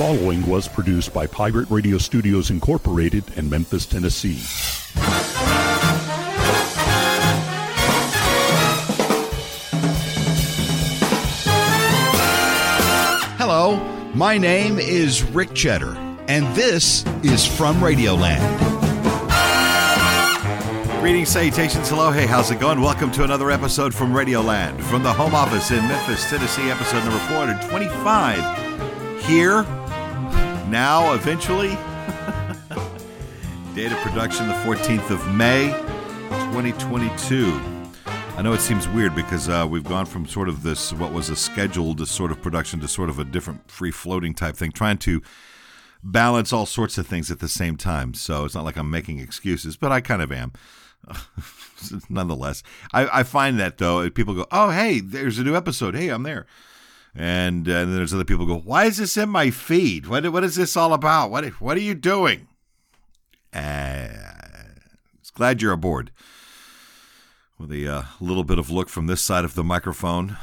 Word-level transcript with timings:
following 0.00 0.46
was 0.46 0.66
produced 0.66 1.12
by 1.12 1.26
Pirate 1.26 1.68
Radio 1.68 1.98
Studios 1.98 2.48
Incorporated 2.48 3.22
in 3.36 3.50
Memphis, 3.50 3.84
Tennessee. 3.84 4.38
Hello, 13.36 13.76
my 14.14 14.38
name 14.38 14.78
is 14.78 15.22
Rick 15.22 15.52
Cheddar, 15.52 15.94
and 16.28 16.46
this 16.56 17.04
is 17.22 17.46
From 17.46 17.76
Radioland. 17.76 18.40
Greetings, 21.00 21.28
salutations, 21.28 21.90
hello, 21.90 22.10
hey, 22.10 22.24
how's 22.24 22.50
it 22.50 22.58
going? 22.58 22.80
Welcome 22.80 23.12
to 23.12 23.24
another 23.24 23.50
episode 23.50 23.94
from 23.94 24.14
Radioland, 24.14 24.80
from 24.80 25.02
the 25.02 25.12
home 25.12 25.34
office 25.34 25.70
in 25.70 25.86
Memphis, 25.86 26.30
Tennessee, 26.30 26.70
episode 26.70 27.04
number 27.04 27.18
425. 27.26 28.70
Here, 29.26 29.66
now, 30.70 31.14
eventually. 31.14 31.70
Date 33.74 33.90
of 33.92 33.98
production 33.98 34.46
the 34.46 34.54
14th 34.54 35.10
of 35.10 35.34
May, 35.34 35.72
2022. 36.52 37.60
I 38.36 38.42
know 38.42 38.52
it 38.52 38.60
seems 38.60 38.88
weird 38.88 39.14
because 39.14 39.48
uh, 39.48 39.66
we've 39.68 39.84
gone 39.84 40.06
from 40.06 40.26
sort 40.26 40.48
of 40.48 40.62
this, 40.62 40.92
what 40.92 41.12
was 41.12 41.28
a 41.28 41.36
scheduled 41.36 42.06
sort 42.06 42.30
of 42.30 42.40
production 42.40 42.78
to 42.80 42.88
sort 42.88 43.10
of 43.10 43.18
a 43.18 43.24
different 43.24 43.68
free 43.70 43.90
floating 43.90 44.32
type 44.32 44.56
thing, 44.56 44.70
trying 44.70 44.98
to 44.98 45.20
balance 46.04 46.52
all 46.52 46.66
sorts 46.66 46.98
of 46.98 47.06
things 47.06 47.30
at 47.30 47.40
the 47.40 47.48
same 47.48 47.76
time. 47.76 48.14
So 48.14 48.44
it's 48.44 48.54
not 48.54 48.64
like 48.64 48.76
I'm 48.76 48.90
making 48.90 49.18
excuses, 49.18 49.76
but 49.76 49.90
I 49.90 50.00
kind 50.00 50.22
of 50.22 50.30
am. 50.30 50.52
Nonetheless, 52.08 52.62
I, 52.92 53.20
I, 53.20 53.22
find 53.24 53.58
that 53.58 53.78
though, 53.78 54.08
people 54.10 54.34
go, 54.34 54.46
"Oh, 54.52 54.70
hey, 54.70 55.00
there's 55.00 55.38
a 55.38 55.44
new 55.44 55.56
episode. 55.56 55.96
Hey, 55.96 56.10
I'm 56.10 56.22
there," 56.22 56.46
and, 57.14 57.68
uh, 57.68 57.72
and 57.72 57.88
then 57.88 57.96
there's 57.96 58.14
other 58.14 58.24
people 58.24 58.46
go, 58.46 58.58
"Why 58.58 58.84
is 58.84 58.98
this 58.98 59.16
in 59.16 59.28
my 59.28 59.50
feed? 59.50 60.06
What 60.06 60.30
what 60.32 60.44
is 60.44 60.56
this 60.56 60.76
all 60.76 60.92
about? 60.92 61.30
What 61.30 61.44
what 61.60 61.76
are 61.76 61.80
you 61.80 61.94
doing?" 61.94 62.48
Uh, 63.52 64.08
glad 65.40 65.62
you're 65.62 65.72
aboard 65.72 66.10
with 67.58 67.72
a 67.72 67.86
uh, 67.86 68.02
little 68.20 68.44
bit 68.44 68.58
of 68.58 68.68
look 68.68 68.90
from 68.90 69.06
this 69.06 69.22
side 69.22 69.42
of 69.42 69.54
the 69.54 69.64
microphone. 69.64 70.36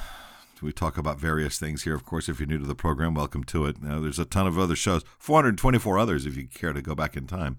We 0.59 0.73
talk 0.73 0.97
about 0.97 1.19
various 1.19 1.59
things 1.59 1.83
here. 1.83 1.93
Of 1.93 2.03
course, 2.03 2.27
if 2.27 2.39
you're 2.39 2.47
new 2.47 2.57
to 2.57 2.65
the 2.65 2.73
program, 2.73 3.13
welcome 3.13 3.43
to 3.43 3.67
it. 3.67 3.79
Now, 3.79 3.99
there's 3.99 4.17
a 4.17 4.25
ton 4.25 4.47
of 4.47 4.57
other 4.57 4.75
shows, 4.75 5.03
424 5.19 5.99
others 5.99 6.25
if 6.25 6.35
you 6.35 6.47
care 6.47 6.73
to 6.73 6.81
go 6.81 6.95
back 6.95 7.15
in 7.15 7.27
time, 7.27 7.57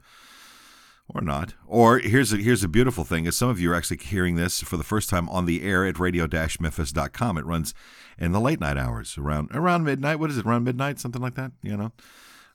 or 1.09 1.21
not. 1.21 1.55
Or 1.67 1.99
here's 1.99 2.33
a, 2.33 2.37
here's 2.37 2.63
a 2.63 2.69
beautiful 2.69 3.05
thing: 3.05 3.27
is 3.27 3.37
some 3.37 3.49
of 3.49 3.61
you 3.61 3.73
are 3.73 3.75
actually 3.75 3.99
hearing 3.99 4.37
this 4.37 4.61
for 4.61 4.77
the 4.77 4.85
first 4.85 5.09
time 5.09 5.29
on 5.29 5.47
the 5.47 5.63
air 5.63 5.87
at 5.87 5.99
radio-memphis.com. 5.99 7.39
It 7.39 7.47
runs 7.47 7.75
in 8.19 8.33
the 8.33 8.41
late 8.41 8.61
night 8.61 8.77
hours, 8.77 9.17
around 9.17 9.51
around 9.53 9.85
midnight. 9.85 10.19
What 10.19 10.31
is 10.31 10.39
it? 10.39 10.47
Around 10.47 10.65
midnight, 10.65 10.99
something 10.99 11.23
like 11.23 11.35
that. 11.35 11.53
You 11.63 11.77
know, 11.77 11.93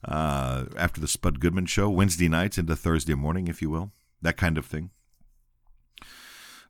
uh, 0.06 0.66
after 0.78 1.00
the 1.02 1.08
Spud 1.08 1.40
Goodman 1.40 1.66
show, 1.66 1.90
Wednesday 1.90 2.30
nights 2.30 2.58
into 2.58 2.76
Thursday 2.76 3.16
morning, 3.16 3.48
if 3.48 3.62
you 3.62 3.70
will, 3.70 3.92
that 4.22 4.38
kind 4.38 4.58
of 4.58 4.66
thing. 4.66 4.92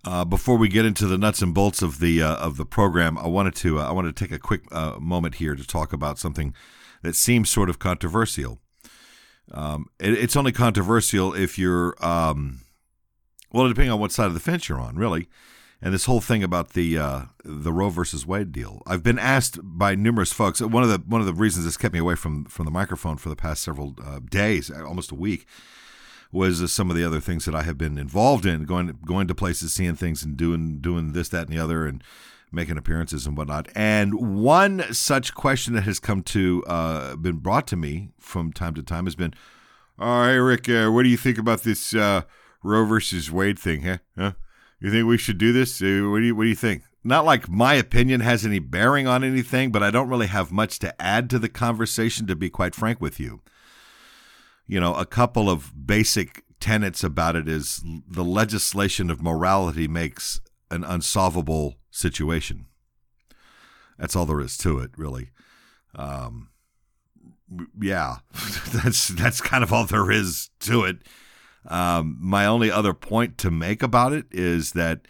Uh, 0.06 0.26
before 0.26 0.58
we 0.58 0.68
get 0.68 0.86
into 0.86 1.08
the 1.08 1.18
nuts 1.18 1.42
and 1.42 1.54
bolts 1.54 1.82
of 1.82 2.00
the 2.00 2.22
uh, 2.22 2.36
of 2.36 2.58
the 2.58 2.66
program, 2.66 3.18
I 3.18 3.28
wanted 3.28 3.56
to 3.56 3.80
uh, 3.80 3.88
I 3.88 3.92
wanted 3.92 4.16
to 4.16 4.24
take 4.24 4.34
a 4.34 4.40
quick 4.40 4.64
uh, 4.72 4.98
moment 5.00 5.36
here 5.36 5.56
to 5.56 5.66
talk 5.66 5.94
about 5.94 6.20
something 6.20 6.54
that 7.04 7.16
seems 7.16 7.50
sort 7.50 7.70
of 7.70 7.80
controversial. 7.80 8.60
Um, 9.52 9.88
it, 10.00 10.14
it's 10.14 10.36
only 10.36 10.52
controversial 10.52 11.34
if 11.34 11.58
you're 11.58 11.96
um, 12.04 12.62
well, 13.52 13.68
depending 13.68 13.92
on 13.92 14.00
what 14.00 14.12
side 14.12 14.28
of 14.28 14.34
the 14.34 14.40
fence 14.40 14.68
you're 14.68 14.80
on, 14.80 14.96
really. 14.96 15.28
And 15.82 15.94
this 15.94 16.06
whole 16.06 16.22
thing 16.22 16.44
about 16.44 16.70
the 16.70 16.98
uh, 16.98 17.22
the 17.44 17.74
Roe 17.74 17.90
versus 17.90 18.26
Wade 18.26 18.54
deal, 18.54 18.82
I've 18.88 19.04
been 19.04 19.20
asked 19.20 19.60
by 19.62 19.96
numerous 19.96 20.32
folks. 20.32 20.62
One 20.62 20.82
of 20.82 20.90
the 20.90 21.00
one 21.06 21.20
of 21.20 21.28
the 21.28 21.34
reasons 21.34 21.66
this 21.66 21.76
kept 21.76 21.94
me 21.94 22.00
away 22.00 22.16
from 22.16 22.46
from 22.46 22.66
the 22.66 22.72
microphone 22.72 23.18
for 23.18 23.28
the 23.28 23.36
past 23.36 23.64
several 23.64 23.96
uh, 24.04 24.20
days, 24.20 24.72
almost 24.72 25.12
a 25.12 25.16
week 25.16 25.46
was 26.32 26.62
uh, 26.62 26.68
some 26.68 26.90
of 26.90 26.96
the 26.96 27.06
other 27.06 27.20
things 27.20 27.46
that 27.46 27.54
I 27.54 27.62
have 27.64 27.78
been 27.78 27.98
involved 27.98 28.46
in, 28.46 28.64
going 28.64 28.98
going 29.06 29.28
to 29.28 29.36
places, 29.36 29.74
seeing 29.74 29.96
things, 29.96 30.24
and 30.24 30.38
doing 30.38 30.80
doing 30.80 31.12
this, 31.12 31.28
that, 31.30 31.48
and 31.48 31.58
the 31.58 31.64
other, 31.64 31.86
and 31.86 32.02
making 32.54 32.78
appearances 32.78 33.26
and 33.26 33.38
whatnot. 33.38 33.68
And 33.76 34.42
one 34.42 34.94
such 34.94 35.34
question 35.34 35.74
that 35.74 35.84
has 35.84 36.00
come 36.00 36.22
to 36.24 36.64
uh, 36.68 37.16
been 37.16 37.38
brought 37.38 37.68
to 37.68 37.76
me 37.76 38.10
from 38.20 38.54
time 38.54 38.76
to 38.76 38.84
time 38.84 39.06
has 39.06 39.16
been, 39.16 39.34
"All 40.00 40.22
right, 40.22 40.34
Rick, 40.34 40.70
uh, 40.70 40.90
what 40.90 41.04
do 41.04 41.10
you 41.10 41.18
think 41.18 41.38
about 41.38 41.64
this 41.64 41.94
uh, 41.94 42.22
Roe 42.64 42.86
versus 42.86 43.32
Wade 43.32 43.60
thing? 43.60 43.84
Huh? 43.84 43.98
huh? 44.18 44.32
You 44.80 44.92
think 44.92 45.08
we 45.08 45.18
should 45.18 45.38
do 45.38 45.54
this? 45.54 45.82
Uh, 45.82 46.08
what 46.10 46.20
do 46.20 46.26
you 46.26 46.36
What 46.36 46.44
do 46.44 46.50
you 46.50 46.56
think?" 46.56 46.84
Not 47.06 47.26
like 47.26 47.50
my 47.50 47.74
opinion 47.74 48.22
has 48.22 48.46
any 48.46 48.60
bearing 48.60 49.08
on 49.08 49.26
anything, 49.26 49.74
but 49.74 49.84
I 49.84 49.92
don't 49.92 50.08
really 50.08 50.28
have 50.28 50.54
much 50.54 50.80
to 50.80 51.02
add 51.02 51.30
to 51.32 51.40
the 51.40 51.50
conversation, 51.50 52.28
to 52.28 52.36
be 52.36 52.50
quite 52.50 52.74
frank 52.74 53.02
with 53.02 53.20
you 53.20 53.42
you 54.68 54.80
know, 54.80 54.96
a 54.96 55.06
couple 55.06 55.50
of 55.50 55.86
basic 55.86 56.44
tenets 56.60 57.04
about 57.04 57.36
it 57.36 57.48
is 57.48 57.84
the 58.08 58.24
legislation 58.24 59.10
of 59.10 59.22
morality 59.22 59.88
makes 59.88 60.40
an 60.74 60.84
unsolvable 60.84 61.76
situation. 61.92 62.66
That's 63.98 64.16
all 64.16 64.26
there 64.26 64.42
is 64.42 64.58
to 64.58 64.80
it, 64.80 64.92
really. 64.98 65.30
Um, 65.96 66.50
yeah, 67.80 68.18
that's 68.74 69.10
that's 69.10 69.42
kind 69.42 69.64
of 69.64 69.72
all 69.72 69.86
there 69.86 70.12
is 70.12 70.50
to 70.62 70.84
it. 70.84 70.98
Um, 71.68 72.18
my 72.20 72.46
only 72.46 72.70
other 72.70 72.94
point 72.94 73.38
to 73.40 73.52
make 73.52 73.84
about 73.84 74.12
it 74.12 74.26
is 74.32 74.74
that 74.74 75.02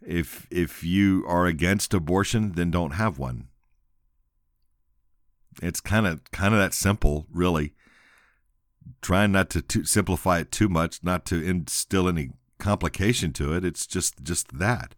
if 0.00 0.46
if 0.50 0.82
you 0.84 1.24
are 1.26 1.46
against 1.46 1.92
abortion, 1.92 2.52
then 2.52 2.70
don't 2.70 2.92
have 2.92 3.18
one. 3.18 3.48
It's 5.62 5.80
kind 5.80 6.06
of 6.06 6.30
kind 6.30 6.54
of 6.54 6.60
that 6.60 6.74
simple, 6.74 7.26
really 7.30 7.74
trying 9.00 9.32
not 9.32 9.50
to 9.50 9.62
too, 9.62 9.84
simplify 9.84 10.38
it 10.38 10.50
too 10.50 10.68
much, 10.68 11.02
not 11.02 11.24
to 11.26 11.42
instill 11.42 12.08
any 12.08 12.30
complication 12.62 13.32
to 13.34 13.54
it. 13.54 13.64
It's 13.64 13.86
just 13.86 14.22
just 14.22 14.58
that. 14.58 14.94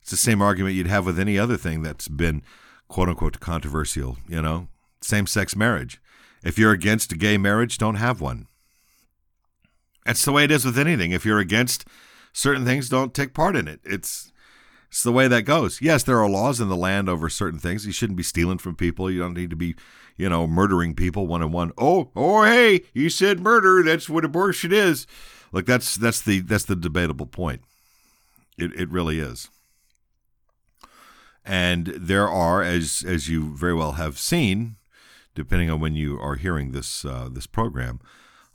It's 0.00 0.10
the 0.10 0.16
same 0.16 0.42
argument 0.42 0.74
you'd 0.74 0.86
have 0.86 1.06
with 1.06 1.18
any 1.18 1.38
other 1.38 1.56
thing 1.56 1.82
that's 1.82 2.08
been 2.08 2.42
quote 2.88 3.08
unquote 3.08 3.38
controversial. 3.38 4.16
You 4.28 4.42
know, 4.42 4.68
same 5.00 5.26
sex 5.26 5.54
marriage. 5.54 6.00
If 6.42 6.58
you're 6.58 6.72
against 6.72 7.18
gay 7.18 7.38
marriage, 7.38 7.78
don't 7.78 7.96
have 7.96 8.20
one. 8.20 8.46
That's 10.04 10.24
the 10.24 10.32
way 10.32 10.44
it 10.44 10.50
is 10.50 10.64
with 10.64 10.78
anything. 10.78 11.12
If 11.12 11.24
you're 11.24 11.40
against 11.40 11.84
certain 12.32 12.64
things, 12.64 12.88
don't 12.88 13.14
take 13.14 13.34
part 13.34 13.56
in 13.56 13.68
it. 13.68 13.80
It's 13.84 14.32
it's 14.88 15.02
the 15.02 15.12
way 15.12 15.28
that 15.28 15.42
goes. 15.42 15.80
Yes, 15.80 16.02
there 16.02 16.20
are 16.20 16.28
laws 16.28 16.60
in 16.60 16.68
the 16.68 16.76
land 16.76 17.08
over 17.08 17.28
certain 17.28 17.58
things. 17.58 17.84
You 17.84 17.92
shouldn't 17.92 18.16
be 18.16 18.22
stealing 18.22 18.58
from 18.58 18.76
people. 18.76 19.10
You 19.10 19.20
don't 19.20 19.34
need 19.34 19.50
to 19.50 19.56
be 19.56 19.74
you 20.16 20.28
know, 20.28 20.46
murdering 20.46 20.94
people 20.94 21.26
one 21.26 21.42
on 21.42 21.52
one. 21.52 21.72
Oh, 21.76 22.10
oh, 22.16 22.44
hey, 22.44 22.82
you 22.94 23.10
said 23.10 23.40
murder. 23.40 23.82
That's 23.82 24.08
what 24.08 24.24
abortion 24.24 24.72
is. 24.72 25.06
Like 25.56 25.64
that's 25.64 25.94
that's 25.96 26.20
the 26.20 26.40
that's 26.40 26.66
the 26.66 26.76
debatable 26.76 27.24
point. 27.24 27.62
It 28.58 28.78
it 28.78 28.90
really 28.90 29.20
is. 29.20 29.48
And 31.46 31.86
there 31.86 32.28
are, 32.28 32.62
as 32.62 33.02
as 33.08 33.30
you 33.30 33.56
very 33.56 33.72
well 33.72 33.92
have 33.92 34.18
seen, 34.18 34.76
depending 35.34 35.70
on 35.70 35.80
when 35.80 35.94
you 35.94 36.20
are 36.20 36.34
hearing 36.34 36.72
this 36.72 37.06
uh, 37.06 37.30
this 37.32 37.46
program, 37.46 38.00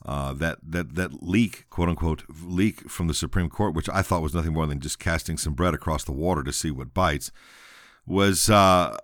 uh, 0.06 0.34
that 0.34 0.60
that 0.62 0.94
that 0.94 1.24
leak, 1.24 1.66
quote 1.72 1.90
unquote, 1.90 2.24
leak 2.40 2.88
from 2.88 3.08
the 3.08 3.16
Supreme 3.16 3.50
Court, 3.50 3.74
which 3.74 3.90
I 3.90 4.04
thought 4.04 4.22
was 4.22 4.36
nothing 4.36 4.54
more 4.54 4.68
than 4.68 4.80
just 4.80 5.00
casting 5.00 5.40
some 5.40 5.54
bread 5.54 5.74
across 5.74 6.04
the 6.04 6.12
water 6.12 6.44
to 6.44 6.54
see 6.54 6.70
what 6.70 6.94
bites, 6.94 7.32
was 8.06 8.48
uh, 8.48 8.96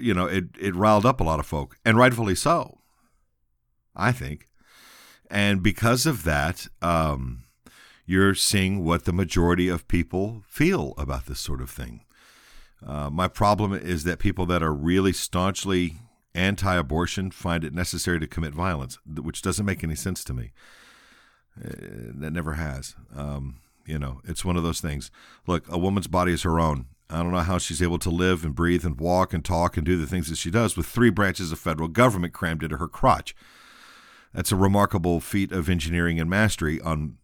you 0.00 0.12
know, 0.12 0.26
it, 0.26 0.46
it 0.60 0.74
riled 0.74 1.06
up 1.06 1.20
a 1.20 1.24
lot 1.24 1.38
of 1.38 1.46
folk, 1.46 1.76
and 1.84 1.96
rightfully 1.96 2.34
so, 2.34 2.78
I 3.94 4.10
think. 4.10 4.48
And 5.30 5.62
because 5.62 6.04
of 6.04 6.24
that, 6.24 6.66
um, 6.82 7.43
you're 8.06 8.34
seeing 8.34 8.84
what 8.84 9.04
the 9.04 9.12
majority 9.12 9.68
of 9.68 9.88
people 9.88 10.42
feel 10.46 10.94
about 10.98 11.26
this 11.26 11.40
sort 11.40 11.60
of 11.60 11.70
thing. 11.70 12.04
Uh, 12.86 13.08
my 13.10 13.28
problem 13.28 13.72
is 13.72 14.04
that 14.04 14.18
people 14.18 14.44
that 14.46 14.62
are 14.62 14.74
really 14.74 15.12
staunchly 15.12 15.96
anti 16.34 16.74
abortion 16.74 17.30
find 17.30 17.64
it 17.64 17.72
necessary 17.72 18.20
to 18.20 18.26
commit 18.26 18.52
violence, 18.52 18.98
which 19.06 19.42
doesn't 19.42 19.64
make 19.64 19.82
any 19.82 19.94
sense 19.94 20.22
to 20.24 20.34
me. 20.34 20.52
Uh, 21.58 21.70
that 22.14 22.32
never 22.32 22.54
has. 22.54 22.96
Um, 23.16 23.60
you 23.86 23.98
know, 23.98 24.20
it's 24.24 24.44
one 24.44 24.56
of 24.56 24.62
those 24.62 24.80
things. 24.80 25.10
Look, 25.46 25.70
a 25.70 25.78
woman's 25.78 26.08
body 26.08 26.32
is 26.32 26.42
her 26.42 26.58
own. 26.58 26.86
I 27.08 27.22
don't 27.22 27.32
know 27.32 27.38
how 27.40 27.58
she's 27.58 27.82
able 27.82 27.98
to 28.00 28.10
live 28.10 28.44
and 28.44 28.54
breathe 28.54 28.84
and 28.84 28.98
walk 28.98 29.32
and 29.32 29.44
talk 29.44 29.76
and 29.76 29.84
do 29.86 29.96
the 29.96 30.06
things 30.06 30.28
that 30.28 30.38
she 30.38 30.50
does 30.50 30.76
with 30.76 30.86
three 30.86 31.10
branches 31.10 31.52
of 31.52 31.58
federal 31.58 31.88
government 31.88 32.32
crammed 32.32 32.62
into 32.62 32.78
her 32.78 32.88
crotch. 32.88 33.36
That's 34.32 34.50
a 34.50 34.56
remarkable 34.56 35.20
feat 35.20 35.52
of 35.52 35.68
engineering 35.68 36.18
and 36.18 36.28
mastery 36.28 36.80
on 36.80 37.18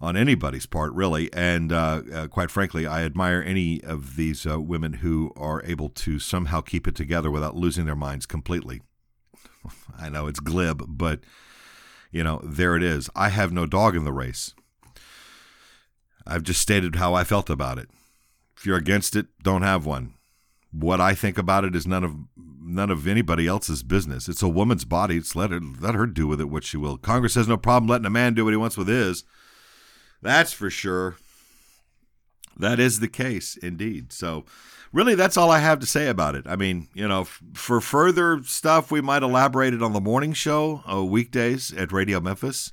on 0.00 0.16
anybody's 0.16 0.66
part, 0.66 0.92
really. 0.94 1.32
And 1.32 1.72
uh, 1.72 2.02
uh, 2.12 2.26
quite 2.28 2.50
frankly, 2.50 2.86
I 2.86 3.02
admire 3.02 3.42
any 3.46 3.82
of 3.84 4.16
these 4.16 4.46
uh, 4.46 4.60
women 4.60 4.94
who 4.94 5.32
are 5.36 5.62
able 5.64 5.90
to 5.90 6.18
somehow 6.18 6.62
keep 6.62 6.88
it 6.88 6.94
together 6.94 7.30
without 7.30 7.56
losing 7.56 7.84
their 7.84 7.96
minds 7.96 8.26
completely. 8.26 8.80
I 9.98 10.08
know 10.08 10.26
it's 10.26 10.40
glib, 10.40 10.84
but 10.88 11.20
you 12.10 12.24
know, 12.24 12.40
there 12.42 12.76
it 12.76 12.82
is. 12.82 13.10
I 13.14 13.28
have 13.28 13.52
no 13.52 13.66
dog 13.66 13.94
in 13.94 14.04
the 14.04 14.12
race. 14.12 14.54
I've 16.26 16.42
just 16.42 16.60
stated 16.60 16.96
how 16.96 17.14
I 17.14 17.24
felt 17.24 17.50
about 17.50 17.78
it. 17.78 17.88
If 18.56 18.66
you're 18.66 18.76
against 18.76 19.16
it, 19.16 19.26
don't 19.42 19.62
have 19.62 19.86
one. 19.86 20.14
What 20.72 21.00
I 21.00 21.14
think 21.14 21.38
about 21.38 21.64
it 21.64 21.74
is 21.74 21.86
none 21.86 22.04
of 22.04 22.14
none 22.62 22.90
of 22.90 23.06
anybody 23.06 23.46
else's 23.46 23.82
business. 23.82 24.28
It's 24.28 24.42
a 24.42 24.48
woman's 24.48 24.84
body. 24.84 25.16
It's 25.16 25.34
let 25.34 25.50
her 25.50 25.60
let 25.60 25.94
her 25.94 26.06
do 26.06 26.26
with 26.26 26.40
it 26.40 26.50
what 26.50 26.64
she 26.64 26.76
will. 26.76 26.96
Congress 26.96 27.34
has 27.34 27.48
no 27.48 27.56
problem 27.56 27.88
letting 27.88 28.06
a 28.06 28.10
man 28.10 28.34
do 28.34 28.44
what 28.44 28.52
he 28.52 28.56
wants 28.56 28.76
with 28.76 28.88
his. 28.88 29.24
That's 30.22 30.52
for 30.52 30.70
sure. 30.70 31.16
That 32.56 32.78
is 32.78 33.00
the 33.00 33.08
case 33.08 33.56
indeed. 33.56 34.12
So, 34.12 34.44
really, 34.92 35.14
that's 35.14 35.36
all 35.36 35.50
I 35.50 35.60
have 35.60 35.78
to 35.80 35.86
say 35.86 36.08
about 36.08 36.34
it. 36.34 36.46
I 36.46 36.56
mean, 36.56 36.88
you 36.92 37.08
know, 37.08 37.22
f- 37.22 37.40
for 37.54 37.80
further 37.80 38.42
stuff, 38.44 38.90
we 38.90 39.00
might 39.00 39.22
elaborate 39.22 39.72
it 39.72 39.82
on 39.82 39.94
the 39.94 40.00
morning 40.00 40.34
show, 40.34 40.82
uh, 40.90 41.02
weekdays 41.02 41.72
at 41.72 41.92
Radio 41.92 42.20
Memphis. 42.20 42.72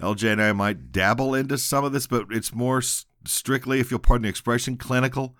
LJ 0.00 0.32
and 0.32 0.42
I 0.42 0.52
might 0.52 0.92
dabble 0.92 1.34
into 1.34 1.56
some 1.56 1.84
of 1.84 1.92
this, 1.92 2.06
but 2.06 2.26
it's 2.30 2.52
more 2.52 2.78
s- 2.78 3.06
strictly, 3.24 3.80
if 3.80 3.90
you'll 3.90 4.00
pardon 4.00 4.24
the 4.24 4.28
expression, 4.28 4.76
clinical. 4.76 5.36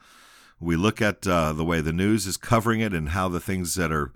We 0.60 0.76
look 0.76 1.02
at 1.02 1.26
uh, 1.26 1.52
the 1.52 1.64
way 1.64 1.80
the 1.80 1.92
news 1.92 2.26
is 2.26 2.36
covering 2.38 2.80
it 2.80 2.94
and 2.94 3.10
how 3.10 3.28
the 3.28 3.40
things 3.40 3.74
that 3.74 3.92
are, 3.92 4.12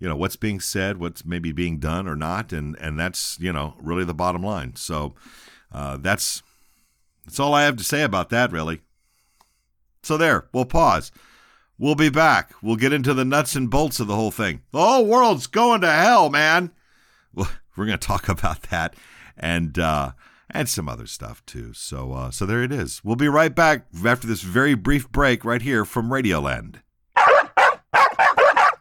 you 0.00 0.08
know, 0.08 0.16
what's 0.16 0.36
being 0.36 0.58
said, 0.58 0.96
what's 0.98 1.24
maybe 1.24 1.52
being 1.52 1.78
done 1.78 2.08
or 2.08 2.16
not, 2.16 2.52
and 2.52 2.76
and 2.80 2.98
that's 2.98 3.38
you 3.38 3.52
know 3.52 3.74
really 3.80 4.04
the 4.04 4.14
bottom 4.14 4.42
line. 4.42 4.74
So 4.74 5.14
uh, 5.70 5.98
that's 5.98 6.42
that's 7.24 7.40
all 7.40 7.54
I 7.54 7.64
have 7.64 7.76
to 7.76 7.84
say 7.84 8.02
about 8.02 8.30
that, 8.30 8.52
really. 8.52 8.80
So 10.02 10.16
there, 10.16 10.48
we'll 10.52 10.64
pause. 10.64 11.12
We'll 11.78 11.94
be 11.94 12.10
back. 12.10 12.52
We'll 12.62 12.76
get 12.76 12.92
into 12.92 13.14
the 13.14 13.24
nuts 13.24 13.56
and 13.56 13.70
bolts 13.70 14.00
of 14.00 14.06
the 14.06 14.14
whole 14.14 14.30
thing. 14.30 14.62
The 14.72 14.80
whole 14.80 15.06
world's 15.06 15.46
going 15.46 15.80
to 15.80 15.90
hell, 15.90 16.30
man. 16.30 16.72
Well, 17.34 17.50
we're 17.76 17.86
going 17.86 17.98
to 17.98 18.06
talk 18.06 18.28
about 18.28 18.62
that 18.64 18.94
and 19.36 19.78
uh, 19.78 20.12
and 20.50 20.68
some 20.68 20.88
other 20.88 21.06
stuff 21.06 21.44
too. 21.46 21.72
So 21.72 22.12
uh, 22.12 22.30
so 22.30 22.46
there 22.46 22.62
it 22.62 22.72
is. 22.72 23.02
We'll 23.02 23.16
be 23.16 23.28
right 23.28 23.54
back 23.54 23.86
after 24.04 24.26
this 24.26 24.42
very 24.42 24.74
brief 24.74 25.10
break 25.10 25.44
right 25.44 25.62
here 25.62 25.84
from 25.84 26.10
Radioland. 26.10 26.76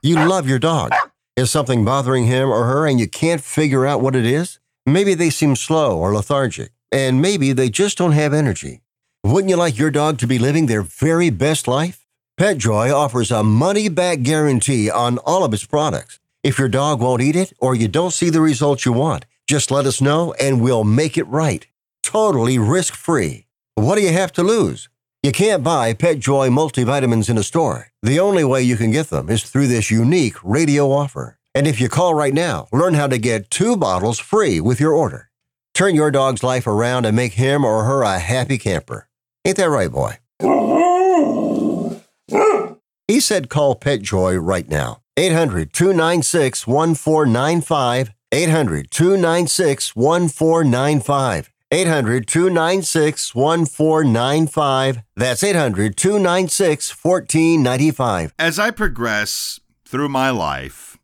You 0.03 0.15
love 0.15 0.49
your 0.49 0.59
dog. 0.59 0.91
Is 1.37 1.51
something 1.51 1.85
bothering 1.85 2.25
him 2.25 2.49
or 2.49 2.65
her 2.65 2.87
and 2.87 2.99
you 2.99 3.07
can't 3.07 3.39
figure 3.41 3.85
out 3.85 4.01
what 4.01 4.15
it 4.15 4.25
is? 4.25 4.59
Maybe 4.85 5.13
they 5.13 5.29
seem 5.29 5.55
slow 5.55 5.97
or 5.97 6.13
lethargic, 6.13 6.71
and 6.91 7.21
maybe 7.21 7.53
they 7.53 7.69
just 7.69 7.97
don't 7.97 8.11
have 8.11 8.33
energy. 8.33 8.81
Wouldn't 9.23 9.49
you 9.49 9.55
like 9.55 9.77
your 9.77 9.91
dog 9.91 10.17
to 10.19 10.27
be 10.27 10.39
living 10.39 10.65
their 10.65 10.81
very 10.81 11.29
best 11.29 11.67
life? 11.67 12.05
PetJoy 12.39 12.93
offers 12.93 13.29
a 13.29 13.43
money 13.43 13.87
back 13.87 14.23
guarantee 14.23 14.89
on 14.89 15.19
all 15.19 15.43
of 15.43 15.53
its 15.53 15.65
products. 15.65 16.19
If 16.43 16.57
your 16.57 16.69
dog 16.69 16.99
won't 17.01 17.21
eat 17.21 17.35
it 17.35 17.53
or 17.59 17.75
you 17.75 17.87
don't 17.87 18.13
see 18.13 18.29
the 18.29 18.41
results 18.41 18.85
you 18.85 18.93
want, 18.93 19.25
just 19.47 19.69
let 19.69 19.85
us 19.85 20.01
know 20.01 20.33
and 20.39 20.61
we'll 20.61 20.83
make 20.83 21.17
it 21.17 21.27
right. 21.27 21.67
Totally 22.01 22.57
risk 22.57 22.95
free. 22.95 23.45
What 23.75 23.95
do 23.95 24.01
you 24.01 24.11
have 24.11 24.31
to 24.33 24.43
lose? 24.43 24.89
You 25.23 25.31
can't 25.31 25.63
buy 25.63 25.93
PetJoy 25.93 26.49
multivitamins 26.49 27.29
in 27.29 27.37
a 27.37 27.43
store. 27.43 27.91
The 28.01 28.19
only 28.19 28.43
way 28.43 28.63
you 28.63 28.75
can 28.75 28.89
get 28.89 29.11
them 29.11 29.29
is 29.29 29.43
through 29.43 29.67
this 29.67 29.91
unique 29.91 30.35
radio 30.43 30.91
offer. 30.91 31.37
And 31.53 31.67
if 31.67 31.79
you 31.79 31.89
call 31.89 32.15
right 32.15 32.33
now, 32.33 32.67
learn 32.71 32.95
how 32.95 33.07
to 33.07 33.19
get 33.19 33.51
two 33.51 33.77
bottles 33.77 34.17
free 34.17 34.59
with 34.59 34.79
your 34.79 34.93
order. 34.93 35.30
Turn 35.81 35.95
your 35.95 36.11
dog's 36.11 36.43
life 36.43 36.67
around 36.67 37.07
and 37.07 37.15
make 37.15 37.33
him 37.33 37.65
or 37.65 37.85
her 37.85 38.03
a 38.03 38.19
happy 38.19 38.59
camper. 38.59 39.07
Ain't 39.43 39.57
that 39.57 39.67
right, 39.67 39.89
boy? 39.89 40.19
He 43.07 43.19
said 43.19 43.49
call 43.49 43.75
PetJoy 43.79 44.37
right 44.39 44.69
now. 44.69 45.01
800 45.17 45.73
296 45.73 46.67
1495. 46.67 48.13
800 48.31 48.91
296 48.91 49.95
1495. 49.95 51.51
800 51.71 52.27
296 52.27 53.33
1495. 53.33 55.01
That's 55.15 55.43
800 55.43 55.97
296 55.97 57.03
1495. 57.03 58.35
As 58.37 58.59
I 58.59 58.69
progress 58.69 59.59
through 59.83 60.09
my 60.09 60.29
life, 60.29 60.99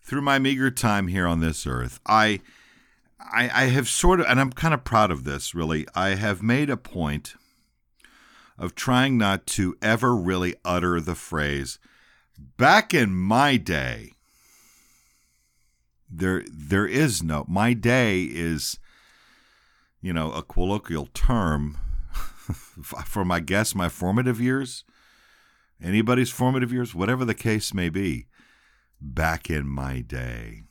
through 0.00 0.22
my 0.22 0.38
meager 0.38 0.70
time 0.70 1.08
here 1.08 1.26
on 1.26 1.40
this 1.40 1.66
earth, 1.66 1.98
I, 2.06 2.38
I, 3.20 3.50
I 3.52 3.64
have 3.66 3.88
sort 3.88 4.20
of, 4.20 4.26
and 4.26 4.40
I'm 4.40 4.52
kind 4.52 4.74
of 4.74 4.84
proud 4.84 5.10
of 5.10 5.24
this. 5.24 5.54
Really, 5.54 5.86
I 5.94 6.10
have 6.10 6.42
made 6.42 6.70
a 6.70 6.76
point 6.76 7.34
of 8.58 8.74
trying 8.74 9.16
not 9.16 9.46
to 9.46 9.76
ever 9.80 10.14
really 10.14 10.54
utter 10.64 11.00
the 11.00 11.14
phrase 11.14 11.78
back 12.56 12.94
in 12.94 13.14
my 13.14 13.56
day 13.56 14.12
there 16.10 16.42
there 16.50 16.86
is 16.86 17.22
no 17.22 17.44
my 17.48 17.72
day 17.72 18.24
is 18.24 18.78
you 20.00 20.12
know 20.12 20.32
a 20.32 20.42
colloquial 20.42 21.06
term 21.14 21.78
from 22.82 23.30
i 23.30 23.40
guess 23.40 23.74
my 23.74 23.88
formative 23.88 24.40
years 24.40 24.84
anybody's 25.82 26.30
formative 26.30 26.72
years 26.72 26.94
whatever 26.94 27.24
the 27.24 27.34
case 27.34 27.72
may 27.72 27.88
be 27.88 28.26
back 29.00 29.48
in 29.48 29.66
my 29.66 30.00
day 30.00 30.62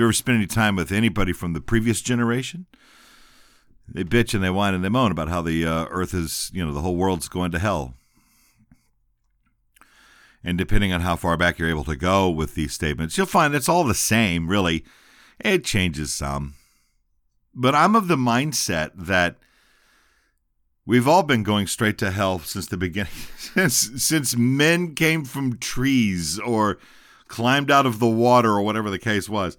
you 0.00 0.06
ever 0.06 0.12
spend 0.12 0.38
any 0.38 0.46
time 0.46 0.76
with 0.76 0.90
anybody 0.90 1.32
from 1.32 1.52
the 1.52 1.60
previous 1.60 2.00
generation 2.00 2.66
they 3.92 4.04
bitch 4.04 4.34
and 4.34 4.42
they 4.42 4.50
whine 4.50 4.74
and 4.74 4.84
they 4.84 4.88
moan 4.88 5.10
about 5.10 5.28
how 5.28 5.42
the 5.42 5.66
uh, 5.66 5.86
earth 5.90 6.14
is, 6.14 6.50
you 6.54 6.64
know, 6.64 6.72
the 6.72 6.80
whole 6.80 6.96
world's 6.96 7.28
going 7.28 7.50
to 7.50 7.58
hell. 7.58 7.94
And 10.42 10.56
depending 10.56 10.92
on 10.92 11.02
how 11.02 11.16
far 11.16 11.36
back 11.36 11.58
you're 11.58 11.68
able 11.68 11.84
to 11.84 11.96
go 11.96 12.30
with 12.30 12.54
these 12.54 12.72
statements, 12.72 13.18
you'll 13.18 13.26
find 13.26 13.54
it's 13.54 13.68
all 13.68 13.84
the 13.84 13.94
same, 13.94 14.48
really. 14.48 14.84
It 15.38 15.64
changes 15.64 16.14
some. 16.14 16.54
But 17.54 17.74
I'm 17.74 17.96
of 17.96 18.08
the 18.08 18.16
mindset 18.16 18.92
that 18.94 19.36
we've 20.86 21.08
all 21.08 21.24
been 21.24 21.42
going 21.42 21.66
straight 21.66 21.98
to 21.98 22.10
hell 22.10 22.38
since 22.38 22.66
the 22.66 22.76
beginning, 22.76 23.12
since, 23.36 23.74
since 24.02 24.36
men 24.36 24.94
came 24.94 25.24
from 25.24 25.58
trees 25.58 26.38
or 26.38 26.78
climbed 27.26 27.70
out 27.70 27.86
of 27.86 27.98
the 27.98 28.08
water 28.08 28.50
or 28.50 28.62
whatever 28.62 28.88
the 28.88 28.98
case 28.98 29.28
was 29.28 29.58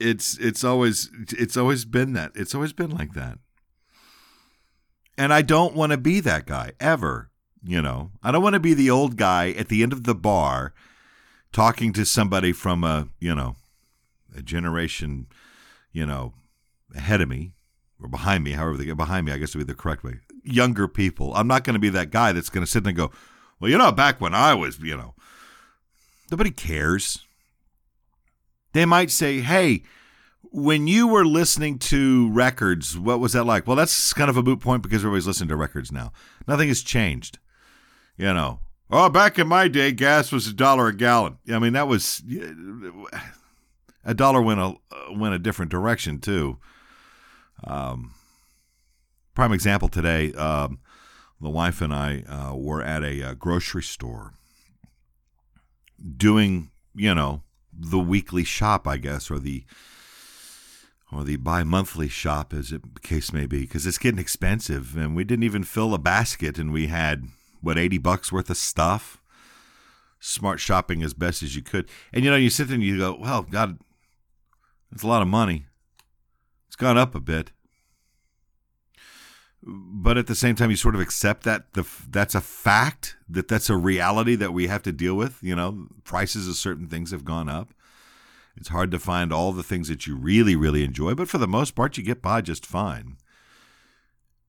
it's 0.00 0.38
it's 0.38 0.64
always 0.64 1.10
it's 1.30 1.56
always 1.56 1.84
been 1.84 2.14
that. 2.14 2.32
It's 2.34 2.54
always 2.54 2.72
been 2.72 2.90
like 2.90 3.12
that. 3.14 3.38
And 5.18 5.34
i 5.34 5.42
don't 5.42 5.74
want 5.74 5.92
to 5.92 5.98
be 5.98 6.20
that 6.20 6.46
guy 6.46 6.72
ever 6.80 7.30
you 7.62 7.82
know? 7.82 8.10
I 8.22 8.32
don't 8.32 8.42
want 8.42 8.54
to 8.54 8.60
be 8.60 8.74
the 8.74 8.90
old 8.90 9.16
guy 9.16 9.50
at 9.50 9.68
the 9.68 9.82
end 9.82 9.92
of 9.92 10.04
the 10.04 10.14
bar 10.14 10.72
talking 11.52 11.92
to 11.92 12.04
somebody 12.04 12.52
from 12.52 12.84
a 12.84 13.08
you 13.18 13.34
know 13.34 13.56
a 14.36 14.40
generation 14.40 15.26
you 15.92 16.06
know 16.06 16.32
ahead 16.94 17.20
of 17.20 17.28
me 17.28 17.52
or 18.00 18.08
behind 18.08 18.44
me 18.44 18.52
however 18.52 18.76
they 18.76 18.84
get 18.84 18.96
behind 18.96 19.26
me 19.26 19.32
i 19.32 19.36
guess 19.36 19.54
would 19.54 19.66
be 19.66 19.72
the 19.72 19.76
correct 19.76 20.04
way. 20.04 20.14
Younger 20.42 20.88
people. 20.88 21.34
I'm 21.34 21.48
not 21.48 21.64
going 21.64 21.74
to 21.74 21.80
be 21.80 21.90
that 21.90 22.10
guy 22.10 22.32
that's 22.32 22.48
going 22.48 22.64
to 22.64 22.70
sit 22.70 22.84
there 22.84 22.90
and 22.90 22.96
go 22.96 23.10
well 23.58 23.70
you 23.70 23.78
know 23.78 23.92
back 23.92 24.20
when 24.20 24.34
i 24.34 24.54
was 24.54 24.78
you 24.78 24.96
know 24.96 25.14
nobody 26.30 26.50
cares 26.50 27.26
they 28.72 28.84
might 28.84 29.10
say, 29.10 29.40
hey, 29.40 29.82
when 30.52 30.86
you 30.86 31.06
were 31.06 31.24
listening 31.24 31.78
to 31.78 32.30
records, 32.30 32.98
what 32.98 33.20
was 33.20 33.32
that 33.32 33.44
like? 33.44 33.66
Well, 33.66 33.76
that's 33.76 34.12
kind 34.12 34.30
of 34.30 34.36
a 34.36 34.42
moot 34.42 34.60
point 34.60 34.82
because 34.82 35.02
everybody's 35.02 35.26
listening 35.26 35.48
to 35.48 35.56
records 35.56 35.92
now. 35.92 36.12
Nothing 36.46 36.68
has 36.68 36.82
changed. 36.82 37.38
You 38.16 38.34
know, 38.34 38.60
oh, 38.90 39.08
back 39.08 39.38
in 39.38 39.48
my 39.48 39.68
day, 39.68 39.92
gas 39.92 40.32
was 40.32 40.46
a 40.46 40.52
dollar 40.52 40.88
a 40.88 40.94
gallon. 40.94 41.38
I 41.50 41.58
mean, 41.58 41.72
that 41.72 41.88
was 41.88 42.22
a 44.04 44.14
dollar 44.14 44.42
went 44.42 44.60
a 44.60 44.74
went 45.12 45.34
a 45.34 45.38
different 45.38 45.70
direction 45.70 46.18
too. 46.18 46.58
Um, 47.64 48.12
prime 49.34 49.52
example 49.52 49.88
today, 49.88 50.32
um, 50.34 50.80
the 51.40 51.48
wife 51.48 51.80
and 51.80 51.94
I 51.94 52.22
uh, 52.28 52.54
were 52.54 52.82
at 52.82 53.02
a, 53.02 53.20
a 53.22 53.34
grocery 53.34 53.82
store 53.82 54.34
doing, 56.16 56.70
you 56.94 57.14
know, 57.14 57.42
the 57.80 57.98
weekly 57.98 58.44
shop, 58.44 58.86
I 58.86 58.98
guess, 58.98 59.30
or 59.30 59.38
the 59.38 59.64
or 61.12 61.24
the 61.24 61.36
bi-monthly 61.36 62.08
shop, 62.08 62.52
as 62.52 62.70
it 62.70 62.94
the 62.94 63.00
case 63.00 63.32
may 63.32 63.46
be, 63.46 63.60
because 63.60 63.86
it's 63.86 63.98
getting 63.98 64.20
expensive, 64.20 64.96
and 64.96 65.16
we 65.16 65.24
didn't 65.24 65.44
even 65.44 65.64
fill 65.64 65.94
a 65.94 65.98
basket, 65.98 66.58
and 66.58 66.72
we 66.72 66.86
had 66.86 67.24
what 67.60 67.78
eighty 67.78 67.98
bucks 67.98 68.30
worth 68.30 68.50
of 68.50 68.56
stuff. 68.56 69.20
Smart 70.20 70.60
shopping 70.60 71.02
as 71.02 71.14
best 71.14 71.42
as 71.42 71.56
you 71.56 71.62
could, 71.62 71.88
and 72.12 72.24
you 72.24 72.30
know, 72.30 72.36
you 72.36 72.50
sit 72.50 72.68
there 72.68 72.74
and 72.74 72.84
you 72.84 72.98
go, 72.98 73.16
"Well, 73.18 73.42
God, 73.42 73.78
it's 74.92 75.02
a 75.02 75.08
lot 75.08 75.22
of 75.22 75.28
money. 75.28 75.66
It's 76.68 76.76
gone 76.76 76.98
up 76.98 77.14
a 77.14 77.20
bit." 77.20 77.52
But 79.62 80.16
at 80.16 80.26
the 80.26 80.34
same 80.34 80.54
time, 80.54 80.70
you 80.70 80.76
sort 80.76 80.94
of 80.94 81.02
accept 81.02 81.42
that 81.44 81.74
the 81.74 81.86
that's 82.08 82.34
a 82.34 82.40
fact 82.40 83.16
that 83.28 83.46
that's 83.46 83.68
a 83.68 83.76
reality 83.76 84.34
that 84.36 84.54
we 84.54 84.68
have 84.68 84.82
to 84.84 84.92
deal 84.92 85.14
with. 85.14 85.38
You 85.42 85.54
know, 85.54 85.88
prices 86.04 86.48
of 86.48 86.54
certain 86.54 86.88
things 86.88 87.10
have 87.10 87.24
gone 87.24 87.48
up. 87.48 87.74
It's 88.56 88.68
hard 88.68 88.90
to 88.90 88.98
find 88.98 89.32
all 89.32 89.52
the 89.52 89.62
things 89.62 89.88
that 89.88 90.06
you 90.06 90.16
really, 90.16 90.56
really 90.56 90.84
enjoy, 90.84 91.14
but 91.14 91.28
for 91.28 91.38
the 91.38 91.48
most 91.48 91.74
part, 91.74 91.96
you 91.96 92.02
get 92.02 92.20
by 92.20 92.40
just 92.40 92.66
fine. 92.66 93.16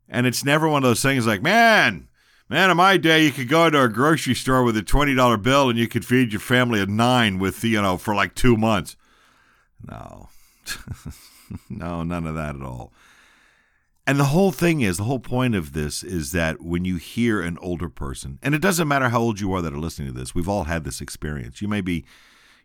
And 0.09 0.27
it's 0.27 0.43
never 0.43 0.67
one 0.67 0.83
of 0.83 0.89
those 0.89 1.01
things 1.01 1.25
like, 1.25 1.41
man, 1.41 2.09
man, 2.49 2.69
in 2.69 2.77
my 2.77 2.97
day, 2.97 3.23
you 3.23 3.31
could 3.31 3.47
go 3.47 3.67
into 3.67 3.81
a 3.81 3.87
grocery 3.87 4.35
store 4.35 4.63
with 4.63 4.75
a 4.75 4.81
$20 4.81 5.41
bill 5.41 5.69
and 5.69 5.79
you 5.79 5.87
could 5.87 6.03
feed 6.03 6.33
your 6.33 6.41
family 6.41 6.81
of 6.81 6.89
nine 6.89 7.39
with, 7.39 7.63
you 7.63 7.81
know, 7.81 7.97
for 7.97 8.13
like 8.13 8.35
two 8.35 8.57
months. 8.57 8.97
No, 9.87 10.27
no, 11.69 12.03
none 12.03 12.27
of 12.27 12.35
that 12.35 12.55
at 12.55 12.61
all. 12.61 12.91
And 14.07 14.19
the 14.19 14.25
whole 14.25 14.51
thing 14.51 14.81
is, 14.81 14.97
the 14.97 15.03
whole 15.03 15.19
point 15.19 15.53
of 15.53 15.73
this 15.73 16.01
is 16.01 16.31
that 16.31 16.61
when 16.61 16.85
you 16.85 16.97
hear 16.97 17.41
an 17.41 17.57
older 17.59 17.87
person, 17.87 18.39
and 18.41 18.55
it 18.55 18.61
doesn't 18.61 18.87
matter 18.87 19.09
how 19.09 19.19
old 19.19 19.39
you 19.39 19.53
are 19.53 19.61
that 19.61 19.73
are 19.73 19.79
listening 19.79 20.11
to 20.11 20.19
this, 20.19 20.33
we've 20.33 20.49
all 20.49 20.63
had 20.63 20.83
this 20.83 21.01
experience. 21.01 21.61
You 21.61 21.67
may 21.67 21.81
be, 21.81 22.03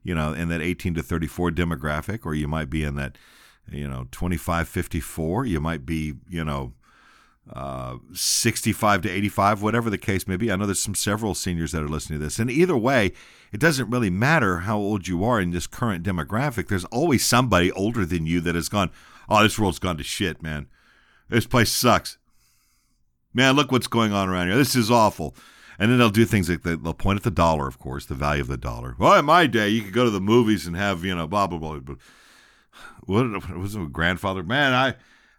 you 0.02 0.14
know, 0.14 0.32
in 0.32 0.48
that 0.48 0.62
18 0.62 0.94
to 0.94 1.02
34 1.02 1.50
demographic, 1.50 2.24
or 2.24 2.34
you 2.34 2.48
might 2.48 2.70
be 2.70 2.82
in 2.82 2.94
that, 2.96 3.18
you 3.70 3.86
know, 3.86 4.08
25, 4.12 4.66
54. 4.66 5.44
You 5.44 5.60
might 5.60 5.84
be, 5.84 6.14
you 6.28 6.42
know, 6.42 6.72
uh, 7.52 7.96
65 8.12 9.02
to 9.02 9.10
85, 9.10 9.62
whatever 9.62 9.90
the 9.90 9.98
case 9.98 10.26
may 10.26 10.36
be. 10.36 10.50
I 10.50 10.56
know 10.56 10.66
there's 10.66 10.80
some 10.80 10.94
several 10.94 11.34
seniors 11.34 11.72
that 11.72 11.82
are 11.82 11.88
listening 11.88 12.18
to 12.18 12.24
this. 12.24 12.38
And 12.38 12.50
either 12.50 12.76
way, 12.76 13.12
it 13.52 13.60
doesn't 13.60 13.90
really 13.90 14.10
matter 14.10 14.60
how 14.60 14.78
old 14.78 15.06
you 15.06 15.22
are 15.22 15.40
in 15.40 15.50
this 15.50 15.66
current 15.66 16.02
demographic. 16.02 16.68
There's 16.68 16.86
always 16.86 17.24
somebody 17.24 17.70
older 17.72 18.04
than 18.06 18.26
you 18.26 18.40
that 18.40 18.54
has 18.54 18.68
gone, 18.68 18.90
oh, 19.28 19.42
this 19.42 19.58
world's 19.58 19.78
gone 19.78 19.98
to 19.98 20.02
shit, 20.02 20.42
man. 20.42 20.66
This 21.28 21.46
place 21.46 21.70
sucks. 21.70 22.18
Man, 23.34 23.54
look 23.54 23.70
what's 23.70 23.86
going 23.86 24.12
on 24.12 24.28
around 24.28 24.48
here. 24.48 24.56
This 24.56 24.74
is 24.74 24.90
awful. 24.90 25.36
And 25.78 25.90
then 25.90 25.98
they'll 25.98 26.08
do 26.08 26.24
things 26.24 26.48
like 26.48 26.62
they'll 26.62 26.94
point 26.94 27.18
at 27.18 27.22
the 27.22 27.30
dollar, 27.30 27.68
of 27.68 27.78
course, 27.78 28.06
the 28.06 28.14
value 28.14 28.40
of 28.40 28.48
the 28.48 28.56
dollar. 28.56 28.96
Well, 28.98 29.18
in 29.18 29.26
my 29.26 29.46
day, 29.46 29.68
you 29.68 29.82
could 29.82 29.92
go 29.92 30.04
to 30.04 30.10
the 30.10 30.20
movies 30.20 30.66
and 30.66 30.74
have, 30.74 31.04
you 31.04 31.14
know, 31.14 31.26
blah, 31.26 31.46
blah, 31.46 31.58
blah. 31.58 31.80
But 31.80 31.98
what 33.04 33.56
was 33.58 33.74
it, 33.74 33.92
grandfather? 33.92 34.42
Man, 34.42 34.72
I, 34.72 34.94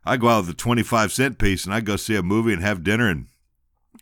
I 0.06 0.18
go 0.18 0.30
out 0.30 0.46
with 0.46 0.52
a 0.52 0.58
25 0.58 1.12
cent 1.12 1.40
piece 1.40 1.66
and 1.66 1.74
I 1.74 1.82
go 1.82 1.96
see 1.96 2.16
a 2.16 2.22
movie 2.22 2.54
and 2.54 2.62
have 2.62 2.84
dinner 2.84 3.10
and 3.10 3.28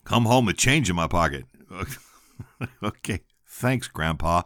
come 0.04 0.26
home 0.26 0.46
with 0.46 0.58
change 0.58 0.90
in 0.90 0.96
my 0.96 1.08
pocket. 1.08 1.46
okay. 2.84 3.22
Thanks, 3.48 3.88
Grandpa. 3.88 4.42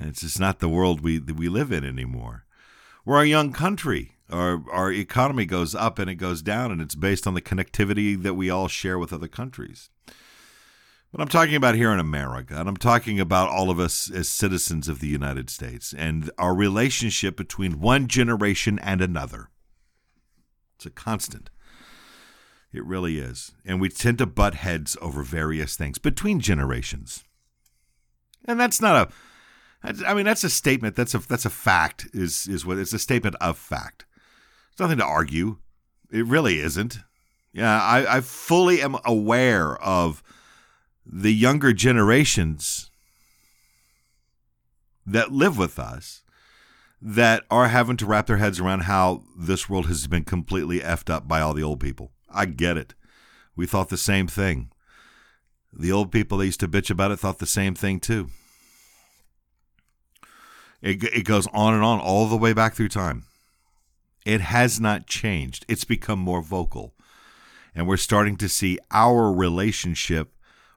It's 0.00 0.20
just 0.20 0.38
not 0.38 0.60
the 0.60 0.68
world 0.68 1.00
we, 1.00 1.18
we 1.18 1.48
live 1.48 1.72
in 1.72 1.84
anymore. 1.84 2.44
We're 3.04 3.22
a 3.22 3.26
young 3.26 3.52
country 3.52 4.12
our 4.30 4.62
our 4.70 4.92
economy 4.92 5.44
goes 5.44 5.74
up 5.74 5.98
and 5.98 6.10
it 6.10 6.16
goes 6.16 6.42
down, 6.42 6.72
and 6.72 6.80
it's 6.80 6.94
based 6.94 7.26
on 7.26 7.34
the 7.34 7.40
connectivity 7.40 8.20
that 8.22 8.34
we 8.34 8.50
all 8.50 8.68
share 8.68 8.98
with 8.98 9.12
other 9.12 9.28
countries. 9.28 9.90
But 11.12 11.20
I'm 11.20 11.28
talking 11.28 11.56
about 11.56 11.74
here 11.74 11.90
in 11.90 11.98
America, 11.98 12.54
and 12.58 12.68
I'm 12.68 12.76
talking 12.76 13.18
about 13.18 13.48
all 13.48 13.68
of 13.68 13.80
us 13.80 14.08
as 14.10 14.28
citizens 14.28 14.86
of 14.88 15.00
the 15.00 15.08
United 15.08 15.50
States 15.50 15.92
and 15.92 16.30
our 16.38 16.54
relationship 16.54 17.36
between 17.36 17.80
one 17.80 18.06
generation 18.06 18.78
and 18.78 19.02
another. 19.02 19.50
It's 20.76 20.86
a 20.86 20.90
constant. 20.90 21.50
It 22.72 22.84
really 22.84 23.18
is. 23.18 23.52
And 23.64 23.80
we 23.80 23.88
tend 23.88 24.18
to 24.18 24.26
butt 24.26 24.54
heads 24.54 24.96
over 25.02 25.24
various 25.24 25.74
things 25.74 25.98
between 25.98 26.38
generations. 26.38 27.24
And 28.44 28.60
that's 28.60 28.80
not 28.80 29.08
a 29.08 29.12
I 29.82 30.14
mean 30.14 30.26
that's 30.26 30.44
a 30.44 30.50
statement 30.50 30.94
that's 30.94 31.14
a 31.14 31.18
that's 31.18 31.46
a 31.46 31.50
fact 31.50 32.08
is 32.12 32.46
is 32.46 32.66
what 32.66 32.78
it's 32.78 32.92
a 32.92 32.98
statement 32.98 33.36
of 33.40 33.56
fact. 33.56 34.04
Nothing 34.80 34.98
to 34.98 35.04
argue. 35.04 35.58
It 36.10 36.24
really 36.24 36.58
isn't. 36.58 36.98
Yeah, 37.52 37.80
I, 37.82 38.16
I 38.16 38.20
fully 38.22 38.80
am 38.80 38.96
aware 39.04 39.76
of 39.76 40.22
the 41.04 41.32
younger 41.32 41.72
generations 41.72 42.90
that 45.04 45.32
live 45.32 45.58
with 45.58 45.78
us 45.78 46.22
that 47.02 47.44
are 47.50 47.68
having 47.68 47.96
to 47.98 48.06
wrap 48.06 48.26
their 48.26 48.36
heads 48.38 48.60
around 48.60 48.82
how 48.82 49.22
this 49.36 49.68
world 49.68 49.86
has 49.86 50.06
been 50.06 50.24
completely 50.24 50.80
effed 50.80 51.10
up 51.10 51.26
by 51.26 51.40
all 51.40 51.54
the 51.54 51.62
old 51.62 51.80
people. 51.80 52.12
I 52.28 52.46
get 52.46 52.76
it. 52.76 52.94
We 53.56 53.66
thought 53.66 53.88
the 53.88 53.96
same 53.96 54.28
thing. 54.28 54.70
The 55.72 55.92
old 55.92 56.10
people 56.10 56.38
that 56.38 56.46
used 56.46 56.60
to 56.60 56.68
bitch 56.68 56.90
about 56.90 57.10
it 57.10 57.18
thought 57.18 57.38
the 57.38 57.46
same 57.46 57.74
thing 57.74 58.00
too. 58.00 58.30
It, 60.80 61.02
it 61.04 61.24
goes 61.24 61.46
on 61.52 61.74
and 61.74 61.82
on 61.82 62.00
all 62.00 62.26
the 62.26 62.36
way 62.36 62.52
back 62.52 62.74
through 62.74 62.88
time. 62.88 63.24
It 64.24 64.40
has 64.40 64.80
not 64.80 65.06
changed. 65.06 65.64
It's 65.68 65.84
become 65.84 66.18
more 66.18 66.42
vocal. 66.42 66.94
And 67.74 67.86
we're 67.86 67.96
starting 67.96 68.36
to 68.38 68.48
see 68.48 68.78
our 68.90 69.32
relationship 69.32 70.34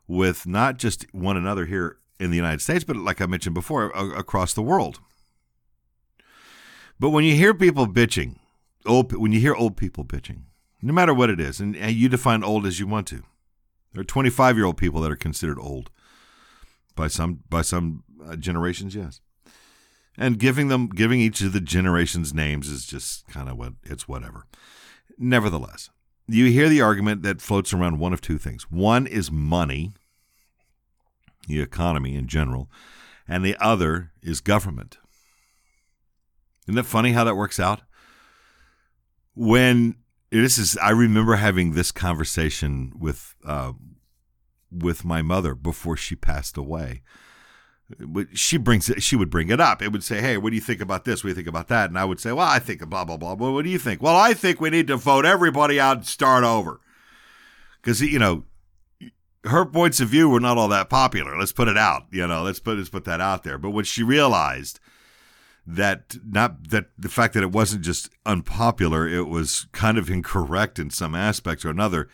with 0.08 0.46
not 0.46 0.78
just 0.78 1.06
one 1.14 1.38
another 1.38 1.66
here 1.66 1.98
in 2.20 2.30
the 2.30 2.38
United 2.38 2.62
States, 2.62 2.84
but 2.84 2.96
like 2.96 3.20
I 3.20 3.26
mentioned 3.26 3.56
before, 3.56 3.90
across 3.90 4.54
the 4.54 4.62
world. 4.62 5.00
But 7.00 7.10
when 7.10 7.26
you 7.26 7.36
hear 7.36 7.54
people 7.54 7.88
bitching, 7.88 8.38
old, 8.86 9.12
when 9.14 9.32
you 9.32 9.40
hear 9.40 9.56
old 9.56 9.76
people 9.76 10.06
bitching, 10.06 10.44
no 10.82 10.94
matter 10.94 11.14
what 11.14 11.30
it 11.30 11.40
is, 11.40 11.60
and, 11.60 11.76
and 11.76 11.96
you 11.96 12.08
define 12.08 12.44
old 12.44 12.66
as 12.66 12.80
you 12.80 12.88
want 12.88 13.08
to, 13.08 13.24
there 13.94 14.02
are 14.02 14.06
25 14.06 14.56
year 14.56 14.66
old 14.66 14.78
people 14.78 15.02
that 15.02 15.12
are 15.12 15.18
considered 15.18 15.60
old 15.60 15.90
by 16.96 17.08
some 17.08 17.40
by 17.50 17.62
some 17.62 18.04
uh, 18.24 18.36
generations, 18.36 18.96
yes 18.96 19.20
and 20.18 20.40
giving 20.40 20.68
them 20.68 20.88
giving 20.88 21.20
each 21.20 21.42
of 21.42 21.54
the 21.54 21.62
generations 21.62 22.34
names 22.34 22.70
is 22.70 22.86
just 22.86 23.28
kind 23.28 23.50
of 23.50 23.58
what 23.58 23.74
it's 23.84 24.08
whatever. 24.08 24.46
Nevertheless, 25.18 25.90
you 26.28 26.46
hear 26.46 26.70
the 26.70 26.82
argument 26.82 27.24
that 27.24 27.42
floats 27.42 27.74
around 27.74 28.00
one 28.00 28.14
of 28.14 28.22
two 28.22 28.38
things. 28.38 28.64
One 28.72 29.08
is 29.08 29.32
money, 29.32 29.94
the 31.48 31.62
economy 31.62 32.16
in 32.16 32.28
general, 32.28 32.70
and 33.28 33.44
the 33.44 33.58
other 33.60 34.12
is 34.22 34.42
government. 34.42 34.98
Isn't 36.68 36.80
it 36.80 36.86
funny 36.86 37.12
how 37.12 37.24
that 37.26 37.36
works 37.36 37.60
out? 37.60 37.82
When 39.36 39.96
this 40.32 40.58
is, 40.58 40.78
I 40.78 40.92
remember 40.92 41.36
having 41.36 41.74
this 41.74 41.92
conversation 41.92 42.94
with 42.98 43.36
uh, 43.46 43.74
with 44.72 45.04
my 45.06 45.22
mother 45.22 45.56
before 45.56 45.98
she 45.98 46.16
passed 46.16 46.58
away 46.58 47.02
she 48.34 48.58
brings 48.58 48.90
it 48.90 49.04
she 49.04 49.16
would 49.16 49.30
bring 49.30 49.50
it 49.50 49.60
up. 49.60 49.82
It 49.82 49.92
would 49.92 50.04
say 50.04 50.22
hey 50.22 50.38
what 50.38 50.50
do 50.50 50.56
you 50.56 50.62
think 50.62 50.82
about 50.82 51.06
this? 51.06 51.24
What 51.24 51.28
do 51.28 51.30
you 51.30 51.36
think 51.36 51.48
about 51.48 51.68
that? 51.70 51.90
And 51.90 51.98
i 51.98 52.06
would 52.06 52.20
say 52.20 52.32
well 52.32 52.48
i 52.48 52.60
think 52.60 52.88
blah 52.88 53.06
blah 53.06 53.18
blah. 53.18 53.34
Well, 53.34 53.54
what 53.54 53.64
do 53.64 53.70
you 53.70 53.80
think? 53.80 54.02
Well 54.02 54.16
i 54.16 54.34
think 54.34 54.60
we 54.60 54.70
need 54.70 54.88
to 54.88 54.98
vote 54.98 55.26
everybody 55.26 55.80
out 55.80 55.98
and 55.98 56.06
start 56.06 56.44
over. 56.44 56.80
Because 57.82 58.02
you 58.02 58.20
know 58.20 58.44
her 59.46 59.66
points 59.66 60.00
of 60.00 60.08
view 60.08 60.30
were 60.30 60.40
not 60.40 60.58
all 60.58 60.70
that 60.70 60.90
popular. 60.90 61.38
Let's 61.38 61.52
put 61.52 61.68
it 61.68 61.78
out 61.78 62.06
you 62.12 62.26
know 62.28 62.44
let's 62.44 62.60
put 62.60 62.78
let's 62.78 62.90
put 62.90 63.06
that 63.06 63.22
out 63.22 63.44
there. 63.44 63.58
But 63.58 63.72
when 63.72 63.86
she 63.86 64.04
realized 64.04 64.80
that 65.66 66.18
not 66.26 66.70
that 66.70 66.88
the 66.98 67.10
fact 67.10 67.34
that 67.34 67.44
it 67.44 67.52
wasn't 67.52 67.84
just 67.84 68.10
unpopular 68.26 69.08
it 69.08 69.28
was 69.28 69.68
kind 69.72 69.98
of 69.98 70.10
incorrect 70.10 70.78
in 70.78 70.90
some 70.90 71.16
aspects 71.16 71.64
or 71.64 71.70
another 71.70 72.10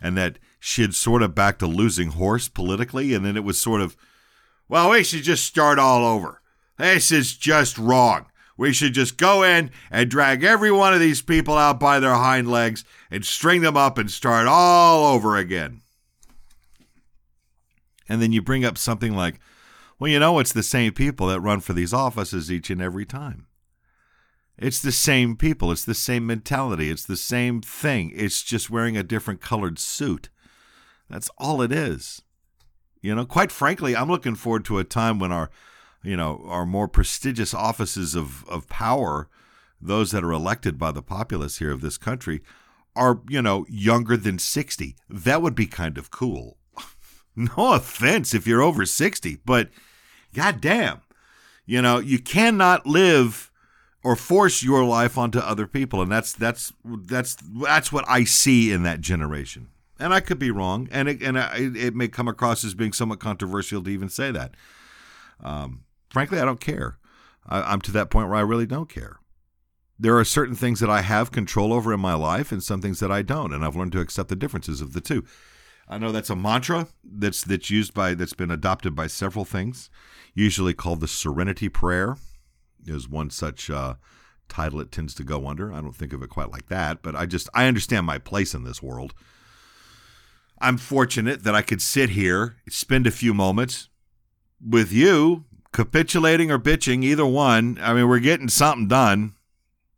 and 0.00 0.16
that 0.16 0.38
she 0.58 0.80
had 0.80 0.94
sort 0.94 1.22
of 1.22 1.34
backed 1.34 1.60
a 1.60 1.66
losing 1.66 2.12
horse 2.12 2.48
politically 2.48 3.12
and 3.12 3.24
then 3.24 3.36
it 3.36 3.44
was 3.44 3.60
sort 3.60 3.82
of 3.82 3.94
well, 4.68 4.90
we 4.90 5.04
should 5.04 5.22
just 5.22 5.44
start 5.44 5.78
all 5.78 6.04
over. 6.04 6.40
This 6.78 7.12
is 7.12 7.36
just 7.36 7.78
wrong. 7.78 8.26
We 8.56 8.72
should 8.72 8.94
just 8.94 9.16
go 9.16 9.42
in 9.42 9.70
and 9.90 10.10
drag 10.10 10.44
every 10.44 10.70
one 10.70 10.94
of 10.94 11.00
these 11.00 11.22
people 11.22 11.54
out 11.54 11.80
by 11.80 11.98
their 11.98 12.14
hind 12.14 12.50
legs 12.50 12.84
and 13.10 13.24
string 13.24 13.62
them 13.62 13.76
up 13.76 13.98
and 13.98 14.10
start 14.10 14.46
all 14.46 15.12
over 15.12 15.36
again. 15.36 15.82
And 18.08 18.22
then 18.22 18.32
you 18.32 18.42
bring 18.42 18.64
up 18.64 18.78
something 18.78 19.14
like, 19.14 19.40
well, 19.98 20.10
you 20.10 20.18
know, 20.18 20.38
it's 20.38 20.52
the 20.52 20.62
same 20.62 20.92
people 20.92 21.28
that 21.28 21.40
run 21.40 21.60
for 21.60 21.72
these 21.72 21.92
offices 21.92 22.50
each 22.50 22.70
and 22.70 22.80
every 22.80 23.06
time. 23.06 23.46
It's 24.56 24.80
the 24.80 24.92
same 24.92 25.36
people. 25.36 25.72
It's 25.72 25.84
the 25.84 25.94
same 25.94 26.26
mentality. 26.26 26.90
It's 26.90 27.06
the 27.06 27.16
same 27.16 27.60
thing. 27.60 28.12
It's 28.14 28.42
just 28.42 28.70
wearing 28.70 28.96
a 28.96 29.02
different 29.02 29.40
colored 29.40 29.78
suit. 29.78 30.28
That's 31.10 31.30
all 31.38 31.60
it 31.60 31.72
is. 31.72 32.22
You 33.04 33.14
know, 33.14 33.26
quite 33.26 33.52
frankly, 33.52 33.94
I'm 33.94 34.08
looking 34.08 34.34
forward 34.34 34.64
to 34.64 34.78
a 34.78 34.84
time 34.84 35.18
when 35.18 35.30
our, 35.30 35.50
you 36.02 36.16
know, 36.16 36.42
our 36.46 36.64
more 36.64 36.88
prestigious 36.88 37.52
offices 37.52 38.14
of, 38.14 38.48
of 38.48 38.66
power, 38.70 39.28
those 39.78 40.10
that 40.12 40.24
are 40.24 40.32
elected 40.32 40.78
by 40.78 40.90
the 40.90 41.02
populace 41.02 41.58
here 41.58 41.70
of 41.70 41.82
this 41.82 41.98
country, 41.98 42.40
are, 42.96 43.20
you 43.28 43.42
know, 43.42 43.66
younger 43.68 44.16
than 44.16 44.38
60. 44.38 44.96
That 45.10 45.42
would 45.42 45.54
be 45.54 45.66
kind 45.66 45.98
of 45.98 46.10
cool. 46.10 46.56
no 47.36 47.74
offense 47.74 48.32
if 48.32 48.46
you're 48.46 48.62
over 48.62 48.86
60, 48.86 49.36
but 49.44 49.68
goddamn, 50.32 51.02
you 51.66 51.82
know, 51.82 51.98
you 51.98 52.18
cannot 52.18 52.86
live 52.86 53.50
or 54.02 54.16
force 54.16 54.62
your 54.62 54.82
life 54.82 55.18
onto 55.18 55.40
other 55.40 55.66
people 55.66 56.00
and 56.00 56.10
that's 56.10 56.32
that's 56.32 56.72
that's 56.84 57.36
that's 57.62 57.92
what 57.92 58.06
I 58.08 58.24
see 58.24 58.72
in 58.72 58.82
that 58.82 59.02
generation 59.02 59.68
and 59.98 60.12
I 60.12 60.20
could 60.20 60.38
be 60.38 60.50
wrong, 60.50 60.88
and 60.90 61.08
it, 61.08 61.22
and 61.22 61.38
I, 61.38 61.70
it 61.74 61.94
may 61.94 62.08
come 62.08 62.28
across 62.28 62.64
as 62.64 62.74
being 62.74 62.92
somewhat 62.92 63.20
controversial 63.20 63.82
to 63.82 63.90
even 63.90 64.08
say 64.08 64.30
that. 64.30 64.54
Um, 65.42 65.84
frankly, 66.10 66.40
I 66.40 66.44
don't 66.44 66.60
care. 66.60 66.98
I, 67.46 67.62
I'm 67.62 67.80
to 67.82 67.92
that 67.92 68.10
point 68.10 68.28
where 68.28 68.38
I 68.38 68.42
really 68.42 68.66
don't 68.66 68.88
care. 68.88 69.18
There 69.98 70.18
are 70.18 70.24
certain 70.24 70.56
things 70.56 70.80
that 70.80 70.90
I 70.90 71.02
have 71.02 71.30
control 71.30 71.72
over 71.72 71.92
in 71.92 72.00
my 72.00 72.14
life, 72.14 72.50
and 72.50 72.62
some 72.62 72.80
things 72.80 73.00
that 73.00 73.12
I 73.12 73.22
don't, 73.22 73.52
and 73.52 73.64
I've 73.64 73.76
learned 73.76 73.92
to 73.92 74.00
accept 74.00 74.28
the 74.28 74.36
differences 74.36 74.80
of 74.80 74.92
the 74.92 75.00
two. 75.00 75.24
I 75.88 75.98
know 75.98 76.12
that's 76.12 76.30
a 76.30 76.36
mantra 76.36 76.88
that's 77.04 77.42
that's 77.42 77.70
used 77.70 77.94
by 77.94 78.14
that's 78.14 78.32
been 78.32 78.50
adopted 78.50 78.96
by 78.96 79.06
several 79.06 79.44
things, 79.44 79.90
usually 80.34 80.74
called 80.74 81.00
the 81.00 81.08
Serenity 81.08 81.68
Prayer, 81.68 82.16
is 82.86 83.08
one 83.08 83.30
such 83.30 83.70
uh, 83.70 83.94
title 84.48 84.80
it 84.80 84.90
tends 84.90 85.14
to 85.14 85.24
go 85.24 85.46
under. 85.46 85.72
I 85.72 85.80
don't 85.80 85.94
think 85.94 86.12
of 86.12 86.22
it 86.22 86.30
quite 86.30 86.50
like 86.50 86.68
that, 86.68 87.02
but 87.02 87.14
I 87.14 87.26
just 87.26 87.48
I 87.54 87.66
understand 87.66 88.06
my 88.06 88.18
place 88.18 88.54
in 88.54 88.64
this 88.64 88.82
world 88.82 89.14
I'm 90.58 90.76
fortunate 90.78 91.42
that 91.44 91.54
I 91.54 91.62
could 91.62 91.82
sit 91.82 92.10
here, 92.10 92.56
spend 92.68 93.06
a 93.06 93.10
few 93.10 93.34
moments 93.34 93.88
with 94.66 94.92
you, 94.92 95.44
capitulating 95.72 96.50
or 96.50 96.58
bitching, 96.58 97.02
either 97.04 97.26
one. 97.26 97.78
I 97.80 97.92
mean, 97.94 98.08
we're 98.08 98.20
getting 98.20 98.48
something 98.48 98.88
done. 98.88 99.34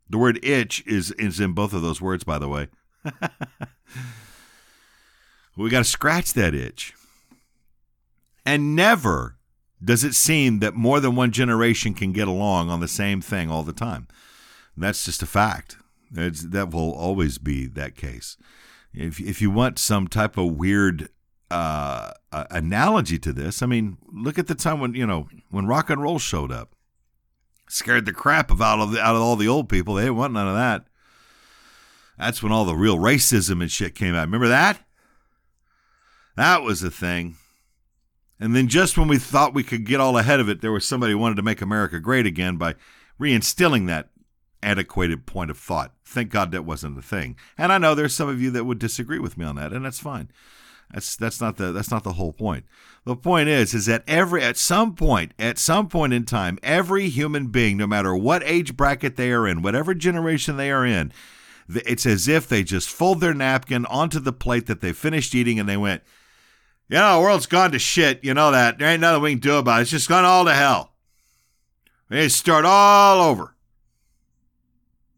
The 0.09 0.17
word 0.17 0.43
itch 0.43 0.83
is, 0.87 1.11
is 1.13 1.39
in 1.39 1.53
both 1.53 1.73
of 1.73 1.81
those 1.81 2.01
words, 2.01 2.23
by 2.23 2.39
the 2.39 2.47
way. 2.47 2.67
we 5.57 5.69
got 5.69 5.79
to 5.79 5.83
scratch 5.83 6.33
that 6.33 6.53
itch. 6.53 6.93
And 8.45 8.75
never 8.75 9.37
does 9.83 10.03
it 10.03 10.15
seem 10.15 10.59
that 10.59 10.73
more 10.73 10.99
than 10.99 11.15
one 11.15 11.31
generation 11.31 11.93
can 11.93 12.11
get 12.13 12.27
along 12.27 12.69
on 12.69 12.79
the 12.79 12.87
same 12.87 13.21
thing 13.21 13.51
all 13.51 13.63
the 13.63 13.73
time. 13.73 14.07
That's 14.75 15.05
just 15.05 15.21
a 15.21 15.27
fact. 15.27 15.77
It's, 16.15 16.41
that 16.41 16.71
will 16.71 16.93
always 16.93 17.37
be 17.37 17.65
that 17.67 17.95
case. 17.95 18.37
If, 18.93 19.19
if 19.19 19.41
you 19.41 19.51
want 19.51 19.79
some 19.79 20.07
type 20.07 20.37
of 20.37 20.55
weird 20.55 21.09
uh, 21.51 22.11
analogy 22.31 23.19
to 23.19 23.33
this, 23.33 23.61
I 23.61 23.65
mean, 23.65 23.97
look 24.11 24.39
at 24.39 24.47
the 24.47 24.55
time 24.55 24.79
when 24.79 24.93
you 24.93 25.05
know 25.05 25.27
when 25.49 25.67
rock 25.67 25.89
and 25.89 26.01
roll 26.01 26.19
showed 26.19 26.51
up, 26.51 26.73
scared 27.69 28.05
the 28.05 28.13
crap 28.13 28.51
of 28.51 28.61
out 28.61 28.79
of 28.79 28.91
the, 28.91 29.01
out 29.01 29.15
of 29.15 29.21
all 29.21 29.35
the 29.35 29.47
old 29.47 29.69
people. 29.69 29.95
They 29.95 30.03
didn't 30.03 30.17
want 30.17 30.33
none 30.33 30.47
of 30.47 30.55
that. 30.55 30.85
That's 32.17 32.41
when 32.41 32.51
all 32.51 32.65
the 32.65 32.75
real 32.75 32.97
racism 32.97 33.61
and 33.61 33.71
shit 33.71 33.93
came 33.93 34.15
out. 34.15 34.25
Remember 34.25 34.47
that? 34.47 34.79
That 36.35 36.63
was 36.63 36.81
a 36.81 36.91
thing. 36.91 37.35
And 38.39 38.55
then 38.55 38.67
just 38.67 38.97
when 38.97 39.07
we 39.07 39.17
thought 39.17 39.53
we 39.53 39.63
could 39.63 39.85
get 39.85 39.99
all 39.99 40.17
ahead 40.17 40.39
of 40.39 40.49
it, 40.49 40.61
there 40.61 40.71
was 40.71 40.85
somebody 40.85 41.13
who 41.13 41.17
wanted 41.17 41.35
to 41.35 41.43
make 41.43 41.61
America 41.61 41.99
great 41.99 42.25
again 42.25 42.57
by 42.57 42.75
reinstilling 43.19 43.87
that 43.87 44.09
antiquated 44.63 45.25
point 45.25 45.51
of 45.51 45.57
thought. 45.57 45.93
Thank 46.05 46.31
God 46.31 46.51
that 46.51 46.65
wasn't 46.65 46.97
a 46.97 47.01
thing. 47.01 47.37
And 47.57 47.71
I 47.71 47.77
know 47.77 47.95
there's 47.95 48.15
some 48.15 48.29
of 48.29 48.41
you 48.41 48.51
that 48.51 48.65
would 48.65 48.79
disagree 48.79 49.19
with 49.19 49.37
me 49.37 49.45
on 49.45 49.55
that, 49.55 49.73
and 49.73 49.85
that's 49.85 49.99
fine. 49.99 50.29
That's 50.93 51.15
that's 51.15 51.41
not 51.41 51.57
the 51.57 51.71
that's 51.71 51.91
not 51.91 52.03
the 52.03 52.13
whole 52.13 52.31
point. 52.31 52.65
The 53.03 53.15
point 53.15 53.49
is 53.49 53.73
is 53.73 53.87
that 53.87 54.03
every 54.07 54.41
at 54.41 54.57
some 54.57 54.95
point 54.95 55.33
at 55.37 55.57
some 55.57 55.89
point 55.89 56.13
in 56.13 56.23
time, 56.23 56.57
every 56.63 57.09
human 57.09 57.47
being, 57.47 57.77
no 57.77 57.87
matter 57.87 58.15
what 58.15 58.41
age 58.43 58.77
bracket 58.77 59.17
they 59.17 59.31
are 59.31 59.47
in, 59.47 59.61
whatever 59.61 59.93
generation 59.93 60.55
they 60.55 60.71
are 60.71 60.85
in, 60.85 61.11
it's 61.67 62.05
as 62.05 62.27
if 62.27 62.47
they 62.47 62.63
just 62.63 62.89
fold 62.89 63.19
their 63.19 63.33
napkin 63.33 63.85
onto 63.87 64.19
the 64.19 64.31
plate 64.31 64.67
that 64.67 64.79
they 64.79 64.93
finished 64.93 65.35
eating 65.35 65.59
and 65.59 65.67
they 65.67 65.77
went, 65.77 66.03
you 66.87 66.97
know, 66.97 67.17
the 67.17 67.21
world's 67.21 67.47
gone 67.47 67.71
to 67.71 67.79
shit. 67.79 68.23
You 68.23 68.33
know 68.33 68.51
that. 68.51 68.77
There 68.77 68.87
ain't 68.87 69.01
nothing 69.01 69.21
we 69.21 69.31
can 69.31 69.39
do 69.39 69.57
about 69.57 69.79
it. 69.79 69.81
It's 69.83 69.91
just 69.91 70.07
gone 70.07 70.23
all 70.23 70.45
to 70.45 70.53
hell. 70.53 70.93
We 72.09 72.17
need 72.17 72.23
to 72.23 72.29
start 72.29 72.63
all 72.63 73.21
over. 73.21 73.56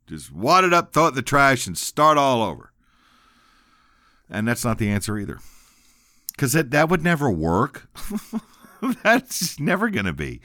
Just 0.10 0.32
wad 0.32 0.64
it 0.64 0.74
up, 0.74 0.92
throw 0.92 1.06
it 1.06 1.10
in 1.10 1.16
the 1.16 1.22
trash, 1.22 1.68
and 1.68 1.78
start 1.78 2.18
all 2.18 2.42
over. 2.42 2.72
And 4.30 4.48
that's 4.48 4.66
not 4.66 4.80
the 4.80 4.90
answer 4.90 5.18
either. 5.18 5.40
Because 6.32 6.54
that, 6.54 6.72
that 6.72 6.90
would 6.90 7.04
never 7.04 7.30
work. 7.30 7.88
that's 9.04 9.60
never 9.60 9.90
going 9.90 10.06
to 10.06 10.14
be. 10.14 10.42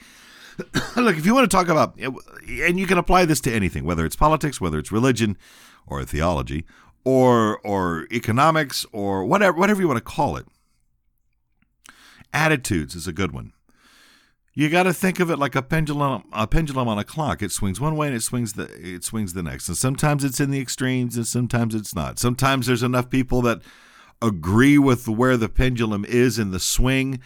Look, 0.95 1.17
if 1.17 1.25
you 1.25 1.33
want 1.33 1.49
to 1.49 1.57
talk 1.57 1.67
about, 1.67 1.97
and 1.99 2.79
you 2.79 2.85
can 2.85 2.97
apply 2.97 3.25
this 3.25 3.41
to 3.41 3.51
anything, 3.51 3.85
whether 3.85 4.05
it's 4.05 4.15
politics, 4.15 4.61
whether 4.61 4.77
it's 4.77 4.91
religion 4.91 5.37
or 5.87 6.03
theology, 6.05 6.63
or 7.03 7.59
or 7.59 8.07
economics, 8.11 8.85
or 8.91 9.25
whatever 9.25 9.57
whatever 9.57 9.81
you 9.81 9.87
want 9.87 9.97
to 9.97 10.03
call 10.03 10.37
it 10.37 10.45
Attitudes 12.35 12.95
is 12.95 13.07
a 13.07 13.13
good 13.13 13.31
one. 13.31 13.53
You 14.55 14.69
got 14.69 14.83
to 14.83 14.93
think 14.93 15.19
of 15.19 15.29
it 15.29 15.37
like 15.37 15.55
a 15.55 15.61
pendulum, 15.61 16.23
a 16.31 16.47
pendulum 16.47 16.87
on 16.87 16.97
a 16.97 17.03
clock. 17.03 17.43
It 17.43 17.51
swings 17.51 17.81
one 17.81 17.97
way 17.97 18.07
and 18.07 18.15
it 18.15 18.23
swings 18.23 18.53
the 18.53 18.69
it 18.73 19.03
swings 19.03 19.33
the 19.33 19.43
next. 19.43 19.67
And 19.67 19.77
sometimes 19.77 20.23
it's 20.23 20.39
in 20.39 20.49
the 20.49 20.61
extremes 20.61 21.17
and 21.17 21.27
sometimes 21.27 21.75
it's 21.75 21.93
not. 21.93 22.19
Sometimes 22.19 22.67
there's 22.67 22.83
enough 22.83 23.09
people 23.09 23.41
that 23.41 23.61
agree 24.21 24.77
with 24.77 25.09
where 25.09 25.35
the 25.35 25.49
pendulum 25.49 26.05
is 26.05 26.39
in 26.39 26.51
the 26.51 26.59
swing 26.59 27.19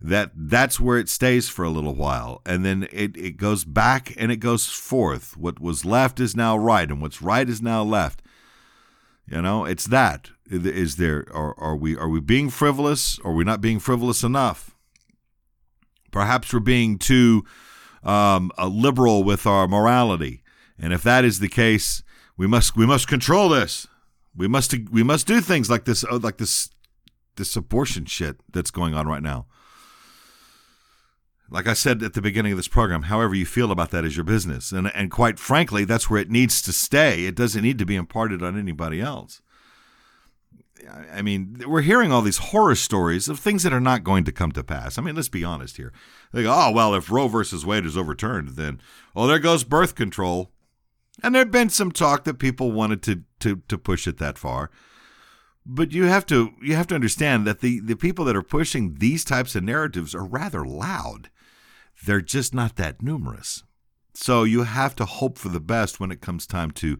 that 0.00 0.30
that's 0.34 0.78
where 0.78 0.98
it 0.98 1.08
stays 1.08 1.48
for 1.48 1.64
a 1.64 1.70
little 1.70 1.94
while 1.94 2.40
and 2.46 2.64
then 2.64 2.86
it, 2.92 3.16
it 3.16 3.36
goes 3.36 3.64
back 3.64 4.14
and 4.16 4.30
it 4.30 4.36
goes 4.36 4.66
forth 4.66 5.36
what 5.36 5.58
was 5.58 5.84
left 5.84 6.20
is 6.20 6.36
now 6.36 6.56
right 6.56 6.90
and 6.90 7.00
what's 7.00 7.22
right 7.22 7.48
is 7.48 7.62
now 7.62 7.82
left 7.82 8.22
you 9.26 9.40
know 9.40 9.64
it's 9.64 9.86
that 9.86 10.30
is 10.50 10.96
there 10.96 11.26
are, 11.32 11.58
are 11.58 11.76
we 11.76 11.96
are 11.96 12.08
we 12.08 12.20
being 12.20 12.50
frivolous? 12.50 13.18
Or 13.20 13.32
are 13.32 13.34
we 13.34 13.44
not 13.44 13.60
being 13.60 13.78
frivolous 13.78 14.22
enough? 14.22 14.75
Perhaps 16.16 16.50
we're 16.50 16.60
being 16.60 16.96
too 16.96 17.44
um, 18.02 18.50
uh, 18.56 18.66
liberal 18.66 19.22
with 19.22 19.46
our 19.46 19.68
morality, 19.68 20.42
and 20.78 20.94
if 20.94 21.02
that 21.02 21.26
is 21.26 21.40
the 21.40 21.48
case, 21.50 22.02
we 22.38 22.46
must 22.46 22.74
we 22.74 22.86
must 22.86 23.06
control 23.06 23.50
this. 23.50 23.86
We 24.34 24.48
must 24.48 24.74
we 24.90 25.02
must 25.02 25.26
do 25.26 25.42
things 25.42 25.68
like 25.68 25.84
this 25.84 26.04
uh, 26.04 26.18
like 26.22 26.38
this 26.38 26.70
this 27.36 27.54
abortion 27.54 28.06
shit 28.06 28.40
that's 28.50 28.70
going 28.70 28.94
on 28.94 29.06
right 29.06 29.22
now. 29.22 29.44
Like 31.50 31.66
I 31.66 31.74
said 31.74 32.02
at 32.02 32.14
the 32.14 32.22
beginning 32.22 32.52
of 32.52 32.58
this 32.58 32.66
program, 32.66 33.02
however 33.02 33.34
you 33.34 33.44
feel 33.44 33.70
about 33.70 33.90
that 33.90 34.06
is 34.06 34.16
your 34.16 34.24
business. 34.24 34.72
And 34.72 34.90
and 34.94 35.10
quite 35.10 35.38
frankly, 35.38 35.84
that's 35.84 36.08
where 36.08 36.22
it 36.22 36.30
needs 36.30 36.62
to 36.62 36.72
stay. 36.72 37.26
It 37.26 37.34
doesn't 37.34 37.62
need 37.62 37.76
to 37.76 37.84
be 37.84 37.94
imparted 37.94 38.42
on 38.42 38.58
anybody 38.58 39.02
else. 39.02 39.42
I 41.12 41.22
mean, 41.22 41.62
we're 41.66 41.82
hearing 41.82 42.12
all 42.12 42.22
these 42.22 42.38
horror 42.38 42.74
stories 42.74 43.28
of 43.28 43.38
things 43.38 43.62
that 43.62 43.72
are 43.72 43.80
not 43.80 44.04
going 44.04 44.24
to 44.24 44.32
come 44.32 44.52
to 44.52 44.62
pass. 44.64 44.98
I 44.98 45.02
mean, 45.02 45.16
let's 45.16 45.28
be 45.28 45.44
honest 45.44 45.76
here. 45.76 45.92
They 46.32 46.42
go, 46.42 46.52
oh, 46.52 46.72
well, 46.72 46.94
if 46.94 47.10
Roe 47.10 47.28
versus 47.28 47.64
Wade 47.64 47.86
is 47.86 47.96
overturned, 47.96 48.50
then, 48.50 48.80
oh, 49.14 49.26
there 49.26 49.38
goes 49.38 49.64
birth 49.64 49.94
control. 49.94 50.50
And 51.22 51.34
there 51.34 51.40
had 51.40 51.50
been 51.50 51.70
some 51.70 51.92
talk 51.92 52.24
that 52.24 52.38
people 52.38 52.72
wanted 52.72 53.02
to, 53.04 53.22
to, 53.40 53.62
to 53.68 53.78
push 53.78 54.06
it 54.06 54.18
that 54.18 54.38
far. 54.38 54.70
But 55.64 55.92
you 55.92 56.04
have 56.04 56.24
to 56.26 56.52
you 56.62 56.76
have 56.76 56.86
to 56.88 56.94
understand 56.94 57.44
that 57.46 57.60
the, 57.60 57.80
the 57.80 57.96
people 57.96 58.24
that 58.26 58.36
are 58.36 58.42
pushing 58.42 58.94
these 58.94 59.24
types 59.24 59.56
of 59.56 59.64
narratives 59.64 60.14
are 60.14 60.24
rather 60.24 60.64
loud. 60.64 61.28
They're 62.04 62.20
just 62.20 62.54
not 62.54 62.76
that 62.76 63.02
numerous. 63.02 63.64
So 64.14 64.44
you 64.44 64.62
have 64.62 64.94
to 64.96 65.04
hope 65.04 65.38
for 65.38 65.48
the 65.48 65.60
best 65.60 65.98
when 65.98 66.12
it 66.12 66.20
comes 66.20 66.46
time 66.46 66.70
to 66.72 66.98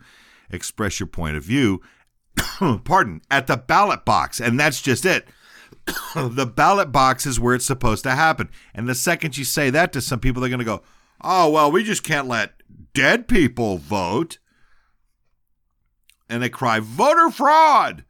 express 0.50 0.98
your 0.98 1.06
point 1.06 1.36
of 1.36 1.44
view 1.44 1.80
pardon, 2.84 3.22
at 3.30 3.46
the 3.46 3.56
ballot 3.56 4.04
box. 4.04 4.40
And 4.40 4.58
that's 4.58 4.80
just 4.80 5.04
it. 5.04 5.26
the 6.14 6.46
ballot 6.46 6.92
box 6.92 7.26
is 7.26 7.40
where 7.40 7.54
it's 7.54 7.66
supposed 7.66 8.04
to 8.04 8.12
happen. 8.12 8.50
And 8.74 8.88
the 8.88 8.94
second 8.94 9.36
you 9.36 9.44
say 9.44 9.70
that 9.70 9.92
to 9.92 10.00
some 10.00 10.20
people, 10.20 10.40
they're 10.40 10.48
going 10.50 10.58
to 10.58 10.64
go, 10.64 10.82
oh, 11.22 11.50
well, 11.50 11.70
we 11.70 11.84
just 11.84 12.02
can't 12.02 12.28
let 12.28 12.54
dead 12.94 13.28
people 13.28 13.78
vote. 13.78 14.38
And 16.28 16.42
they 16.42 16.48
cry, 16.48 16.80
voter 16.80 17.30
fraud, 17.30 18.04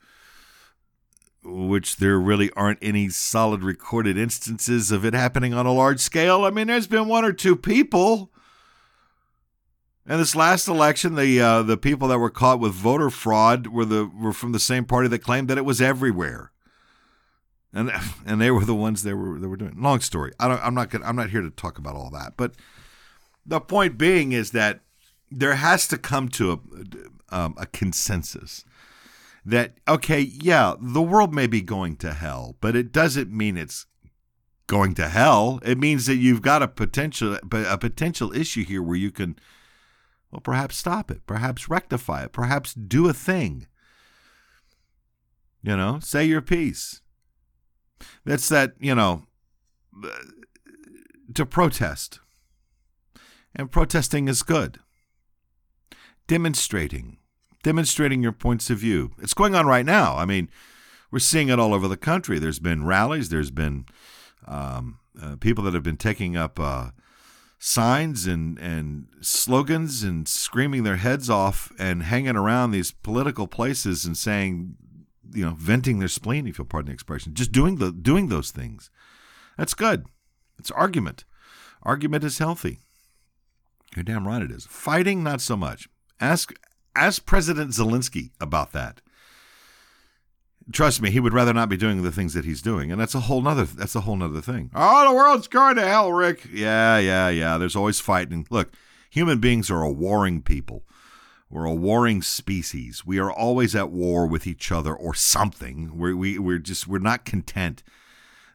which 1.45 1.97
there 1.97 2.19
really 2.19 2.51
aren't 2.53 2.79
any 2.81 3.11
solid 3.11 3.63
recorded 3.63 4.17
instances 4.17 4.91
of 4.91 5.05
it 5.05 5.13
happening 5.13 5.53
on 5.53 5.67
a 5.67 5.73
large 5.73 6.01
scale. 6.01 6.45
I 6.45 6.51
mean, 6.51 6.67
there's 6.67 6.87
been 6.87 7.09
one 7.09 7.27
or 7.27 7.33
two 7.33 7.57
people 7.57 8.33
and 10.09 10.21
this 10.21 10.37
last 10.37 10.69
election, 10.69 11.17
the 11.17 11.41
uh, 11.41 11.63
the 11.63 11.77
people 11.77 12.09
that 12.09 12.19
were 12.19 12.31
caught 12.31 12.61
with 12.61 12.73
voter 12.73 13.11
fraud 13.11 13.67
were 13.67 13.85
the 13.85 14.07
were 14.07 14.33
from 14.33 14.53
the 14.53 14.61
same 14.61 14.85
party 14.85 15.09
that 15.09 15.19
claimed 15.19 15.49
that 15.49 15.59
it 15.59 15.65
was 15.65 15.81
everywhere, 15.81 16.53
and 17.73 17.91
and 18.27 18.41
they 18.41 18.51
were 18.51 18.65
the 18.65 18.75
ones 18.75 19.03
that 19.03 19.17
were 19.17 19.39
that 19.39 19.49
were 19.49 19.57
doing. 19.57 19.75
Long 19.77 20.01
story. 20.01 20.33
I 20.39 20.49
don't. 20.49 20.65
I'm 20.65 20.75
not. 20.75 20.91
Gonna, 20.91 21.05
I'm 21.05 21.17
not 21.17 21.31
here 21.31 21.43
to 21.43 21.51
talk 21.51 21.79
about 21.79 21.97
all 21.97 22.11
that. 22.11 22.35
But 22.37 22.53
the 23.45 23.61
point 23.61 23.99
being 23.99 24.33
is 24.33 24.53
that 24.53 24.81
there 25.31 25.57
has 25.57 25.89
to 25.89 25.99
come 25.99 26.29
to 26.31 26.53
a 26.53 27.37
um, 27.37 27.55
a 27.59 27.67
consensus 27.67 28.65
that 29.45 29.75
okay, 29.89 30.21
yeah, 30.21 30.75
the 30.81 31.03
world 31.03 31.35
may 31.35 31.49
be 31.49 31.63
going 31.63 31.97
to 31.97 32.13
hell, 32.13 32.57
but 32.61 32.77
it 32.77 32.93
doesn't 32.93 33.33
mean 33.33 33.57
it's 33.57 33.87
going 34.69 34.95
to 34.95 35.09
hell. 35.09 35.61
It 35.65 35.79
means 35.79 36.07
that 36.07 36.17
you've 36.17 36.43
got 36.43 36.63
a 36.63 36.69
potential 36.69 37.39
a 37.53 37.79
potential 37.79 38.33
issue 38.33 38.65
here 38.65 38.83
where 38.83 38.97
you 38.97 39.11
can 39.11 39.37
well, 40.31 40.41
perhaps 40.41 40.77
stop 40.77 41.11
it, 41.11 41.27
perhaps 41.27 41.69
rectify 41.69 42.25
it, 42.25 42.33
perhaps 42.33 42.75
do 42.75 43.09
a 43.09 43.13
thing. 43.13 43.67
You 45.63 45.77
know, 45.77 45.99
say 46.01 46.25
your 46.25 46.43
piece. 46.43 47.01
That's 48.25 48.49
that, 48.49 48.75
you 48.79 48.95
know, 48.95 49.25
to 51.35 51.47
protest. 51.47 52.21
And 53.55 53.73
protesting 53.73 54.29
is 54.29 54.43
good. 54.43 54.79
Demonstrating, 56.27 57.19
demonstrating 57.63 58.23
your 58.23 58.33
points 58.33 58.69
of 58.69 58.79
view. 58.79 59.13
It's 59.19 59.35
going 59.35 59.55
on 59.55 59.67
right 59.67 59.87
now. 59.87 60.17
I 60.17 60.25
mean, 60.25 60.51
we're 61.11 61.19
seeing 61.21 61.49
it 61.49 61.59
all 61.59 61.73
over 61.73 61.89
the 61.89 61.97
country. 61.97 62.39
There's 62.39 62.59
been 62.59 62.85
rallies, 62.85 63.29
there's 63.29 63.51
been 63.51 63.87
um, 64.47 64.99
uh, 65.21 65.37
people 65.37 65.65
that 65.65 65.75
have 65.75 65.83
been 65.83 65.97
taking 65.97 66.37
up 66.37 66.61
uh, 66.61 66.91
signs 67.59 68.27
and, 68.27 68.59
and 68.59 69.07
slogans 69.21 70.03
and 70.03 70.29
screaming 70.29 70.83
their 70.83 70.97
heads 70.97 71.31
off 71.31 71.73
and 71.79 72.03
hanging 72.03 72.37
around 72.37 72.71
these 72.71 72.93
political 72.93 73.47
places 73.47 74.05
and 74.05 74.17
saying, 74.17 74.77
you 75.33 75.45
know, 75.45 75.55
venting 75.57 75.99
their 75.99 76.09
spleen, 76.09 76.47
if 76.47 76.59
you'll 76.59 76.67
pardon 76.67 76.89
the 76.89 76.95
expression, 76.95 77.35
just 77.35 77.53
doing 77.53 77.77
the 77.77 77.91
doing 77.93 78.29
those 78.29 78.51
things. 78.51 78.91
That's 79.57 79.75
good. 79.75 80.07
It's 80.59 80.71
argument. 80.71 81.25
Argument 81.83 82.25
is 82.25 82.39
healthy. 82.39 82.81
You're 83.95 84.05
damn 84.05 84.27
right 84.27 84.43
it 84.43 84.51
is. 84.51 84.67
Fighting, 84.67 85.23
not 85.23 85.41
so 85.41 85.57
much. 85.57 85.89
Ask 86.21 86.53
ask 86.95 87.25
President 87.27 87.71
Zelensky 87.71 88.31
about 88.41 88.73
that 88.73 89.01
trust 90.73 91.01
me, 91.01 91.11
he 91.11 91.21
would 91.21 91.33
rather 91.33 91.53
not 91.53 91.69
be 91.69 91.77
doing 91.77 92.03
the 92.03 92.13
things 92.13 92.35
that 92.35 92.45
he's 92.45 92.63
doing, 92.63 92.91
and 92.91 93.01
that's 93.01 93.15
a 93.15 93.21
whole 93.21 93.43
nother 93.43 93.65
that's 93.65 93.95
a 93.95 94.01
whole 94.03 94.17
nother 94.17 94.41
thing. 94.41 94.71
Oh, 94.75 95.09
the 95.09 95.15
world's 95.15 95.49
going 95.49 95.77
to 95.77 95.87
hell, 95.87 96.13
Rick. 96.13 96.49
Yeah, 96.53 96.99
yeah, 96.99 97.29
yeah. 97.29 97.59
There's 97.59 97.77
always 97.77 98.01
fighting. 98.01 98.47
Look, 98.51 98.73
human 99.11 99.39
beings 99.39 99.71
are 99.71 99.83
a 99.83 99.91
warring 99.91 100.43
people. 100.43 100.85
We're 101.49 101.65
a 101.65 101.75
warring 101.75 102.23
species. 102.23 103.07
We 103.07 103.19
are 103.19 103.31
always 103.31 103.77
at 103.77 103.91
war 103.91 104.27
with 104.27 104.47
each 104.47 104.73
other 104.73 104.95
or 104.95 105.15
something. 105.15 105.97
We're, 105.97 106.17
we, 106.17 106.39
we're 106.41 106.59
just, 106.59 106.89
we're 106.89 106.99
not 106.99 107.25
content. 107.25 107.85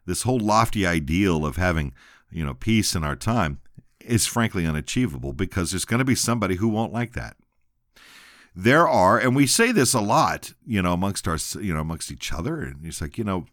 This 0.06 0.24
whole 0.24 0.40
lofty 0.40 0.86
ideal 0.86 1.46
of 1.46 1.56
having, 1.56 1.94
you 2.30 2.44
know, 2.44 2.54
peace 2.54 2.94
in 2.94 3.04
our 3.04 3.16
time 3.16 3.60
is 4.02 4.28
frankly 4.28 4.66
unachievable 4.66 5.32
because 5.32 5.72
there's 5.72 5.86
going 5.86 6.00
to 6.00 6.06
be 6.06 6.16
somebody 6.16 6.56
who 6.56 6.68
won't 6.68 6.92
like 6.92 7.14
that. 7.14 7.38
There 8.54 8.88
are, 8.88 9.18
and 9.18 9.36
we 9.36 9.48
say 9.48 9.72
this 9.72 9.94
a 9.94 10.02
lot, 10.02 10.54
you 10.66 10.82
know, 10.82 10.94
amongst 10.94 11.28
our, 11.28 11.38
you 11.62 11.74
know, 11.74 11.80
amongst 11.80 12.12
each 12.12 12.34
other. 12.34 12.62
And 12.62 12.86
it's 12.86 13.02
like, 13.02 13.18
you 13.18 13.24
know, 13.24 13.46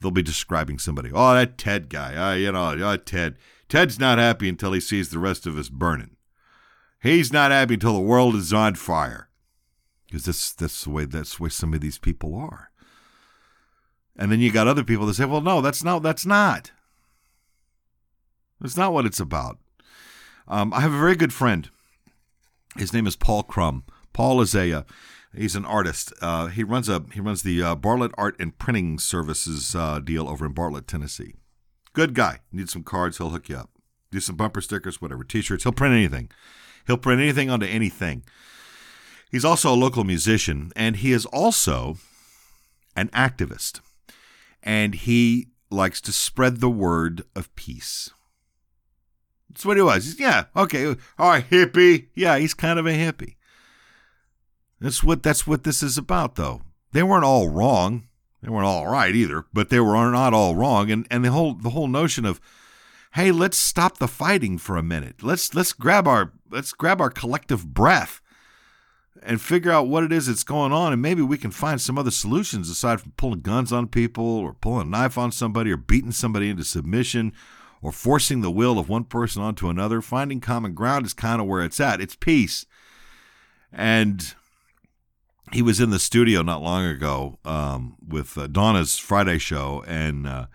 they'll 0.00 0.10
be 0.10 0.22
describing 0.22 0.78
somebody. 0.78 1.10
Oh, 1.12 1.34
that 1.34 1.58
Ted 1.58 1.88
guy. 1.88 2.14
Uh, 2.14 2.34
you 2.34 2.52
know, 2.52 2.76
oh, 2.78 2.96
Ted. 2.96 3.36
Ted's 3.68 3.98
not 3.98 4.18
happy 4.18 4.48
until 4.48 4.72
he 4.72 4.80
sees 4.80 5.08
the 5.08 5.18
rest 5.18 5.46
of 5.46 5.58
us 5.58 5.68
burning. 5.68 6.16
He's 7.02 7.32
not 7.32 7.50
happy 7.50 7.74
until 7.74 7.94
the 7.94 8.00
world 8.00 8.34
is 8.36 8.52
on 8.52 8.76
fire. 8.76 9.28
Because 10.06 10.26
that's, 10.26 10.52
that's 10.52 10.84
the 10.84 10.90
way 10.90 11.04
that's 11.06 11.36
the 11.36 11.42
way 11.42 11.48
some 11.48 11.74
of 11.74 11.80
these 11.80 11.98
people 11.98 12.36
are. 12.36 12.70
And 14.16 14.30
then 14.30 14.38
you 14.38 14.52
got 14.52 14.68
other 14.68 14.84
people 14.84 15.06
that 15.06 15.14
say, 15.14 15.24
well, 15.24 15.40
no, 15.40 15.60
that's 15.60 15.82
not 15.82 16.02
that's 16.04 16.24
not. 16.24 16.70
That's 18.60 18.76
not 18.76 18.92
what 18.92 19.06
it's 19.06 19.18
about. 19.18 19.58
Um, 20.46 20.72
I 20.72 20.80
have 20.80 20.94
a 20.94 20.98
very 20.98 21.16
good 21.16 21.32
friend. 21.32 21.68
His 22.76 22.92
name 22.92 23.06
is 23.06 23.16
Paul 23.16 23.42
Crum. 23.42 23.84
Paul 24.14 24.40
is 24.40 24.54
a 24.54 24.86
he's 25.36 25.56
an 25.56 25.66
artist. 25.66 26.14
Uh, 26.22 26.46
he 26.46 26.64
runs 26.64 26.88
a 26.88 27.04
he 27.12 27.20
runs 27.20 27.42
the 27.42 27.62
uh, 27.62 27.74
Bartlett 27.74 28.12
Art 28.16 28.36
and 28.40 28.56
Printing 28.56 28.98
Services 28.98 29.74
uh, 29.74 29.98
deal 29.98 30.26
over 30.26 30.46
in 30.46 30.52
Bartlett, 30.52 30.88
Tennessee. 30.88 31.34
Good 31.92 32.14
guy. 32.14 32.40
Need 32.50 32.70
some 32.70 32.82
cards? 32.82 33.18
He'll 33.18 33.30
hook 33.30 33.50
you 33.50 33.56
up. 33.56 33.70
Do 34.10 34.20
some 34.20 34.36
bumper 34.36 34.60
stickers, 34.60 35.02
whatever, 35.02 35.24
T-shirts. 35.24 35.64
He'll 35.64 35.72
print 35.72 35.94
anything. 35.94 36.30
He'll 36.86 36.96
print 36.96 37.20
anything 37.20 37.50
onto 37.50 37.66
anything. 37.66 38.24
He's 39.30 39.44
also 39.44 39.72
a 39.72 39.76
local 39.76 40.04
musician, 40.04 40.70
and 40.76 40.96
he 40.96 41.12
is 41.12 41.26
also 41.26 41.96
an 42.94 43.08
activist. 43.08 43.80
And 44.62 44.94
he 44.94 45.48
likes 45.70 46.00
to 46.02 46.12
spread 46.12 46.60
the 46.60 46.70
word 46.70 47.24
of 47.34 47.54
peace. 47.56 48.10
That's 49.50 49.66
what 49.66 49.76
he 49.76 49.82
was. 49.82 50.18
Yeah, 50.18 50.44
okay, 50.56 50.86
all 51.18 51.30
right, 51.30 51.48
hippie. 51.48 52.08
Yeah, 52.14 52.38
he's 52.38 52.54
kind 52.54 52.78
of 52.78 52.86
a 52.86 52.90
hippie. 52.90 53.34
That's 54.84 55.02
what 55.02 55.22
that's 55.22 55.46
what 55.46 55.64
this 55.64 55.82
is 55.82 55.96
about, 55.96 56.34
though. 56.34 56.60
They 56.92 57.02
weren't 57.02 57.24
all 57.24 57.48
wrong. 57.48 58.06
They 58.42 58.50
weren't 58.50 58.66
all 58.66 58.86
right 58.86 59.14
either, 59.14 59.46
but 59.50 59.70
they 59.70 59.80
were 59.80 60.10
not 60.10 60.34
all 60.34 60.54
wrong. 60.54 60.90
And 60.90 61.06
and 61.10 61.24
the 61.24 61.30
whole 61.30 61.54
the 61.54 61.70
whole 61.70 61.88
notion 61.88 62.26
of, 62.26 62.38
hey, 63.14 63.32
let's 63.32 63.56
stop 63.56 63.96
the 63.96 64.06
fighting 64.06 64.58
for 64.58 64.76
a 64.76 64.82
minute. 64.82 65.22
Let's 65.22 65.54
let's 65.54 65.72
grab 65.72 66.06
our 66.06 66.34
let's 66.50 66.74
grab 66.74 67.00
our 67.00 67.08
collective 67.08 67.72
breath 67.72 68.20
and 69.22 69.40
figure 69.40 69.72
out 69.72 69.88
what 69.88 70.04
it 70.04 70.12
is 70.12 70.26
that's 70.26 70.44
going 70.44 70.72
on, 70.72 70.92
and 70.92 71.00
maybe 71.00 71.22
we 71.22 71.38
can 71.38 71.50
find 71.50 71.80
some 71.80 71.96
other 71.96 72.10
solutions 72.10 72.68
aside 72.68 73.00
from 73.00 73.12
pulling 73.16 73.40
guns 73.40 73.72
on 73.72 73.88
people 73.88 74.36
or 74.36 74.52
pulling 74.52 74.88
a 74.88 74.90
knife 74.90 75.16
on 75.16 75.32
somebody 75.32 75.72
or 75.72 75.78
beating 75.78 76.12
somebody 76.12 76.50
into 76.50 76.62
submission 76.62 77.32
or 77.80 77.90
forcing 77.90 78.42
the 78.42 78.50
will 78.50 78.78
of 78.78 78.90
one 78.90 79.04
person 79.04 79.40
onto 79.40 79.70
another. 79.70 80.02
Finding 80.02 80.40
common 80.40 80.74
ground 80.74 81.06
is 81.06 81.14
kind 81.14 81.40
of 81.40 81.46
where 81.46 81.64
it's 81.64 81.80
at. 81.80 82.02
It's 82.02 82.16
peace. 82.16 82.66
And 83.72 84.34
he 85.54 85.62
was 85.62 85.78
in 85.78 85.90
the 85.90 86.00
studio 86.00 86.42
not 86.42 86.62
long 86.62 86.84
ago 86.84 87.38
um, 87.44 87.96
with 88.06 88.36
uh, 88.36 88.48
Donna's 88.48 88.98
Friday 88.98 89.38
show, 89.38 89.84
and 89.86 90.26
uh, 90.26 90.46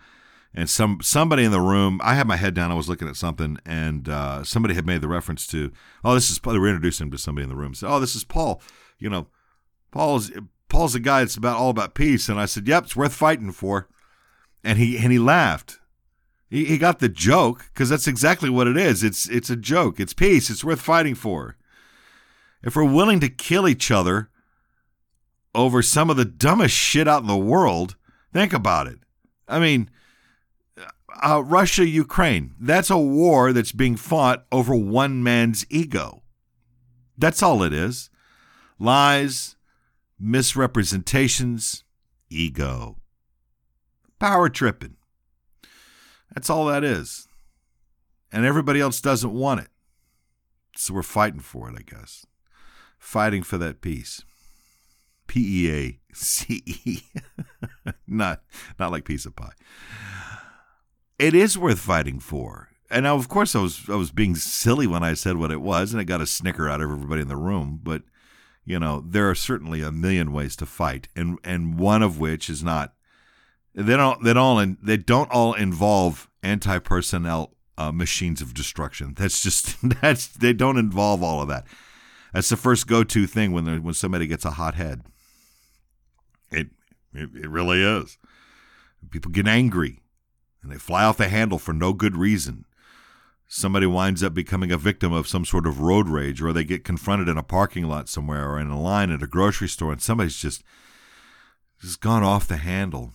and 0.54 0.68
some 0.68 0.98
somebody 1.00 1.42
in 1.42 1.52
the 1.52 1.60
room. 1.60 2.00
I 2.04 2.14
had 2.14 2.26
my 2.26 2.36
head 2.36 2.52
down. 2.52 2.70
I 2.70 2.74
was 2.74 2.88
looking 2.88 3.08
at 3.08 3.16
something, 3.16 3.58
and 3.64 4.08
uh, 4.10 4.44
somebody 4.44 4.74
had 4.74 4.86
made 4.86 5.00
the 5.00 5.08
reference 5.08 5.46
to, 5.48 5.72
"Oh, 6.04 6.14
this 6.14 6.30
is." 6.30 6.38
They 6.38 6.58
were 6.58 6.68
introducing 6.68 7.06
him 7.06 7.10
to 7.12 7.18
somebody 7.18 7.44
in 7.44 7.48
the 7.48 7.56
room. 7.56 7.74
Said, 7.74 7.88
"Oh, 7.90 7.98
this 7.98 8.14
is 8.14 8.24
Paul." 8.24 8.60
You 8.98 9.08
know, 9.08 9.28
Paul's 9.90 10.30
Paul's 10.68 10.94
a 10.94 11.00
guy 11.00 11.20
that's 11.20 11.36
about 11.36 11.56
all 11.56 11.70
about 11.70 11.94
peace. 11.94 12.28
And 12.28 12.38
I 12.38 12.44
said, 12.44 12.68
"Yep, 12.68 12.84
it's 12.84 12.96
worth 12.96 13.14
fighting 13.14 13.52
for." 13.52 13.88
And 14.62 14.78
he 14.78 14.98
and 14.98 15.10
he 15.10 15.18
laughed. 15.18 15.78
He, 16.50 16.66
he 16.66 16.76
got 16.76 16.98
the 16.98 17.08
joke 17.08 17.70
because 17.72 17.88
that's 17.88 18.06
exactly 18.06 18.50
what 18.50 18.66
it 18.66 18.76
is. 18.76 19.02
It's 19.02 19.30
it's 19.30 19.48
a 19.48 19.56
joke. 19.56 19.98
It's 19.98 20.12
peace. 20.12 20.50
It's 20.50 20.64
worth 20.64 20.82
fighting 20.82 21.14
for. 21.14 21.56
If 22.62 22.76
we're 22.76 22.84
willing 22.84 23.20
to 23.20 23.30
kill 23.30 23.66
each 23.66 23.90
other 23.90 24.28
over 25.54 25.82
some 25.82 26.10
of 26.10 26.16
the 26.16 26.24
dumbest 26.24 26.74
shit 26.74 27.08
out 27.08 27.22
in 27.22 27.28
the 27.28 27.36
world, 27.36 27.96
think 28.32 28.52
about 28.52 28.86
it. 28.86 28.98
I 29.48 29.58
mean, 29.58 29.90
uh, 31.22 31.42
Russia 31.44 31.86
Ukraine, 31.86 32.54
that's 32.60 32.90
a 32.90 32.98
war 32.98 33.52
that's 33.52 33.72
being 33.72 33.96
fought 33.96 34.46
over 34.52 34.74
one 34.74 35.22
man's 35.22 35.66
ego. 35.68 36.22
That's 37.18 37.42
all 37.42 37.62
it 37.62 37.72
is. 37.72 38.10
Lies, 38.78 39.56
misrepresentations, 40.18 41.84
ego. 42.30 42.96
Power 44.18 44.48
tripping. 44.48 44.96
That's 46.34 46.48
all 46.48 46.66
that 46.66 46.84
is. 46.84 47.26
And 48.32 48.46
everybody 48.46 48.80
else 48.80 49.00
doesn't 49.00 49.32
want 49.32 49.60
it. 49.60 49.68
So 50.76 50.94
we're 50.94 51.02
fighting 51.02 51.40
for 51.40 51.68
it, 51.68 51.76
I 51.76 51.82
guess. 51.82 52.24
Fighting 52.98 53.42
for 53.42 53.58
that 53.58 53.80
peace. 53.80 54.22
P 55.30 55.64
E 55.64 55.70
A 55.72 56.00
C 56.12 56.60
E. 56.66 57.02
Not 58.08 58.42
not 58.80 58.90
like 58.90 59.04
piece 59.04 59.26
of 59.26 59.36
pie. 59.36 59.52
It 61.20 61.34
is 61.34 61.56
worth 61.56 61.78
fighting 61.78 62.18
for. 62.18 62.70
And 62.90 63.04
now 63.04 63.14
of 63.14 63.28
course 63.28 63.54
I 63.54 63.60
was 63.60 63.88
I 63.88 63.94
was 63.94 64.10
being 64.10 64.34
silly 64.34 64.88
when 64.88 65.04
I 65.04 65.14
said 65.14 65.36
what 65.36 65.52
it 65.52 65.60
was 65.60 65.92
and 65.92 66.02
it 66.02 66.06
got 66.06 66.20
a 66.20 66.26
snicker 66.26 66.68
out 66.68 66.80
of 66.80 66.90
everybody 66.90 67.22
in 67.22 67.28
the 67.28 67.36
room, 67.36 67.78
but 67.80 68.02
you 68.64 68.80
know, 68.80 69.04
there 69.06 69.30
are 69.30 69.36
certainly 69.36 69.82
a 69.82 69.92
million 69.92 70.32
ways 70.32 70.56
to 70.56 70.66
fight 70.66 71.06
and 71.14 71.38
and 71.44 71.78
one 71.78 72.02
of 72.02 72.18
which 72.18 72.50
is 72.50 72.64
not 72.64 72.94
they 73.72 73.96
don't 73.96 74.24
they 74.24 74.34
don't 74.34 74.84
they 74.84 74.96
don't 74.96 75.30
all 75.30 75.54
involve 75.54 76.28
anti-personnel 76.42 77.54
uh, 77.78 77.92
machines 77.92 78.40
of 78.40 78.52
destruction. 78.52 79.14
That's 79.16 79.40
just 79.40 79.76
that's 80.00 80.26
they 80.26 80.54
don't 80.54 80.76
involve 80.76 81.22
all 81.22 81.40
of 81.40 81.46
that. 81.46 81.66
That's 82.34 82.48
the 82.48 82.56
first 82.56 82.88
go-to 82.88 83.28
thing 83.28 83.52
when 83.52 83.84
when 83.84 83.94
somebody 83.94 84.26
gets 84.26 84.44
a 84.44 84.50
hot 84.50 84.74
head. 84.74 85.02
It, 87.12 87.30
it 87.34 87.48
really 87.48 87.82
is. 87.82 88.18
People 89.10 89.30
get 89.30 89.48
angry 89.48 90.00
and 90.62 90.70
they 90.70 90.76
fly 90.76 91.04
off 91.04 91.16
the 91.16 91.28
handle 91.28 91.58
for 91.58 91.72
no 91.72 91.92
good 91.92 92.16
reason. 92.16 92.66
Somebody 93.48 93.86
winds 93.86 94.22
up 94.22 94.32
becoming 94.32 94.70
a 94.70 94.78
victim 94.78 95.12
of 95.12 95.26
some 95.26 95.44
sort 95.44 95.66
of 95.66 95.80
road 95.80 96.08
rage, 96.08 96.40
or 96.40 96.52
they 96.52 96.62
get 96.62 96.84
confronted 96.84 97.28
in 97.28 97.36
a 97.36 97.42
parking 97.42 97.84
lot 97.84 98.08
somewhere 98.08 98.48
or 98.48 98.60
in 98.60 98.70
a 98.70 98.80
line 98.80 99.10
at 99.10 99.22
a 99.24 99.26
grocery 99.26 99.68
store, 99.68 99.90
and 99.90 100.00
somebody's 100.00 100.36
just 100.36 100.62
just 101.80 102.00
gone 102.00 102.22
off 102.22 102.46
the 102.46 102.58
handle. 102.58 103.12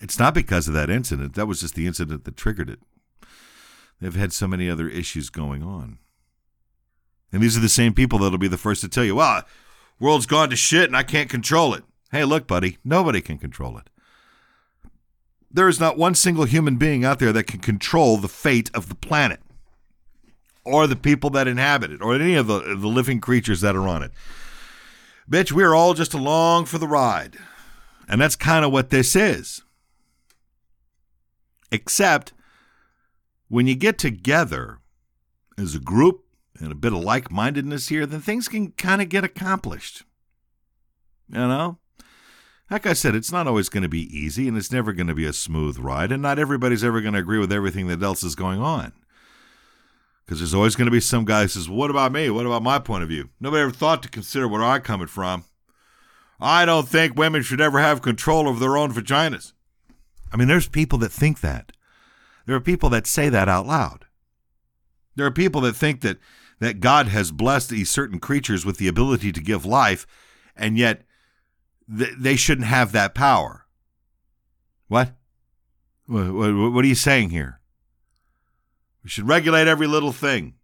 It's 0.00 0.18
not 0.18 0.34
because 0.34 0.68
of 0.68 0.74
that 0.74 0.88
incident. 0.88 1.34
That 1.34 1.46
was 1.46 1.60
just 1.60 1.74
the 1.74 1.86
incident 1.86 2.24
that 2.24 2.36
triggered 2.36 2.70
it. 2.70 2.78
They've 4.00 4.14
had 4.14 4.32
so 4.32 4.46
many 4.46 4.70
other 4.70 4.88
issues 4.88 5.28
going 5.28 5.62
on. 5.62 5.98
And 7.32 7.42
these 7.42 7.56
are 7.56 7.60
the 7.60 7.68
same 7.68 7.92
people 7.92 8.20
that'll 8.20 8.38
be 8.38 8.48
the 8.48 8.56
first 8.56 8.80
to 8.80 8.88
tell 8.88 9.04
you, 9.04 9.16
well, 9.16 9.44
world's 9.98 10.26
gone 10.26 10.48
to 10.50 10.56
shit 10.56 10.84
and 10.88 10.96
I 10.96 11.02
can't 11.02 11.28
control 11.28 11.74
it. 11.74 11.84
Hey, 12.12 12.24
look, 12.24 12.46
buddy, 12.46 12.78
nobody 12.84 13.20
can 13.20 13.38
control 13.38 13.78
it. 13.78 13.88
There 15.50 15.68
is 15.68 15.80
not 15.80 15.96
one 15.96 16.14
single 16.14 16.44
human 16.44 16.76
being 16.76 17.04
out 17.04 17.18
there 17.18 17.32
that 17.32 17.44
can 17.44 17.60
control 17.60 18.16
the 18.16 18.28
fate 18.28 18.70
of 18.74 18.88
the 18.88 18.94
planet 18.94 19.40
or 20.64 20.86
the 20.86 20.96
people 20.96 21.30
that 21.30 21.48
inhabit 21.48 21.90
it 21.90 22.02
or 22.02 22.14
any 22.14 22.34
of 22.34 22.46
the, 22.46 22.60
the 22.60 22.88
living 22.88 23.20
creatures 23.20 23.60
that 23.60 23.76
are 23.76 23.88
on 23.88 24.02
it. 24.02 24.12
Bitch, 25.28 25.52
we're 25.52 25.74
all 25.74 25.94
just 25.94 26.14
along 26.14 26.66
for 26.66 26.78
the 26.78 26.88
ride. 26.88 27.36
And 28.08 28.20
that's 28.20 28.36
kind 28.36 28.64
of 28.64 28.72
what 28.72 28.90
this 28.90 29.14
is. 29.14 29.62
Except 31.70 32.32
when 33.48 33.68
you 33.68 33.76
get 33.76 33.98
together 33.98 34.78
as 35.56 35.74
a 35.74 35.80
group 35.80 36.24
and 36.58 36.72
a 36.72 36.76
bit 36.76 36.92
of 36.92 37.00
like 37.00 37.30
mindedness 37.30 37.88
here, 37.88 38.06
then 38.06 38.20
things 38.20 38.48
can 38.48 38.72
kind 38.72 39.00
of 39.00 39.08
get 39.08 39.22
accomplished. 39.22 40.02
You 41.28 41.38
know? 41.38 41.78
Like 42.70 42.86
I 42.86 42.92
said, 42.92 43.16
it's 43.16 43.32
not 43.32 43.48
always 43.48 43.68
going 43.68 43.82
to 43.82 43.88
be 43.88 44.16
easy 44.16 44.46
and 44.46 44.56
it's 44.56 44.70
never 44.70 44.92
going 44.92 45.08
to 45.08 45.14
be 45.14 45.26
a 45.26 45.32
smooth 45.32 45.78
ride, 45.78 46.12
and 46.12 46.22
not 46.22 46.38
everybody's 46.38 46.84
ever 46.84 47.00
going 47.00 47.14
to 47.14 47.20
agree 47.20 47.38
with 47.38 47.52
everything 47.52 47.88
that 47.88 48.02
else 48.02 48.22
is 48.22 48.36
going 48.36 48.60
on. 48.60 48.92
Because 50.24 50.38
there's 50.38 50.54
always 50.54 50.76
going 50.76 50.86
to 50.86 50.92
be 50.92 51.00
some 51.00 51.24
guy 51.24 51.42
who 51.42 51.48
says, 51.48 51.68
What 51.68 51.90
about 51.90 52.12
me? 52.12 52.30
What 52.30 52.46
about 52.46 52.62
my 52.62 52.78
point 52.78 53.02
of 53.02 53.08
view? 53.08 53.30
Nobody 53.40 53.62
ever 53.62 53.72
thought 53.72 54.04
to 54.04 54.08
consider 54.08 54.46
where 54.46 54.62
I'm 54.62 54.82
coming 54.82 55.08
from. 55.08 55.44
I 56.40 56.64
don't 56.64 56.88
think 56.88 57.18
women 57.18 57.42
should 57.42 57.60
ever 57.60 57.80
have 57.80 58.00
control 58.00 58.48
over 58.48 58.60
their 58.60 58.76
own 58.76 58.92
vaginas. 58.92 59.52
I 60.32 60.36
mean, 60.36 60.46
there's 60.46 60.68
people 60.68 60.98
that 60.98 61.10
think 61.10 61.40
that. 61.40 61.72
There 62.46 62.54
are 62.54 62.60
people 62.60 62.88
that 62.90 63.08
say 63.08 63.28
that 63.28 63.48
out 63.48 63.66
loud. 63.66 64.06
There 65.16 65.26
are 65.26 65.32
people 65.32 65.60
that 65.62 65.74
think 65.74 66.00
that, 66.02 66.18
that 66.60 66.80
God 66.80 67.08
has 67.08 67.32
blessed 67.32 67.70
these 67.70 67.90
certain 67.90 68.20
creatures 68.20 68.64
with 68.64 68.78
the 68.78 68.88
ability 68.88 69.32
to 69.32 69.40
give 69.40 69.66
life, 69.66 70.06
and 70.56 70.78
yet 70.78 71.02
th- 71.96 72.14
they 72.18 72.36
shouldn't 72.36 72.66
have 72.66 72.92
that 72.92 73.14
power. 73.14 73.66
What? 74.88 75.12
what? 76.06 76.32
What 76.32 76.84
are 76.84 76.88
you 76.88 76.94
saying 76.94 77.30
here? 77.30 77.60
We 79.02 79.10
should 79.10 79.28
regulate 79.28 79.68
every 79.68 79.86
little 79.86 80.12
thing. 80.12 80.54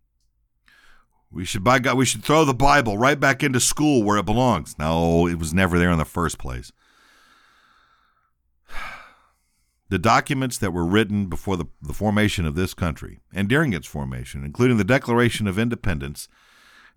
We 1.30 1.44
should 1.44 1.64
by 1.64 1.78
God, 1.78 1.96
we 1.96 2.04
should 2.04 2.24
throw 2.24 2.44
the 2.44 2.54
Bible 2.54 2.98
right 2.98 3.18
back 3.18 3.42
into 3.42 3.60
school 3.60 4.02
where 4.02 4.18
it 4.18 4.26
belongs. 4.26 4.78
No, 4.78 5.26
it 5.26 5.38
was 5.38 5.52
never 5.52 5.78
there 5.78 5.90
in 5.90 5.98
the 5.98 6.04
first 6.04 6.38
place. 6.38 6.72
The 9.88 10.00
documents 10.00 10.58
that 10.58 10.72
were 10.72 10.84
written 10.84 11.26
before 11.26 11.56
the, 11.56 11.66
the 11.80 11.92
formation 11.92 12.44
of 12.44 12.56
this 12.56 12.74
country 12.74 13.20
and 13.32 13.48
during 13.48 13.72
its 13.72 13.86
formation, 13.86 14.44
including 14.44 14.78
the 14.78 14.82
Declaration 14.82 15.46
of 15.46 15.60
Independence 15.60 16.26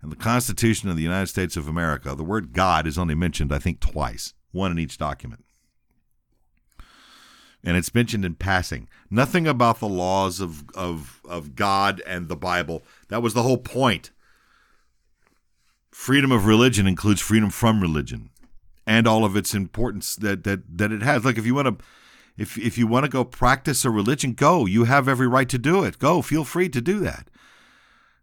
and 0.02 0.10
the 0.10 0.16
Constitution 0.16 0.88
of 0.88 0.96
the 0.96 1.02
United 1.02 1.26
States 1.26 1.56
of 1.56 1.68
America, 1.68 2.14
the 2.14 2.24
word 2.24 2.52
God 2.52 2.86
is 2.86 2.98
only 2.98 3.14
mentioned, 3.14 3.52
I 3.52 3.58
think, 3.58 3.80
twice, 3.80 4.34
one 4.52 4.70
in 4.72 4.78
each 4.78 4.98
document. 4.98 5.44
And 7.62 7.76
it's 7.76 7.94
mentioned 7.94 8.24
in 8.24 8.36
passing. 8.36 8.88
Nothing 9.10 9.46
about 9.46 9.80
the 9.80 9.88
laws 9.88 10.40
of, 10.40 10.64
of, 10.70 11.20
of 11.28 11.54
God 11.54 12.00
and 12.06 12.28
the 12.28 12.36
Bible. 12.36 12.82
That 13.08 13.20
was 13.20 13.34
the 13.34 13.42
whole 13.42 13.58
point. 13.58 14.10
Freedom 15.90 16.32
of 16.32 16.46
religion 16.46 16.86
includes 16.86 17.20
freedom 17.20 17.50
from 17.50 17.82
religion 17.82 18.30
and 18.86 19.06
all 19.06 19.26
of 19.26 19.36
its 19.36 19.54
importance 19.54 20.16
that, 20.16 20.44
that, 20.44 20.78
that 20.78 20.90
it 20.90 21.02
has. 21.02 21.24
Like 21.24 21.36
if 21.36 21.44
you 21.44 21.54
want 21.54 21.78
to 21.78 21.84
if 22.40 22.56
if 22.56 22.78
you 22.78 22.86
want 22.86 23.04
to 23.04 23.10
go 23.10 23.22
practice 23.22 23.84
a 23.84 23.90
religion, 23.90 24.32
go. 24.32 24.64
You 24.64 24.84
have 24.84 25.08
every 25.08 25.28
right 25.28 25.48
to 25.50 25.58
do 25.58 25.84
it. 25.84 25.98
Go. 25.98 26.22
Feel 26.22 26.44
free 26.44 26.70
to 26.70 26.80
do 26.80 26.98
that. 27.00 27.28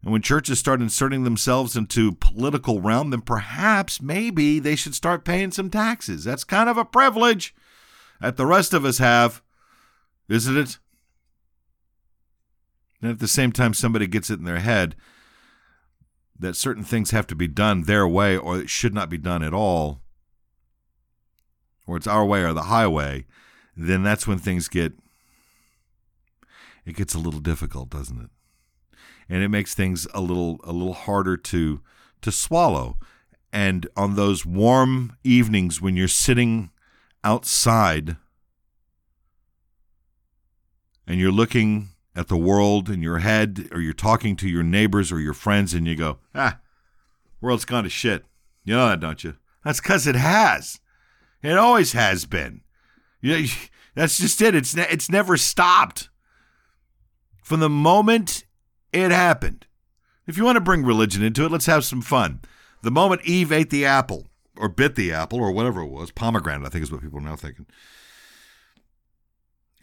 And 0.07 0.13
when 0.13 0.21
churches 0.21 0.57
start 0.57 0.81
inserting 0.81 1.25
themselves 1.25 1.75
into 1.75 2.13
political 2.13 2.79
realm, 2.79 3.09
then 3.09 3.19
perhaps 3.19 4.01
maybe 4.01 4.57
they 4.57 4.77
should 4.77 4.95
start 4.95 5.25
paying 5.25 5.51
some 5.51 5.69
taxes. 5.69 6.23
That's 6.23 6.45
kind 6.45 6.69
of 6.69 6.77
a 6.77 6.85
privilege 6.85 7.53
that 8.21 8.37
the 8.37 8.45
rest 8.45 8.73
of 8.73 8.85
us 8.85 8.99
have, 8.99 9.41
isn't 10.29 10.55
it? 10.55 10.79
And 13.01 13.11
at 13.11 13.19
the 13.19 13.27
same 13.27 13.51
time, 13.51 13.73
somebody 13.73 14.07
gets 14.07 14.29
it 14.29 14.39
in 14.39 14.45
their 14.45 14.59
head 14.59 14.95
that 16.39 16.55
certain 16.55 16.85
things 16.85 17.11
have 17.11 17.27
to 17.27 17.35
be 17.35 17.49
done 17.49 17.81
their 17.81 18.07
way 18.07 18.37
or 18.37 18.57
it 18.57 18.69
should 18.69 18.93
not 18.93 19.09
be 19.09 19.17
done 19.17 19.43
at 19.43 19.53
all, 19.53 19.99
or 21.85 21.97
it's 21.97 22.07
our 22.07 22.23
way 22.23 22.43
or 22.43 22.53
the 22.53 22.63
highway 22.63 23.25
then 23.75 24.03
that's 24.03 24.25
when 24.25 24.37
things 24.37 24.69
get 24.69 24.93
it 26.85 26.95
gets 26.95 27.13
a 27.13 27.19
little 27.19 27.41
difficult, 27.41 27.89
doesn't 27.89 28.21
it? 28.21 28.29
And 29.29 29.43
it 29.43 29.49
makes 29.49 29.73
things 29.73 30.07
a 30.13 30.21
little 30.21 30.59
a 30.63 30.71
little 30.71 30.93
harder 30.93 31.37
to 31.37 31.81
to 32.21 32.31
swallow. 32.31 32.97
And 33.51 33.87
on 33.95 34.15
those 34.15 34.45
warm 34.45 35.17
evenings 35.23 35.81
when 35.81 35.95
you're 35.95 36.07
sitting 36.07 36.69
outside 37.23 38.17
and 41.05 41.19
you're 41.19 41.31
looking 41.31 41.89
at 42.15 42.27
the 42.27 42.37
world 42.37 42.89
in 42.89 43.01
your 43.01 43.19
head 43.19 43.69
or 43.71 43.79
you're 43.79 43.93
talking 43.93 44.35
to 44.37 44.49
your 44.49 44.63
neighbors 44.63 45.11
or 45.11 45.19
your 45.19 45.33
friends 45.33 45.73
and 45.73 45.87
you 45.87 45.95
go, 45.95 46.19
"Ah, 46.35 46.59
world's 47.41 47.65
gone 47.65 47.83
to 47.83 47.89
shit." 47.89 48.25
You 48.63 48.75
know 48.75 48.89
that, 48.89 48.99
don't 48.99 49.23
you? 49.23 49.35
That's 49.63 49.79
cuz 49.79 50.07
it 50.07 50.15
has. 50.15 50.79
It 51.41 51.57
always 51.57 51.93
has 51.93 52.25
been. 52.25 52.61
Know, 53.21 53.43
that's 53.95 54.17
just 54.17 54.41
it. 54.41 54.55
It's 54.55 54.75
ne- 54.75 54.87
it's 54.89 55.09
never 55.09 55.37
stopped. 55.37 56.09
From 57.43 57.59
the 57.61 57.69
moment 57.69 58.43
it 58.91 59.11
happened. 59.11 59.65
If 60.25 60.37
you 60.37 60.43
want 60.43 60.57
to 60.57 60.61
bring 60.61 60.83
religion 60.83 61.23
into 61.23 61.45
it, 61.45 61.51
let's 61.51 61.65
have 61.67 61.85
some 61.85 62.01
fun. 62.01 62.41
The 62.83 62.91
moment 62.91 63.21
Eve 63.23 63.51
ate 63.51 63.69
the 63.69 63.85
apple, 63.85 64.27
or 64.57 64.69
bit 64.69 64.95
the 64.95 65.11
apple, 65.13 65.39
or 65.39 65.51
whatever 65.51 65.81
it 65.81 65.87
was, 65.87 66.11
pomegranate, 66.11 66.67
I 66.67 66.69
think 66.69 66.83
is 66.83 66.91
what 66.91 67.01
people 67.01 67.19
are 67.19 67.23
now 67.23 67.35
thinking. 67.35 67.65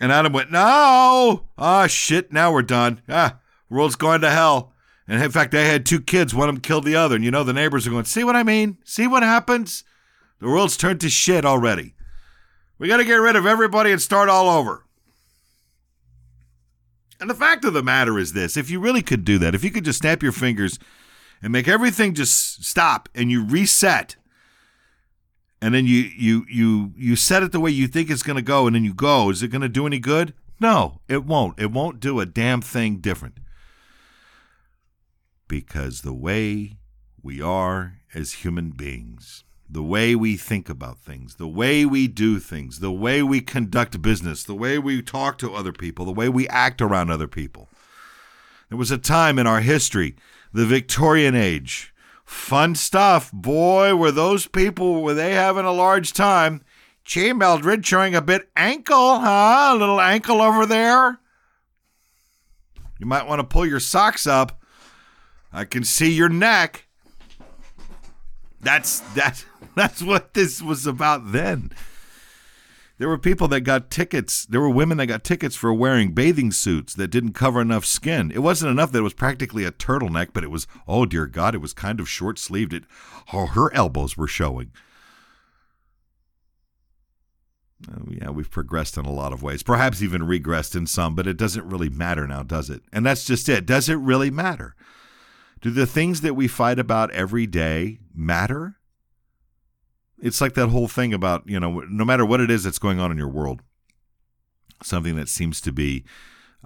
And 0.01 0.13
Adam 0.13 0.33
went, 0.33 0.51
No! 0.51 1.49
Ah, 1.57 1.87
shit, 1.87 2.33
now 2.33 2.53
we're 2.53 2.63
done. 2.63 3.01
Ah, 3.09 3.39
world's 3.71 3.97
going 3.97 4.21
to 4.21 4.31
hell. 4.31 4.73
And 5.07 5.23
in 5.23 5.31
fact, 5.31 5.53
they 5.53 5.67
had 5.67 5.85
two 5.85 6.01
kids. 6.01 6.35
One 6.35 6.49
of 6.49 6.55
them 6.55 6.63
killed 6.63 6.85
the 6.85 6.97
other. 6.97 7.15
And 7.15 7.25
you 7.25 7.31
know, 7.31 7.45
the 7.45 7.53
neighbors 7.53 7.87
are 7.87 7.91
going, 7.91 8.05
See 8.05 8.25
what 8.25 8.37
I 8.37 8.43
mean? 8.43 8.79
See 8.85 9.07
what 9.07 9.23
happens? 9.23 9.85
The 10.41 10.49
world's 10.49 10.77
turned 10.77 11.01
to 11.03 11.11
shit 11.11 11.45
already. 11.45 11.95
We 12.79 12.89
got 12.89 12.97
to 12.99 13.05
get 13.05 13.15
rid 13.15 13.37
of 13.37 13.47
everybody 13.47 13.93
and 13.93 14.03
start 14.03 14.29
all 14.29 14.49
over. 14.49 14.85
And 17.25 17.31
the 17.31 17.35
fact 17.35 17.65
of 17.65 17.73
the 17.73 17.83
matter 17.83 18.19
is 18.19 18.35
this 18.35 18.55
if 18.55 18.69
you 18.69 18.79
really 18.79 19.01
could 19.01 19.25
do 19.25 19.39
that, 19.39 19.55
if 19.55 19.65
you 19.65 19.71
could 19.71 19.87
just 19.87 20.01
snap 20.01 20.23
your 20.23 20.31
fingers 20.31 20.79
and 21.41 21.51
make 21.51 21.67
everything 21.67 22.13
just 22.13 22.63
stop 22.63 23.09
and 23.15 23.31
you 23.31 23.43
reset, 23.43 24.17
and 25.63 25.73
then 25.73 25.87
you 25.87 26.11
you 26.19 26.45
you 26.51 26.93
you 26.99 27.17
set 27.17 27.43
it 27.43 27.51
the 27.51 27.61
way 27.61 27.71
you 27.71 27.89
think 27.89 28.11
it's 28.11 28.23
going 28.23 28.37
to 28.37 28.43
go 28.43 28.67
and 28.67 28.77
then 28.77 28.85
you 28.85 28.93
go 28.93 29.31
is 29.31 29.43
it 29.43 29.49
going 29.49 29.63
to 29.63 29.71
do 29.71 29.87
any 29.87 29.99
good? 29.99 30.35
No 30.61 31.01
it 31.09 31.25
won't. 31.25 31.59
It 31.59 31.71
won't 31.71 31.99
do 31.99 32.21
a 32.21 32.27
damn 32.27 32.61
thing 32.61 32.99
different. 32.99 33.39
Because 35.49 36.03
the 36.03 36.13
way 36.13 36.77
we 37.23 37.41
are 37.41 38.01
as 38.15 38.45
human 38.45 38.69
beings 38.69 39.45
the 39.75 39.83
way 39.83 40.15
we 40.15 40.37
think 40.37 40.69
about 40.69 41.01
things, 41.01 41.35
the 41.35 41.49
way 41.49 41.85
we 41.85 42.07
do 42.07 42.39
things, 42.39 42.79
the 42.79 42.93
way 42.93 43.25
we 43.25 43.41
conduct 43.41 44.01
business, 44.01 44.45
the 44.45 44.55
way 44.55 44.79
we 44.79 45.03
talk 45.03 45.37
to 45.37 45.53
other 45.53 45.73
people, 45.73 46.05
the 46.05 46.13
way 46.13 46.29
we 46.29 46.47
act 46.47 46.81
around 46.81 47.11
other 47.11 47.27
people. 47.27 47.69
There 48.69 48.79
was 48.79 48.93
a 48.93 48.99
time 48.99 49.37
in 49.37 49.49
our 49.49 49.61
history, 49.61 50.15
the 50.53 50.65
Victorian 50.65 51.35
age. 51.35 51.93
Fun 52.25 52.77
stuff. 52.77 53.33
Boy, 53.33 53.97
were 53.97 54.13
those 54.13 54.47
people, 54.47 55.03
were 55.03 55.13
they 55.13 55.33
having 55.33 55.65
a 55.65 55.73
large 55.73 56.13
time. 56.13 56.63
Gee, 57.05 57.33
Mildred, 57.33 57.85
showing 57.85 58.15
a 58.15 58.23
bit 58.23 58.49
ankle, 58.55 59.19
huh? 59.19 59.73
A 59.73 59.77
little 59.77 60.01
ankle 60.01 60.41
over 60.41 60.67
there. 60.67 61.19
You 63.01 63.07
might 63.07 63.27
want 63.27 63.41
to 63.41 63.45
pull 63.45 63.67
your 63.67 63.81
socks 63.81 64.25
up. 64.25 64.63
I 65.53 65.65
can 65.65 65.83
see 65.83 66.13
your 66.13 66.29
neck. 66.29 66.87
That's 68.65 69.01
that 69.15 69.45
that's 69.75 70.03
what 70.03 70.35
this 70.35 70.63
was 70.63 70.87
about 70.87 71.33
then. 71.33 71.71
There 72.99 73.09
were 73.09 73.19
people 73.19 73.49
that 73.49 73.63
got 73.63 73.91
tickets. 73.91 74.47
There 74.47 74.61
were 74.61 74.71
women 74.71 74.99
that 74.99 75.07
got 75.07 75.25
tickets 75.25 75.57
for 75.57 75.75
wearing 75.75 76.13
bathing 76.13 76.53
suits 76.53 76.95
that 76.95 77.09
didn't 77.09 77.33
cover 77.33 77.61
enough 77.61 77.85
skin. 77.85 78.31
It 78.31 78.39
wasn't 78.39 78.71
enough 78.71 78.93
that 78.93 79.01
it 79.01 79.03
was 79.03 79.15
practically 79.15 79.65
a 79.65 79.73
turtleneck, 79.73 80.29
but 80.33 80.45
it 80.45 80.51
was, 80.51 80.69
oh 80.87 81.05
dear 81.05 81.27
God, 81.27 81.57
it 81.57 81.61
was 81.61 81.73
kind 81.73 81.99
of 81.99 82.09
short 82.09 82.39
sleeved. 82.39 82.73
It, 82.73 82.85
oh, 83.33 83.47
her 83.47 83.75
elbows 83.75 84.17
were 84.17 84.29
showing. 84.29 84.71
Oh, 87.91 88.09
yeah, 88.09 88.31
we've 88.31 88.51
progressed 88.51 88.97
in 88.97 89.05
a 89.05 89.13
lot 89.13 89.33
of 89.33 89.43
ways, 89.43 89.63
perhaps 89.63 90.01
even 90.01 90.23
regressed 90.23 90.77
in 90.77 90.87
some, 90.87 91.15
but 91.15 91.27
it 91.27 91.37
doesn't 91.37 91.69
really 91.69 91.91
matter 91.91 92.27
now, 92.27 92.43
does 92.43 92.71
it? 92.71 92.83
And 92.93 93.05
that's 93.05 93.25
just 93.25 93.49
it. 93.49 93.67
Does 93.67 93.89
it 93.89 93.97
really 93.97 94.31
matter? 94.31 94.75
Do 95.61 95.71
the 95.71 95.87
things 95.87 96.21
that 96.21 96.35
we 96.35 96.47
fight 96.47 96.79
about 96.79 97.11
every 97.11 97.47
day 97.47 97.99
matter? 98.15 98.77
It's 100.19 100.41
like 100.41 100.55
that 100.55 100.69
whole 100.69 100.89
thing 100.89 101.13
about, 101.13 101.43
you 101.47 101.59
know, 101.61 101.81
no 101.89 102.05
matter 102.05 102.25
what 102.25 102.41
it 102.41 102.51
is 102.51 102.65
that's 102.65 102.79
going 102.79 103.01
on 103.01 103.11
in 103.11 103.19
your 103.19 103.29
world, 103.29 103.63
something 104.83 105.17
that 105.17 105.29
seems 105.29 105.61
to 105.63 105.73
be 105.73 106.05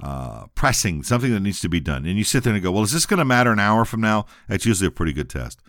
uh, 0.02 0.46
pressing, 0.54 1.02
something 1.02 1.32
that 1.32 1.40
needs 1.40 1.60
to 1.60 1.68
be 1.68 1.80
done. 1.80 2.06
And 2.06 2.16
you 2.16 2.24
sit 2.24 2.44
there 2.44 2.52
and 2.52 2.62
go, 2.62 2.70
well, 2.70 2.84
is 2.84 2.92
this 2.92 3.06
going 3.06 3.18
to 3.18 3.24
matter 3.24 3.52
an 3.52 3.58
hour 3.58 3.84
from 3.84 4.00
now? 4.00 4.26
That's 4.48 4.66
usually 4.66 4.88
a 4.88 4.92
pretty 4.92 5.12
good 5.12 5.30
test. 5.30 5.60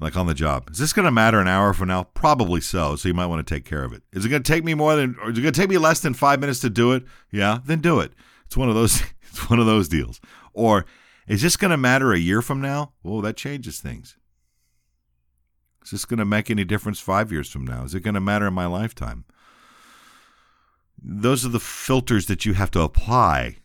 Like 0.00 0.16
on 0.16 0.26
the 0.26 0.34
job. 0.34 0.70
Is 0.70 0.78
this 0.78 0.92
going 0.92 1.06
to 1.06 1.10
matter 1.10 1.40
an 1.40 1.48
hour 1.48 1.72
from 1.72 1.88
now? 1.88 2.04
Probably 2.04 2.60
so. 2.60 2.94
So 2.96 3.08
you 3.08 3.14
might 3.14 3.26
want 3.26 3.44
to 3.44 3.54
take 3.54 3.64
care 3.64 3.82
of 3.82 3.92
it. 3.92 4.02
Is 4.12 4.24
it 4.24 4.28
going 4.28 4.42
to 4.42 4.52
take 4.52 4.64
me 4.64 4.74
more 4.74 4.94
than, 4.94 5.16
or 5.20 5.30
is 5.30 5.38
it 5.38 5.42
going 5.42 5.54
to 5.54 5.60
take 5.60 5.70
me 5.70 5.78
less 5.78 6.00
than 6.00 6.14
five 6.14 6.38
minutes 6.38 6.60
to 6.60 6.70
do 6.70 6.92
it? 6.92 7.04
Yeah, 7.32 7.58
then 7.64 7.80
do 7.80 7.98
it. 7.98 8.12
It's 8.46 8.56
one 8.56 8.68
of 8.68 8.76
those, 8.76 9.02
it's 9.22 9.50
one 9.50 9.58
of 9.58 9.66
those 9.66 9.88
deals. 9.88 10.20
Or 10.52 10.86
is 11.26 11.42
this 11.42 11.56
going 11.56 11.72
to 11.72 11.76
matter 11.76 12.12
a 12.12 12.18
year 12.18 12.42
from 12.42 12.60
now? 12.60 12.92
Well, 13.02 13.20
that 13.22 13.36
changes 13.36 13.80
things. 13.80 14.16
Is 15.88 15.92
this 15.92 16.04
going 16.04 16.18
to 16.18 16.26
make 16.26 16.50
any 16.50 16.64
difference 16.64 17.00
five 17.00 17.32
years 17.32 17.48
from 17.48 17.66
now? 17.66 17.82
Is 17.82 17.94
it 17.94 18.00
going 18.00 18.12
to 18.12 18.20
matter 18.20 18.46
in 18.46 18.52
my 18.52 18.66
lifetime? 18.66 19.24
Those 21.02 21.46
are 21.46 21.48
the 21.48 21.58
filters 21.58 22.26
that 22.26 22.44
you 22.44 22.52
have 22.52 22.70
to 22.72 22.82
apply. 22.82 23.56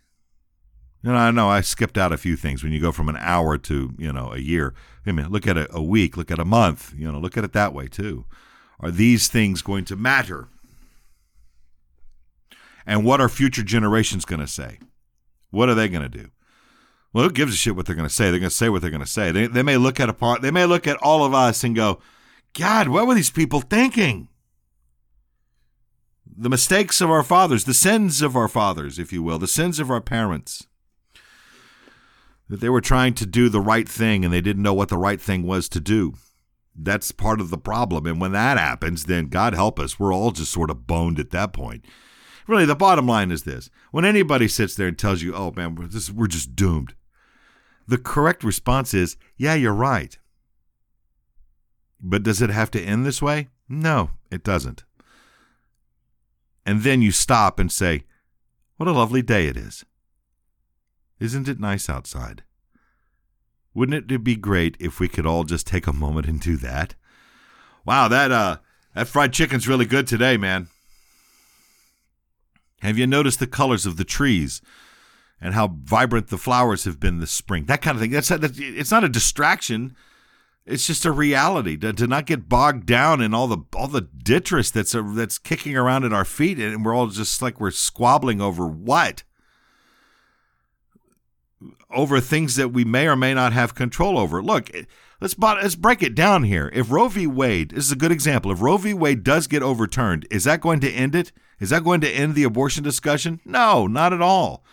And 1.04 1.18
I 1.18 1.32
know 1.32 1.50
I 1.50 1.60
skipped 1.60 1.98
out 1.98 2.14
a 2.14 2.18
few 2.18 2.38
things 2.38 2.64
when 2.64 2.72
you 2.72 2.80
go 2.80 2.94
from 2.94 3.10
an 3.10 3.18
hour 3.20 3.58
to, 3.58 3.94
you 3.98 4.14
know, 4.14 4.32
a 4.32 4.38
year. 4.38 4.74
I 5.06 5.12
mean, 5.12 5.28
look 5.32 5.46
at 5.48 5.58
a, 5.58 5.68
a 5.76 5.84
week, 5.84 6.16
look 6.16 6.32
at 6.32 6.40
a 6.40 6.46
month, 6.46 6.94
you 6.96 7.12
know, 7.12 7.20
look 7.20 7.36
at 7.36 7.44
it 7.44 7.52
that 7.52 7.74
way 7.74 7.88
too. 7.88 8.24
Are 8.80 8.90
these 8.90 9.28
things 9.28 9.62
going 9.62 9.84
to 9.86 9.98
matter? 9.98 10.48
And 12.86 13.04
what 13.04 13.20
are 13.20 13.28
future 13.28 13.64
generations 13.64 14.24
going 14.24 14.40
to 14.40 14.48
say? 14.48 14.80
What 15.52 15.68
are 15.68 15.76
they 15.76 15.90
going 15.90 16.10
to 16.10 16.18
do? 16.18 16.30
Well, 17.12 17.26
who 17.26 17.32
gives 17.32 17.54
a 17.54 17.58
shit 17.58 17.76
what 17.76 17.86
they're 17.86 17.96
going 17.96 18.08
to 18.08 18.14
say? 18.14 18.32
They're 18.32 18.40
going 18.40 18.50
to 18.50 18.56
say 18.56 18.70
what 18.70 18.82
they're 18.82 18.90
going 18.90 19.04
to 19.04 19.06
say. 19.06 19.34
They, 19.34 19.48
they 19.48 19.62
may 19.62 19.76
look 19.76 20.00
at 20.00 20.08
a 20.08 20.14
part, 20.14 20.42
they 20.42 20.52
may 20.52 20.66
look 20.66 20.88
at 20.88 20.96
all 20.98 21.26
of 21.26 21.34
us 21.34 21.66
and 21.66 21.76
go, 21.76 22.00
God, 22.54 22.88
what 22.88 23.08
were 23.08 23.16
these 23.16 23.32
people 23.32 23.62
thinking? 23.62 24.28
The 26.36 26.50
mistakes 26.50 27.02
of 27.02 27.10
our 27.10 27.24
fathers, 27.24 27.66
the 27.66 27.74
sins 27.74 28.22
of 28.22 28.36
our 28.36 28.48
fathers, 28.48 29.00
if 29.00 29.12
you 29.12 29.22
will, 29.24 29.40
the 29.40 29.48
sins 29.48 29.80
of 29.80 29.90
our 29.90 30.02
parents. 30.02 30.68
That 32.50 32.60
they 32.60 32.70
were 32.70 32.82
trying 32.82 33.14
to 33.16 33.26
do 33.26 33.50
the 33.50 33.62
right 33.62 33.88
thing 33.88 34.24
and 34.24 34.34
they 34.34 34.42
didn't 34.42 34.64
know 34.64 34.74
what 34.74 34.90
the 34.90 34.98
right 34.98 35.22
thing 35.22 35.44
was 35.44 35.70
to 35.70 35.80
do. 35.80 36.14
That's 36.76 37.12
part 37.12 37.40
of 37.40 37.50
the 37.50 37.58
problem. 37.58 38.06
And 38.06 38.20
when 38.20 38.32
that 38.32 38.58
happens, 38.58 39.06
then 39.06 39.28
God 39.28 39.54
help 39.54 39.80
us, 39.80 40.00
we're 40.00 40.14
all 40.14 40.32
just 40.32 40.52
sort 40.52 40.70
of 40.70 40.88
boned 40.88 41.20
at 41.20 41.32
that 41.32 41.54
point. 41.54 41.86
Really, 42.48 42.66
the 42.66 42.76
bottom 42.76 43.08
line 43.08 43.32
is 43.32 43.44
this 43.44 43.70
when 43.92 44.06
anybody 44.06 44.48
sits 44.48 44.76
there 44.76 44.88
and 44.88 44.98
tells 44.98 45.22
you, 45.22 45.34
oh 45.34 45.54
man, 45.56 45.76
we're, 45.76 45.88
this, 45.88 46.12
we're 46.12 46.28
just 46.28 46.56
doomed, 46.56 46.96
the 47.88 47.98
correct 47.98 48.44
response 48.44 48.94
is, 48.94 49.18
yeah, 49.38 49.54
you're 49.54 49.74
right. 49.74 50.18
But 52.04 52.24
does 52.24 52.42
it 52.42 52.50
have 52.50 52.70
to 52.72 52.82
end 52.82 53.06
this 53.06 53.22
way? 53.22 53.48
No, 53.70 54.12
it 54.30 54.44
doesn't. 54.44 54.84
And 56.66 56.82
then 56.84 57.02
you 57.02 57.12
stop 57.12 57.60
and 57.60 57.72
say, 57.72 58.04
what 58.76 58.90
a 58.90 58.92
lovely 58.92 59.22
day 59.22 59.48
it 59.48 59.56
is. 59.56 59.86
Isn't 61.20 61.48
it 61.48 61.60
nice 61.60 61.90
outside? 61.90 62.44
Wouldn't 63.74 64.12
it 64.12 64.24
be 64.24 64.36
great 64.36 64.76
if 64.80 65.00
we 65.00 65.08
could 65.08 65.26
all 65.26 65.46
just 65.46 65.66
take 65.66 65.88
a 65.88 65.94
moment 65.94 66.28
and 66.28 66.40
do 66.40 66.58
that? 66.58 66.96
Wow, 67.86 68.08
that 68.10 68.32
uh 68.32 68.58
that 68.94 69.08
fried 69.08 69.34
chicken's 69.34 69.68
really 69.68 69.86
good 69.86 70.06
today, 70.06 70.38
man. 70.38 70.68
Have 72.82 72.98
you 72.98 73.08
noticed 73.08 73.40
the 73.40 73.48
colors 73.48 73.86
of 73.86 73.96
the 73.98 74.04
trees 74.04 74.62
and 75.40 75.54
how 75.54 75.76
vibrant 75.84 76.28
the 76.28 76.38
flowers 76.38 76.84
have 76.84 77.00
been 77.00 77.20
this 77.20 77.32
spring? 77.32 77.66
That 77.66 77.82
kind 77.82 77.96
of 77.96 78.02
thing. 78.02 78.12
That's, 78.12 78.28
that's 78.28 78.60
it's 78.60 78.92
not 78.92 79.06
a 79.06 79.10
distraction. 79.10 79.96
It's 80.66 80.88
just 80.88 81.04
a 81.04 81.12
reality 81.12 81.76
to, 81.78 81.92
to 81.92 82.08
not 82.08 82.26
get 82.26 82.48
bogged 82.48 82.86
down 82.86 83.22
in 83.22 83.34
all 83.34 83.48
the 83.48 83.58
all 83.76 83.90
the 83.90 84.02
detritus 84.02 84.72
that's 84.72 84.96
uh, 84.96 85.04
that's 85.14 85.38
kicking 85.38 85.76
around 85.76 86.06
at 86.06 86.14
our 86.14 86.24
feet, 86.24 86.58
and 86.58 86.86
we're 86.86 86.96
all 86.96 87.08
just 87.08 87.42
like 87.42 87.60
we're 87.60 87.72
squabbling 87.72 88.40
over 88.40 88.66
what 88.66 89.24
over 91.90 92.20
things 92.20 92.56
that 92.56 92.70
we 92.70 92.86
may 92.86 93.08
or 93.08 93.16
may 93.16 93.34
not 93.34 93.52
have 93.52 93.76
control 93.76 94.18
over. 94.18 94.42
Look, 94.42 94.72
let's 95.20 95.38
let's 95.38 95.76
break 95.76 96.02
it 96.02 96.16
down 96.16 96.44
here. 96.44 96.72
If 96.74 96.90
Roe 96.90 97.10
v. 97.10 97.28
Wade 97.28 97.72
this 97.72 97.86
is 97.86 97.92
a 97.92 97.98
good 97.98 98.12
example. 98.12 98.52
If 98.52 98.62
Roe 98.62 98.78
v. 98.78 98.94
Wade 98.94 99.24
does 99.24 99.48
get 99.48 99.64
overturned, 99.64 100.26
is 100.32 100.46
that 100.46 100.62
going 100.62 100.80
to 100.80 100.92
end 100.92 101.14
it? 101.14 101.34
Is 101.60 101.72
that 101.72 101.84
going 101.84 102.02
to 102.02 102.10
end 102.10 102.36
the 102.36 102.44
abortion 102.44 102.84
discussion? 102.84 103.42
No, 103.46 103.86
not 103.86 104.14
at 104.14 104.22
all. 104.22 104.64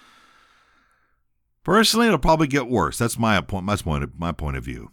Personally, 1.65 2.07
it'll 2.07 2.19
probably 2.19 2.47
get 2.47 2.69
worse. 2.69 2.99
That's 2.99 3.19
my 3.19 3.41
point. 3.41 3.65
My 3.65 3.77
point. 3.77 4.19
My 4.19 4.33
point 4.33 4.57
of 4.57 4.65
view. 4.65 4.91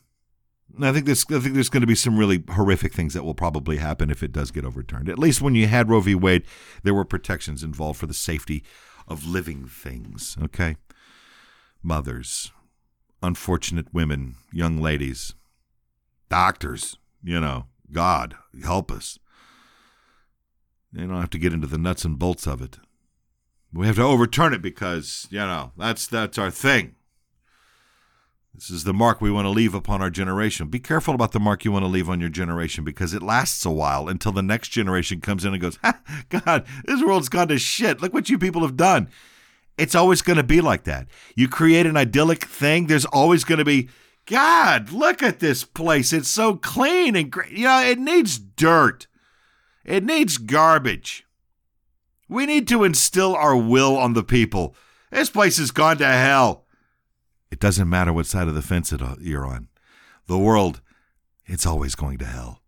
I 0.82 0.92
think 0.92 1.06
this. 1.06 1.26
I 1.30 1.40
think 1.40 1.54
there's 1.54 1.70
going 1.70 1.82
to 1.82 1.88
be 1.88 1.96
some 1.96 2.18
really 2.18 2.44
horrific 2.50 2.94
things 2.94 3.14
that 3.14 3.24
will 3.24 3.34
probably 3.34 3.78
happen 3.78 4.10
if 4.10 4.24
it 4.24 4.32
does 4.32 4.52
get 4.52 4.66
overturned. 4.66 5.10
At 5.10 5.20
least 5.20 5.42
when 5.42 5.56
you 5.56 5.68
had 5.68 5.90
Roe 5.90 6.02
v. 6.02 6.16
Wade, 6.16 6.44
there 6.84 6.94
were 6.94 7.06
protections 7.06 7.64
involved 7.64 8.00
for 8.00 8.08
the 8.08 8.14
safety 8.14 8.64
of 9.08 9.26
living 9.26 9.66
things. 9.66 10.38
Okay, 10.42 10.78
mothers, 11.82 12.52
unfortunate 13.24 13.94
women, 13.94 14.36
young 14.52 14.82
ladies, 14.82 15.36
doctors. 16.30 16.98
You 17.24 17.40
know, 17.40 17.66
God 17.92 18.36
help 18.64 18.92
us. 18.92 19.20
They 20.94 21.02
don't 21.02 21.20
have 21.20 21.30
to 21.32 21.40
get 21.40 21.54
into 21.54 21.68
the 21.68 21.78
nuts 21.78 22.06
and 22.06 22.18
bolts 22.18 22.48
of 22.48 22.62
it. 22.62 22.78
We 23.74 23.86
have 23.88 23.98
to 23.98 24.04
overturn 24.04 24.54
it 24.54 24.62
because 24.62 25.28
you 25.30 25.40
know 25.40 25.72
that's 25.78 26.08
that's 26.08 26.38
our 26.38 26.52
thing. 26.52 26.96
This 28.58 28.72
is 28.72 28.86
the 28.86 28.94
mark 28.94 29.22
we 29.22 29.30
want 29.30 29.46
to 29.46 29.52
leave 29.52 29.76
upon 29.76 30.02
our 30.02 30.10
generation. 30.10 30.68
Be 30.68 30.80
careful 30.80 31.14
about 31.14 31.32
the 31.32 31.40
mark 31.40 31.64
you 31.64 31.72
want 31.72 31.86
to 31.86 31.90
leave 31.90 32.10
on 32.10 32.20
your 32.20 32.30
generation 32.30 32.84
because 32.84 33.14
it 33.14 33.22
lasts 33.22 33.64
a 33.66 33.70
while 33.70 34.10
until 34.10 34.32
the 34.32 34.42
next 34.42 34.70
generation 34.70 35.22
comes 35.22 35.46
in 35.46 35.54
and 35.54 35.62
goes, 35.62 35.78
God, 36.30 36.66
this 36.86 37.04
world's 37.04 37.30
gone 37.30 37.50
to 37.50 37.60
shit. 37.60 38.02
Look 38.02 38.16
what 38.16 38.32
you 38.32 38.40
people 38.40 38.64
have 38.64 38.76
done. 38.76 39.10
It's 39.78 39.94
always 39.94 40.24
going 40.24 40.38
to 40.38 40.44
be 40.44 40.60
like 40.60 40.86
that. 40.86 41.08
You 41.36 41.48
create 41.48 41.86
an 41.86 41.96
idyllic 41.96 42.46
thing, 42.46 42.88
there's 42.88 43.06
always 43.06 43.44
going 43.44 43.60
to 43.60 43.66
be, 43.66 43.90
God, 44.26 44.92
look 44.92 45.22
at 45.22 45.40
this 45.40 45.64
place. 45.64 46.12
It's 46.12 46.28
so 46.28 46.56
clean 46.56 47.16
and 47.16 47.32
great. 47.32 47.52
You 47.52 47.66
know, 47.66 47.82
it 47.84 48.00
needs 48.00 48.40
dirt, 48.40 49.06
it 49.86 50.04
needs 50.04 50.40
garbage. 50.40 51.28
We 52.28 52.48
need 52.48 52.68
to 52.70 52.84
instill 52.84 53.36
our 53.36 53.56
will 53.56 53.96
on 53.96 54.14
the 54.14 54.24
people. 54.24 54.76
This 55.12 55.30
place 55.30 55.60
has 55.60 55.70
gone 55.70 56.00
to 56.00 56.08
hell. 56.08 56.66
It 57.52 57.60
doesn't 57.60 57.90
matter 57.90 58.12
what 58.12 58.26
side 58.26 58.48
of 58.48 58.56
the 58.56 58.62
fence 58.62 58.92
it, 58.92 59.02
uh, 59.02 59.16
you're 59.20 59.46
on. 59.46 59.70
The 60.28 60.38
world, 60.38 60.82
it's 61.46 61.66
always 61.66 61.96
going 61.96 62.18
to 62.18 62.26
hell. 62.26 62.62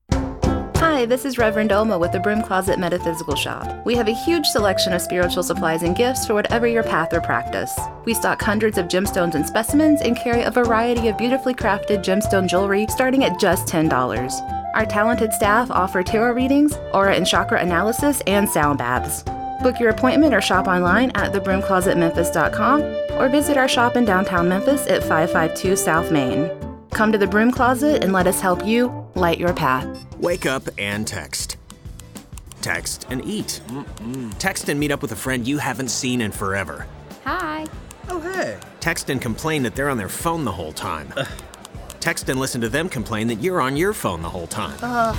Hi, 0.76 1.06
this 1.06 1.26
is 1.26 1.38
Reverend 1.38 1.74
Oma 1.74 2.00
with 2.00 2.14
the 2.14 2.20
Broom 2.20 2.42
Closet 2.42 2.80
Metaphysical 2.80 3.36
Shop. 3.36 3.86
We 3.86 3.96
have 3.96 4.08
a 4.08 4.14
huge 4.14 4.46
selection 4.46 4.94
of 4.94 5.02
spiritual 5.02 5.44
supplies 5.44 5.84
and 5.84 5.96
gifts 5.96 6.26
for 6.26 6.34
whatever 6.34 6.68
your 6.68 6.84
path 6.84 7.14
or 7.14 7.20
practice. 7.20 7.78
We 8.06 8.14
stock 8.14 8.42
hundreds 8.42 8.78
of 8.78 8.88
gemstones 8.88 9.36
and 9.36 9.46
specimens 9.46 10.02
and 10.02 10.18
carry 10.18 10.44
a 10.44 10.52
variety 10.52 11.10
of 11.10 11.18
beautifully 11.18 11.54
crafted 11.54 12.04
gemstone 12.04 12.48
jewelry 12.48 12.88
starting 12.90 13.26
at 13.26 13.40
just 13.40 13.68
$10. 13.68 14.74
Our 14.74 14.86
talented 14.86 15.34
staff 15.34 15.70
offer 15.70 16.02
tarot 16.04 16.34
readings, 16.34 16.78
aura 16.94 17.16
and 17.16 17.28
chakra 17.28 17.62
analysis, 17.62 18.22
and 18.26 18.48
sound 18.50 18.80
baths. 18.80 19.24
Book 19.62 19.80
your 19.80 19.90
appointment 19.90 20.34
or 20.34 20.40
shop 20.40 20.68
online 20.68 21.12
at 21.16 21.34
thebroomclosetmemphis.com 21.34 23.09
or 23.20 23.30
visit 23.30 23.58
our 23.58 23.68
shop 23.68 23.96
in 23.96 24.06
downtown 24.06 24.50
Memphis 24.50 24.88
at 24.88 25.04
552 25.04 25.76
South 25.76 26.12
Main. 26.12 26.50
Come 26.92 27.12
to 27.12 27.18
the 27.18 27.28
Broom 27.28 27.52
Closet 27.52 28.04
and 28.04 28.14
let 28.14 28.26
us 28.26 28.42
help 28.42 28.66
you 28.66 29.06
light 29.16 29.40
your 29.40 29.54
path. 29.54 30.06
Wake 30.18 30.46
up 30.46 30.64
and 30.78 31.08
text. 31.08 31.58
Text 32.62 33.06
and 33.10 33.24
eat. 33.26 33.62
Mm-mm. 33.68 34.38
Text 34.38 34.70
and 34.70 34.80
meet 34.80 34.92
up 34.92 35.02
with 35.02 35.12
a 35.12 35.16
friend 35.16 35.48
you 35.48 35.58
haven't 35.60 35.90
seen 35.90 36.22
in 36.22 36.32
forever. 36.32 36.88
Hi. 37.26 37.68
Oh, 38.10 38.20
hey. 38.20 38.58
Text 38.80 39.10
and 39.10 39.22
complain 39.22 39.64
that 39.64 39.76
they're 39.76 39.90
on 39.90 39.98
their 39.98 40.10
phone 40.10 40.46
the 40.46 40.52
whole 40.52 40.74
time. 40.74 41.14
Ugh. 41.16 41.28
Text 42.00 42.30
and 42.30 42.40
listen 42.40 42.62
to 42.62 42.70
them 42.70 42.90
complain 42.90 43.28
that 43.28 43.36
you're 43.36 43.62
on 43.62 43.78
your 43.78 43.94
phone 43.94 44.22
the 44.22 44.30
whole 44.30 44.48
time. 44.48 44.78
Uh. 44.82 45.16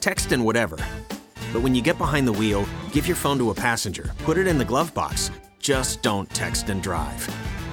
Text 0.00 0.32
and 0.32 0.44
whatever. 0.44 0.78
But 1.52 1.62
when 1.62 1.74
you 1.74 1.82
get 1.82 1.98
behind 1.98 2.26
the 2.26 2.32
wheel, 2.32 2.66
give 2.92 3.06
your 3.06 3.16
phone 3.16 3.38
to 3.38 3.50
a 3.50 3.54
passenger, 3.54 4.12
put 4.24 4.38
it 4.38 4.46
in 4.46 4.58
the 4.58 4.64
glove 4.64 4.94
box. 4.94 5.30
Just 5.66 6.00
don't 6.00 6.30
text 6.30 6.70
and 6.70 6.80
drive. 6.80 7.20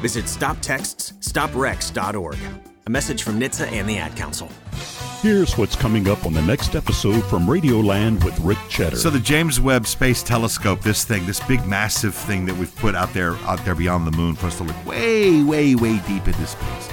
Visit 0.02 0.26
stoptextsstopwrecks.org. 0.26 2.38
A 2.88 2.90
message 2.90 3.22
from 3.22 3.40
NHTSA 3.40 3.72
and 3.72 3.88
the 3.88 4.00
Ad 4.00 4.16
Council. 4.16 4.50
Here's 5.22 5.56
what's 5.60 5.76
coming 5.76 6.10
up 6.10 6.26
on 6.26 6.34
the 6.34 6.42
next 6.42 6.74
episode 6.74 7.24
from 7.26 7.46
Radioland 7.46 8.26
with 8.26 8.40
Rick 8.40 8.58
Cheddar. 8.68 8.96
So 8.96 9.12
the 9.12 9.20
James 9.20 9.62
Webb 9.62 9.86
Space 9.86 10.24
Telescope, 10.24 10.82
this 10.82 11.06
thing, 11.06 11.24
this 11.28 11.40
big 11.42 11.64
massive 11.68 12.16
thing 12.16 12.48
that 12.48 12.56
we've 12.56 12.76
put 12.78 12.96
out 12.96 13.14
there 13.14 13.36
out 13.46 13.64
there 13.64 13.76
beyond 13.76 14.08
the 14.08 14.18
moon 14.18 14.34
for 14.34 14.48
us 14.48 14.58
to 14.58 14.64
look 14.64 14.86
way, 14.88 15.44
way, 15.44 15.76
way 15.76 16.00
deep 16.08 16.26
into 16.26 16.48
space. 16.48 16.90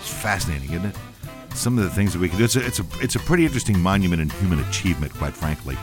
It's 0.00 0.10
fascinating, 0.10 0.70
isn't 0.70 0.86
it? 0.86 0.96
Some 1.52 1.76
of 1.76 1.84
the 1.84 1.90
things 1.90 2.14
that 2.14 2.20
we 2.20 2.30
can 2.30 2.38
do. 2.38 2.44
It's 2.44 2.56
a, 2.56 2.64
it's 2.64 2.80
a, 2.80 2.86
it's 3.02 3.16
a 3.16 3.20
pretty 3.20 3.44
interesting 3.44 3.78
monument 3.78 4.22
in 4.22 4.30
human 4.30 4.60
achievement, 4.60 5.12
quite 5.12 5.34
frankly. 5.34 5.76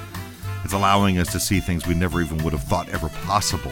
It's 0.63 0.73
allowing 0.73 1.19
us 1.19 1.31
to 1.33 1.39
see 1.39 1.59
things 1.59 1.85
we 1.85 1.93
never 1.93 2.19
even 2.19 2.43
would 2.43 2.53
have 2.53 2.63
thought 2.63 2.89
ever 2.89 3.09
possible. 3.09 3.71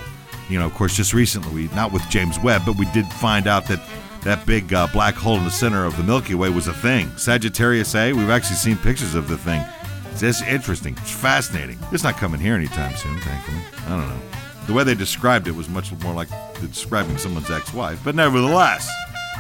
You 0.50 0.60
know, 0.60 0.66
of 0.66 0.74
course, 0.74 0.96
just 0.96 1.14
recently, 1.14 1.54
we 1.54 1.76
not 1.76 1.92
with 1.92 2.08
James 2.10 2.40
Webb, 2.40 2.64
but 2.66 2.78
we 2.78 2.86
did 2.92 3.06
find 3.08 3.48
out 3.48 3.68
that 3.68 3.82
that 4.24 4.46
big 4.46 4.74
uh, 4.74 4.88
black 4.94 5.16
hole 5.16 5.38
in 5.38 5.44
the 5.44 5.52
center 5.52 5.86
of 5.86 5.96
the 5.98 6.04
Milky 6.04 6.36
Way 6.36 6.50
was 6.50 6.68
a 6.68 6.74
thing. 6.74 7.10
Sagittarius 7.18 7.96
A, 7.96 8.14
we've 8.14 8.30
actually 8.30 8.56
seen 8.56 8.78
pictures 8.78 9.16
of 9.16 9.28
the 9.28 9.38
thing. 9.38 9.64
It's, 10.12 10.24
it's 10.24 10.42
interesting. 10.42 10.98
It's 11.02 11.12
fascinating. 11.12 11.78
It's 11.92 12.04
not 12.04 12.16
coming 12.16 12.40
here 12.40 12.56
anytime 12.56 12.96
soon, 12.96 13.20
thankfully. 13.20 13.60
I 13.86 13.90
don't 13.90 14.10
know. 14.10 14.22
The 14.66 14.74
way 14.74 14.84
they 14.84 14.96
described 14.96 15.48
it 15.48 15.56
was 15.56 15.70
much 15.70 15.92
more 16.00 16.14
like 16.14 16.30
describing 16.60 17.18
someone's 17.18 17.50
ex-wife, 17.50 18.02
but 18.04 18.16
nevertheless, 18.16 18.90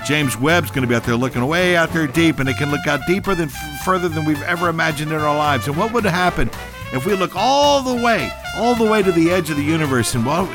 James 0.05 0.37
Webb's 0.37 0.69
going 0.69 0.83
to 0.83 0.87
be 0.87 0.95
out 0.95 1.03
there 1.03 1.15
looking 1.15 1.45
way 1.47 1.75
out 1.75 1.91
there 1.91 2.07
deep, 2.07 2.39
and 2.39 2.47
it 2.47 2.57
can 2.57 2.71
look 2.71 2.87
out 2.87 3.01
deeper 3.07 3.35
than 3.35 3.49
further 3.83 4.07
than 4.07 4.23
we've 4.23 4.41
ever 4.43 4.69
imagined 4.69 5.11
in 5.11 5.19
our 5.19 5.35
lives. 5.35 5.67
And 5.67 5.75
what 5.75 5.91
would 5.91 6.05
happen 6.05 6.49
if 6.93 7.05
we 7.05 7.13
look 7.15 7.35
all 7.35 7.81
the 7.81 8.01
way, 8.01 8.31
all 8.55 8.75
the 8.75 8.89
way 8.89 9.03
to 9.03 9.11
the 9.11 9.31
edge 9.31 9.49
of 9.49 9.57
the 9.57 9.63
universe, 9.63 10.15
and 10.15 10.25
well, 10.25 10.45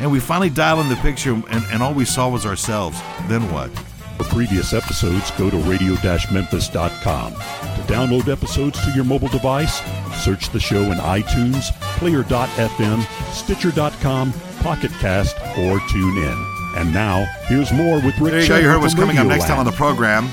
and 0.00 0.10
we 0.10 0.18
finally 0.18 0.50
dial 0.50 0.80
in 0.80 0.88
the 0.88 0.96
picture, 0.96 1.32
and, 1.32 1.64
and 1.70 1.82
all 1.82 1.94
we 1.94 2.04
saw 2.04 2.28
was 2.28 2.46
ourselves, 2.46 3.00
then 3.28 3.42
what? 3.52 3.70
For 4.16 4.24
previous 4.24 4.72
episodes, 4.72 5.30
go 5.32 5.48
to 5.50 5.56
radio-memphis.com. 5.58 7.32
To 7.32 7.82
download 7.92 8.28
episodes 8.28 8.82
to 8.84 8.90
your 8.92 9.04
mobile 9.04 9.28
device, 9.28 9.80
search 10.22 10.50
the 10.50 10.60
show 10.60 10.82
in 10.82 10.98
iTunes, 10.98 11.72
Player.fm, 11.98 13.32
Stitcher.com, 13.32 14.32
Pocket 14.60 14.90
Cast, 15.00 15.36
or 15.36 15.78
TuneIn. 15.78 16.76
And 16.76 16.92
now, 16.92 17.24
here's 17.46 17.72
more 17.72 17.96
with 17.96 18.18
Rick. 18.18 18.32
There 18.32 18.42
you 18.42 18.48
go. 18.48 18.58
You 18.58 18.68
heard 18.68 18.80
what's 18.80 18.94
coming 18.94 19.18
up 19.18 19.26
next 19.26 19.46
time 19.46 19.58
on 19.58 19.66
the 19.66 19.72
program 19.72 20.28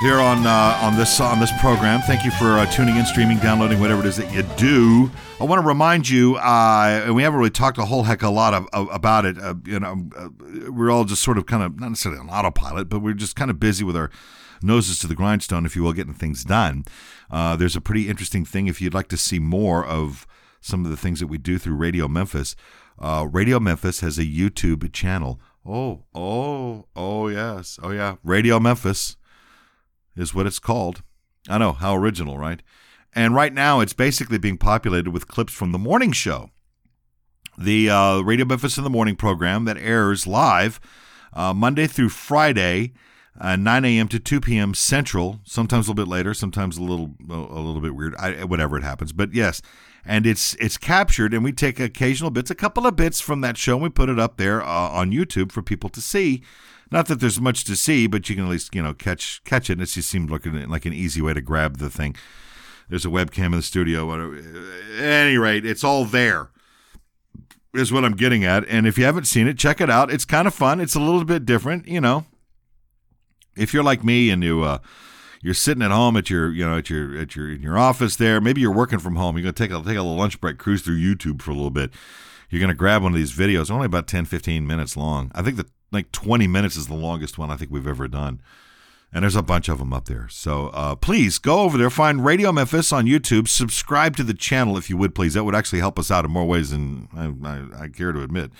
here 0.00 0.20
on 0.20 0.46
uh, 0.46 0.78
on 0.80 0.96
this 0.96 1.20
on 1.20 1.40
this 1.40 1.50
program. 1.60 2.00
Thank 2.02 2.24
you 2.24 2.30
for 2.32 2.58
uh, 2.58 2.66
tuning 2.66 2.96
in, 2.96 3.04
streaming, 3.04 3.38
downloading, 3.38 3.80
whatever 3.80 4.00
it 4.00 4.06
is 4.06 4.16
that 4.16 4.32
you 4.32 4.42
do. 4.56 5.10
I 5.40 5.44
want 5.44 5.60
to 5.60 5.66
remind 5.66 6.08
you, 6.08 6.36
uh, 6.36 7.02
and 7.04 7.14
we 7.14 7.22
haven't 7.22 7.38
really 7.38 7.50
talked 7.50 7.78
a 7.78 7.84
whole 7.84 8.04
heck 8.04 8.22
of 8.22 8.28
a 8.28 8.32
lot 8.32 8.54
of, 8.54 8.68
of, 8.72 8.88
about 8.92 9.24
it. 9.24 9.38
Uh, 9.38 9.54
you 9.64 9.80
know, 9.80 10.08
uh, 10.16 10.28
we're 10.70 10.90
all 10.90 11.04
just 11.04 11.22
sort 11.22 11.36
of 11.36 11.46
kind 11.46 11.62
of 11.62 11.80
not 11.80 11.88
necessarily 11.90 12.20
on 12.20 12.28
autopilot, 12.30 12.88
but 12.88 13.00
we're 13.00 13.12
just 13.12 13.34
kind 13.34 13.50
of 13.50 13.58
busy 13.58 13.82
with 13.84 13.96
our 13.96 14.10
noses 14.62 15.00
to 15.00 15.08
the 15.08 15.14
grindstone, 15.16 15.66
if 15.66 15.74
you 15.74 15.82
will, 15.82 15.92
getting 15.92 16.14
things 16.14 16.44
done. 16.44 16.84
Uh, 17.30 17.56
there's 17.56 17.76
a 17.76 17.80
pretty 17.80 18.08
interesting 18.08 18.44
thing 18.44 18.68
if 18.68 18.80
you'd 18.80 18.94
like 18.94 19.08
to 19.08 19.16
see 19.16 19.38
more 19.38 19.84
of 19.84 20.26
some 20.60 20.84
of 20.84 20.90
the 20.90 20.96
things 20.96 21.18
that 21.20 21.26
we 21.26 21.38
do 21.38 21.58
through 21.58 21.74
Radio 21.74 22.06
Memphis. 22.06 22.54
Radio 23.00 23.58
Memphis 23.58 24.00
has 24.00 24.18
a 24.18 24.24
YouTube 24.24 24.92
channel. 24.92 25.40
Oh, 25.66 26.04
oh, 26.14 26.86
oh, 26.96 27.28
yes. 27.28 27.78
Oh, 27.82 27.90
yeah. 27.90 28.16
Radio 28.24 28.58
Memphis 28.58 29.17
is 30.18 30.34
what 30.34 30.46
it's 30.46 30.58
called. 30.58 31.02
I 31.48 31.58
know, 31.58 31.72
how 31.72 31.96
original, 31.96 32.36
right? 32.36 32.60
And 33.14 33.34
right 33.34 33.52
now 33.52 33.80
it's 33.80 33.92
basically 33.94 34.38
being 34.38 34.58
populated 34.58 35.10
with 35.10 35.28
clips 35.28 35.52
from 35.52 35.72
the 35.72 35.78
morning 35.78 36.12
show. 36.12 36.50
The 37.56 37.90
uh, 37.90 38.20
Radio 38.20 38.44
Memphis 38.44 38.78
in 38.78 38.84
the 38.84 38.90
Morning 38.90 39.16
program 39.16 39.64
that 39.64 39.78
airs 39.78 40.26
live 40.26 40.78
uh, 41.32 41.52
Monday 41.52 41.86
through 41.86 42.10
Friday, 42.10 42.92
uh, 43.40 43.56
9 43.56 43.84
a.m. 43.84 44.08
to 44.08 44.18
2 44.20 44.40
p.m. 44.40 44.74
Central. 44.74 45.40
Sometimes 45.44 45.86
a 45.86 45.90
little 45.90 46.04
bit 46.04 46.10
later, 46.10 46.34
sometimes 46.34 46.76
a 46.76 46.82
little 46.82 47.14
a 47.28 47.60
little 47.60 47.80
bit 47.80 47.96
weird. 47.96 48.14
I, 48.16 48.44
whatever 48.44 48.76
it 48.76 48.84
happens, 48.84 49.12
but 49.12 49.34
yes, 49.34 49.60
and 50.04 50.26
it's 50.26 50.54
it's 50.54 50.76
captured, 50.76 51.34
and 51.34 51.42
we 51.42 51.52
take 51.52 51.80
occasional 51.80 52.30
bits, 52.30 52.50
a 52.50 52.54
couple 52.54 52.86
of 52.86 52.94
bits 52.94 53.20
from 53.20 53.40
that 53.40 53.56
show, 53.56 53.74
and 53.74 53.82
we 53.82 53.88
put 53.88 54.08
it 54.08 54.18
up 54.18 54.36
there 54.36 54.62
uh, 54.62 54.66
on 54.66 55.10
YouTube 55.10 55.50
for 55.50 55.62
people 55.62 55.90
to 55.90 56.00
see. 56.00 56.42
Not 56.90 57.06
that 57.08 57.20
there's 57.20 57.40
much 57.40 57.64
to 57.64 57.76
see, 57.76 58.06
but 58.06 58.28
you 58.28 58.36
can 58.36 58.44
at 58.46 58.50
least 58.50 58.74
you 58.74 58.82
know 58.82 58.94
catch 58.94 59.42
catch 59.44 59.68
it. 59.70 59.80
It 59.80 59.86
just 59.86 60.08
seemed 60.08 60.30
like 60.30 60.46
an, 60.46 60.68
like 60.68 60.86
an 60.86 60.92
easy 60.92 61.20
way 61.20 61.34
to 61.34 61.40
grab 61.40 61.78
the 61.78 61.90
thing. 61.90 62.16
There's 62.88 63.04
a 63.04 63.10
webcam 63.10 63.46
in 63.46 63.52
the 63.52 63.62
studio. 63.62 64.12
At 64.14 65.02
any 65.02 65.36
rate, 65.36 65.66
it's 65.66 65.84
all 65.84 66.04
there. 66.04 66.50
Is 67.74 67.92
what 67.92 68.04
I'm 68.04 68.16
getting 68.16 68.44
at. 68.44 68.66
And 68.68 68.86
if 68.86 68.96
you 68.96 69.04
haven't 69.04 69.26
seen 69.26 69.46
it, 69.46 69.58
check 69.58 69.80
it 69.80 69.90
out. 69.90 70.10
It's 70.10 70.24
kind 70.24 70.48
of 70.48 70.54
fun. 70.54 70.80
It's 70.80 70.94
a 70.94 71.00
little 71.00 71.24
bit 71.24 71.44
different, 71.44 71.86
you 71.86 72.00
know. 72.00 72.24
If 73.56 73.74
you're 73.74 73.82
like 73.82 74.02
me 74.02 74.30
and 74.30 74.42
you 74.42 74.62
uh, 74.62 74.78
you're 75.42 75.54
sitting 75.54 75.82
at 75.82 75.90
home 75.90 76.16
at 76.16 76.30
your 76.30 76.50
you 76.50 76.66
know 76.66 76.78
at 76.78 76.88
your 76.88 77.18
at 77.18 77.36
your 77.36 77.52
in 77.52 77.60
your 77.60 77.76
office 77.76 78.16
there, 78.16 78.40
maybe 78.40 78.62
you're 78.62 78.72
working 78.72 78.98
from 78.98 79.16
home. 79.16 79.36
You're 79.36 79.42
gonna 79.42 79.52
take 79.52 79.70
a 79.70 79.82
take 79.82 79.98
a 79.98 80.02
little 80.02 80.16
lunch 80.16 80.40
break, 80.40 80.58
cruise 80.58 80.82
through 80.82 80.98
YouTube 80.98 81.42
for 81.42 81.50
a 81.50 81.54
little 81.54 81.70
bit. 81.70 81.90
You're 82.48 82.60
gonna 82.60 82.74
grab 82.74 83.02
one 83.02 83.12
of 83.12 83.18
these 83.18 83.32
videos, 83.32 83.70
only 83.70 83.86
about 83.86 84.06
10, 84.06 84.24
15 84.24 84.66
minutes 84.66 84.96
long. 84.96 85.30
I 85.34 85.42
think 85.42 85.56
that 85.58 85.66
like 85.90 86.12
20 86.12 86.46
minutes 86.46 86.76
is 86.76 86.86
the 86.86 86.94
longest 86.94 87.38
one 87.38 87.50
I 87.50 87.56
think 87.56 87.70
we've 87.70 87.86
ever 87.86 88.08
done 88.08 88.40
and 89.12 89.22
there's 89.22 89.36
a 89.36 89.42
bunch 89.42 89.68
of 89.68 89.78
them 89.78 89.92
up 89.92 90.04
there. 90.04 90.28
So 90.30 90.68
uh, 90.68 90.94
please 90.94 91.38
go 91.38 91.60
over 91.60 91.78
there, 91.78 91.90
find 91.90 92.24
Radio 92.24 92.52
Memphis 92.52 92.92
on 92.92 93.06
YouTube, 93.06 93.48
subscribe 93.48 94.16
to 94.16 94.24
the 94.24 94.34
channel 94.34 94.76
if 94.76 94.90
you 94.90 94.96
would, 94.98 95.14
please. 95.14 95.34
That 95.34 95.44
would 95.44 95.54
actually 95.54 95.78
help 95.78 95.98
us 95.98 96.10
out 96.10 96.24
in 96.24 96.30
more 96.30 96.44
ways 96.44 96.70
than 96.70 97.08
I, 97.14 97.48
I, 97.48 97.84
I 97.84 97.88
care 97.88 98.12
to 98.12 98.22
admit. 98.22 98.50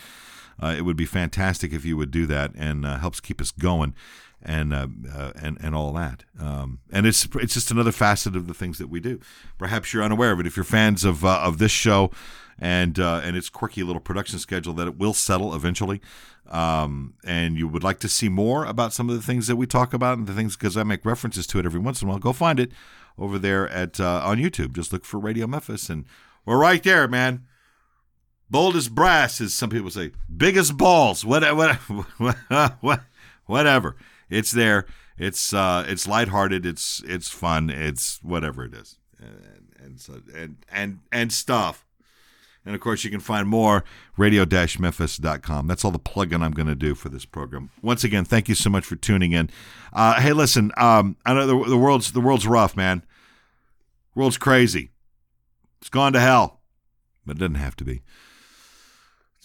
Uh, 0.61 0.75
it 0.77 0.83
would 0.83 0.97
be 0.97 1.05
fantastic 1.05 1.73
if 1.73 1.85
you 1.85 1.97
would 1.97 2.11
do 2.11 2.27
that, 2.27 2.53
and 2.57 2.85
uh, 2.85 2.99
helps 2.99 3.21
keep 3.21 3.41
us 3.41 3.51
going, 3.51 3.95
and 4.43 4.73
uh, 4.75 4.89
uh, 5.15 5.33
and 5.41 5.59
and 5.61 5.75
all 5.75 5.93
that. 5.93 6.25
Um, 6.39 6.81
and 6.91 7.07
it's 7.07 7.29
it's 7.37 7.55
just 7.55 7.71
another 7.71 7.93
facet 7.93 8.37
of 8.37 8.47
the 8.47 8.55
things 8.55 8.79
that 8.79 8.89
we 8.89 9.01
do. 9.01 9.21
Perhaps 9.59 9.93
you're 9.93 10.03
unaware 10.03 10.33
of 10.33 10.41
it. 10.41 10.47
If 10.47 10.57
you're 10.57 10.65
fans 10.65 11.05
of 11.05 11.25
uh, 11.25 11.41
of 11.41 11.59
this 11.59 11.73
show 11.73 12.11
and 12.59 12.99
uh, 12.99 13.21
and 13.23 13.37
its 13.37 13.49
quirky 13.49 13.83
little 13.83 14.01
production 14.01 14.39
schedule 14.39 14.73
that 14.75 14.89
it 14.89 14.99
will 14.99 15.15
settle 15.15 15.55
eventually. 15.55 16.01
Um, 16.49 17.13
and 17.25 17.59
you 17.59 17.69
would 17.69 17.85
like 17.85 18.01
to 18.01 18.09
see 18.09 18.31
more 18.31 18.65
about 18.65 18.95
some 18.95 19.11
of 19.11 19.15
the 19.15 19.23
things 19.23 19.49
that 19.49 19.57
we 19.57 19.67
talk 19.67 19.93
about 19.93 20.17
and 20.17 20.27
the 20.27 20.33
things 20.33 20.57
because 20.57 20.79
I 20.79 20.83
make 20.83 21.05
references 21.05 21.47
to 21.49 21.59
it 21.59 21.67
every 21.67 21.79
once 21.79 22.01
in 22.01 22.09
a 22.09 22.11
while. 22.11 22.19
Go 22.19 22.33
find 22.33 22.59
it 22.59 22.73
over 23.19 23.39
there 23.39 23.69
at 23.69 24.01
on 24.01 24.39
YouTube. 24.39 24.73
Just 24.73 24.93
look 24.93 25.05
for 25.05 25.21
Radio 25.21 25.47
Memphis, 25.47 25.91
and 25.91 26.07
we're 26.47 26.59
right 26.59 26.83
there, 26.83 27.07
man. 27.07 27.45
Bold 28.51 28.77
as 28.77 28.89
brass, 28.89 29.41
as 29.41 29.53
some 29.53 29.71
people 29.71 29.91
say. 29.91 30.13
Big 30.35 30.57
as 30.57 30.73
balls. 30.73 31.25
What, 31.25 31.43
what, 32.81 33.01
whatever. 33.47 33.97
It's 34.31 34.51
there. 34.51 34.87
It's 35.19 35.53
uh, 35.53 35.85
it's 35.89 36.07
lighthearted. 36.07 36.65
It's 36.65 37.03
it's 37.05 37.29
fun. 37.29 37.71
It's 37.71 38.21
whatever 38.23 38.65
it 38.65 38.75
is, 38.75 38.99
and 39.19 39.69
and 39.79 40.01
so, 40.01 40.23
and 40.35 40.57
and 40.71 41.01
and 41.11 41.33
stuff. 41.33 41.85
And 42.65 42.75
of 42.75 42.81
course, 42.81 43.03
you 43.03 43.11
can 43.11 43.21
find 43.21 43.49
more 43.49 43.83
radio-memphis.com. 44.19 45.67
That's 45.67 45.85
all 45.87 45.91
the 45.91 45.99
plugging 45.99 46.43
I'm 46.43 46.53
going 46.53 46.69
to 46.69 46.75
do 46.75 46.95
for 46.95 47.09
this 47.09 47.25
program. 47.25 47.71
Once 47.81 48.05
again, 48.05 48.27
thank 48.27 48.47
you 48.47 48.55
so 48.55 48.69
much 48.69 48.85
for 48.85 48.95
tuning 48.95 49.33
in. 49.33 49.49
Uh, 49.93 50.21
hey, 50.21 50.35
listen, 50.35 50.71
um, 50.77 51.17
I 51.25 51.33
know 51.33 51.47
the, 51.47 51.71
the 51.71 51.79
world's 51.79 52.13
the 52.13 52.21
world's 52.21 52.47
rough, 52.47 52.77
man. 52.77 53.03
The 54.15 54.21
world's 54.21 54.39
crazy. 54.39 54.91
It's 55.81 55.89
gone 55.89 56.13
to 56.13 56.21
hell, 56.21 56.61
but 57.25 57.37
it 57.37 57.41
doesn't 57.41 57.55
have 57.57 57.77
to 57.77 57.85
be. 57.85 58.03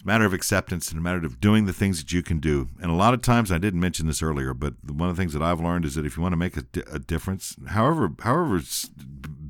A 0.04 0.06
matter 0.06 0.26
of 0.26 0.34
acceptance 0.34 0.90
and 0.90 0.98
a 0.98 1.02
matter 1.02 1.24
of 1.24 1.40
doing 1.40 1.64
the 1.64 1.72
things 1.72 1.98
that 1.98 2.12
you 2.12 2.22
can 2.22 2.38
do. 2.38 2.68
And 2.80 2.90
a 2.90 2.94
lot 2.94 3.14
of 3.14 3.22
times, 3.22 3.50
I 3.50 3.56
didn't 3.56 3.80
mention 3.80 4.06
this 4.06 4.22
earlier, 4.22 4.52
but 4.52 4.74
one 4.84 5.08
of 5.08 5.16
the 5.16 5.20
things 5.20 5.32
that 5.32 5.42
I've 5.42 5.60
learned 5.60 5.86
is 5.86 5.94
that 5.94 6.04
if 6.04 6.16
you 6.16 6.22
want 6.22 6.34
to 6.34 6.36
make 6.36 6.58
a, 6.58 6.64
a 6.92 6.98
difference, 6.98 7.56
however 7.68 8.12
however 8.20 8.60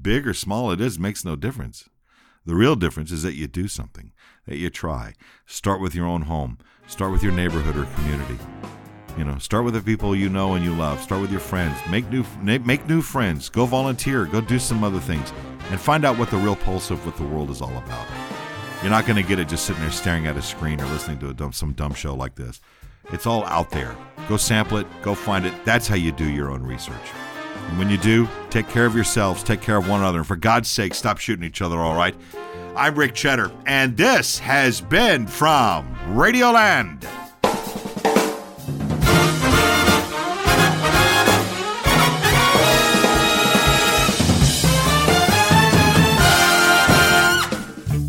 big 0.01 0.29
or 0.29 0.35
small 0.35 0.71
it 0.71 0.81
is, 0.81 0.99
makes 0.99 1.25
no 1.25 1.35
difference. 1.35 1.89
The 2.47 2.55
real 2.55 2.77
difference 2.77 3.11
is 3.11 3.23
that 3.25 3.35
you 3.35 3.49
do 3.49 3.67
something, 3.67 4.13
that 4.47 4.59
you 4.59 4.71
try. 4.71 5.15
Start 5.47 5.81
with 5.81 5.95
your 5.95 6.07
own 6.07 6.23
home, 6.23 6.59
start 6.87 7.11
with 7.11 7.23
your 7.23 7.33
neighborhood 7.33 7.77
or 7.77 7.87
community. 7.95 8.39
You 9.17 9.25
know, 9.25 9.39
start 9.39 9.65
with 9.65 9.75
the 9.75 9.81
people 9.81 10.15
you 10.15 10.29
know 10.29 10.55
and 10.55 10.65
you 10.65 10.75
love. 10.75 11.01
Start 11.01 11.21
with 11.21 11.31
your 11.31 11.41
friends. 11.41 11.77
Make 11.91 12.09
new 12.11 12.25
make 12.43 12.87
new 12.89 13.01
friends. 13.01 13.49
Go 13.49 13.65
volunteer. 13.65 14.25
Go 14.27 14.41
do 14.41 14.59
some 14.59 14.85
other 14.85 15.01
things, 15.01 15.33
and 15.71 15.81
find 15.81 16.05
out 16.05 16.19
what 16.19 16.31
the 16.31 16.37
real 16.37 16.57
pulse 16.57 16.91
of 16.91 17.05
what 17.07 17.17
the 17.17 17.25
world 17.25 17.51
is 17.51 17.61
all 17.63 17.77
about. 17.77 18.07
You're 18.85 18.91
not 18.91 19.07
going 19.07 19.17
to 19.17 19.27
get 19.27 19.39
it 19.39 19.49
just 19.49 19.65
sitting 19.65 19.81
there 19.81 19.91
staring 19.91 20.27
at 20.27 20.37
a 20.37 20.43
screen 20.43 20.79
or 20.79 20.85
listening 20.89 21.19
to 21.21 21.33
dumb, 21.33 21.55
some 21.55 21.73
dumb 21.73 21.95
show 21.95 22.15
like 22.15 22.35
this. 22.35 22.61
It's 23.15 23.27
all 23.27 23.43
out 23.47 23.71
there. 23.71 23.97
Go 24.29 24.37
sample 24.37 24.77
it. 24.77 24.87
Go 25.01 25.15
find 25.15 25.47
it. 25.47 25.55
That's 25.65 25.89
how 25.89 25.95
you 25.95 26.13
do 26.13 26.29
your 26.29 26.51
own 26.51 26.63
research. 26.63 26.95
And 27.71 27.79
when 27.79 27.89
you 27.89 27.97
do, 27.97 28.29
take 28.51 28.69
care 28.69 28.85
of 28.85 28.95
yourselves, 28.95 29.43
take 29.43 29.63
care 29.63 29.79
of 29.79 29.89
one 29.89 30.01
another, 30.01 30.19
and 30.19 30.27
for 30.27 30.37
God's 30.37 30.69
sake, 30.69 30.93
stop 30.93 31.17
shooting 31.17 31.47
each 31.47 31.63
other, 31.63 31.79
all 31.79 31.97
right? 31.97 32.15
I'm 32.77 32.95
Rick 32.95 33.15
Cheddar, 33.15 33.51
and 33.65 33.97
this 33.97 34.39
has 34.41 34.83
been 34.83 35.29
from 35.29 35.87
Radioland. 36.11 37.07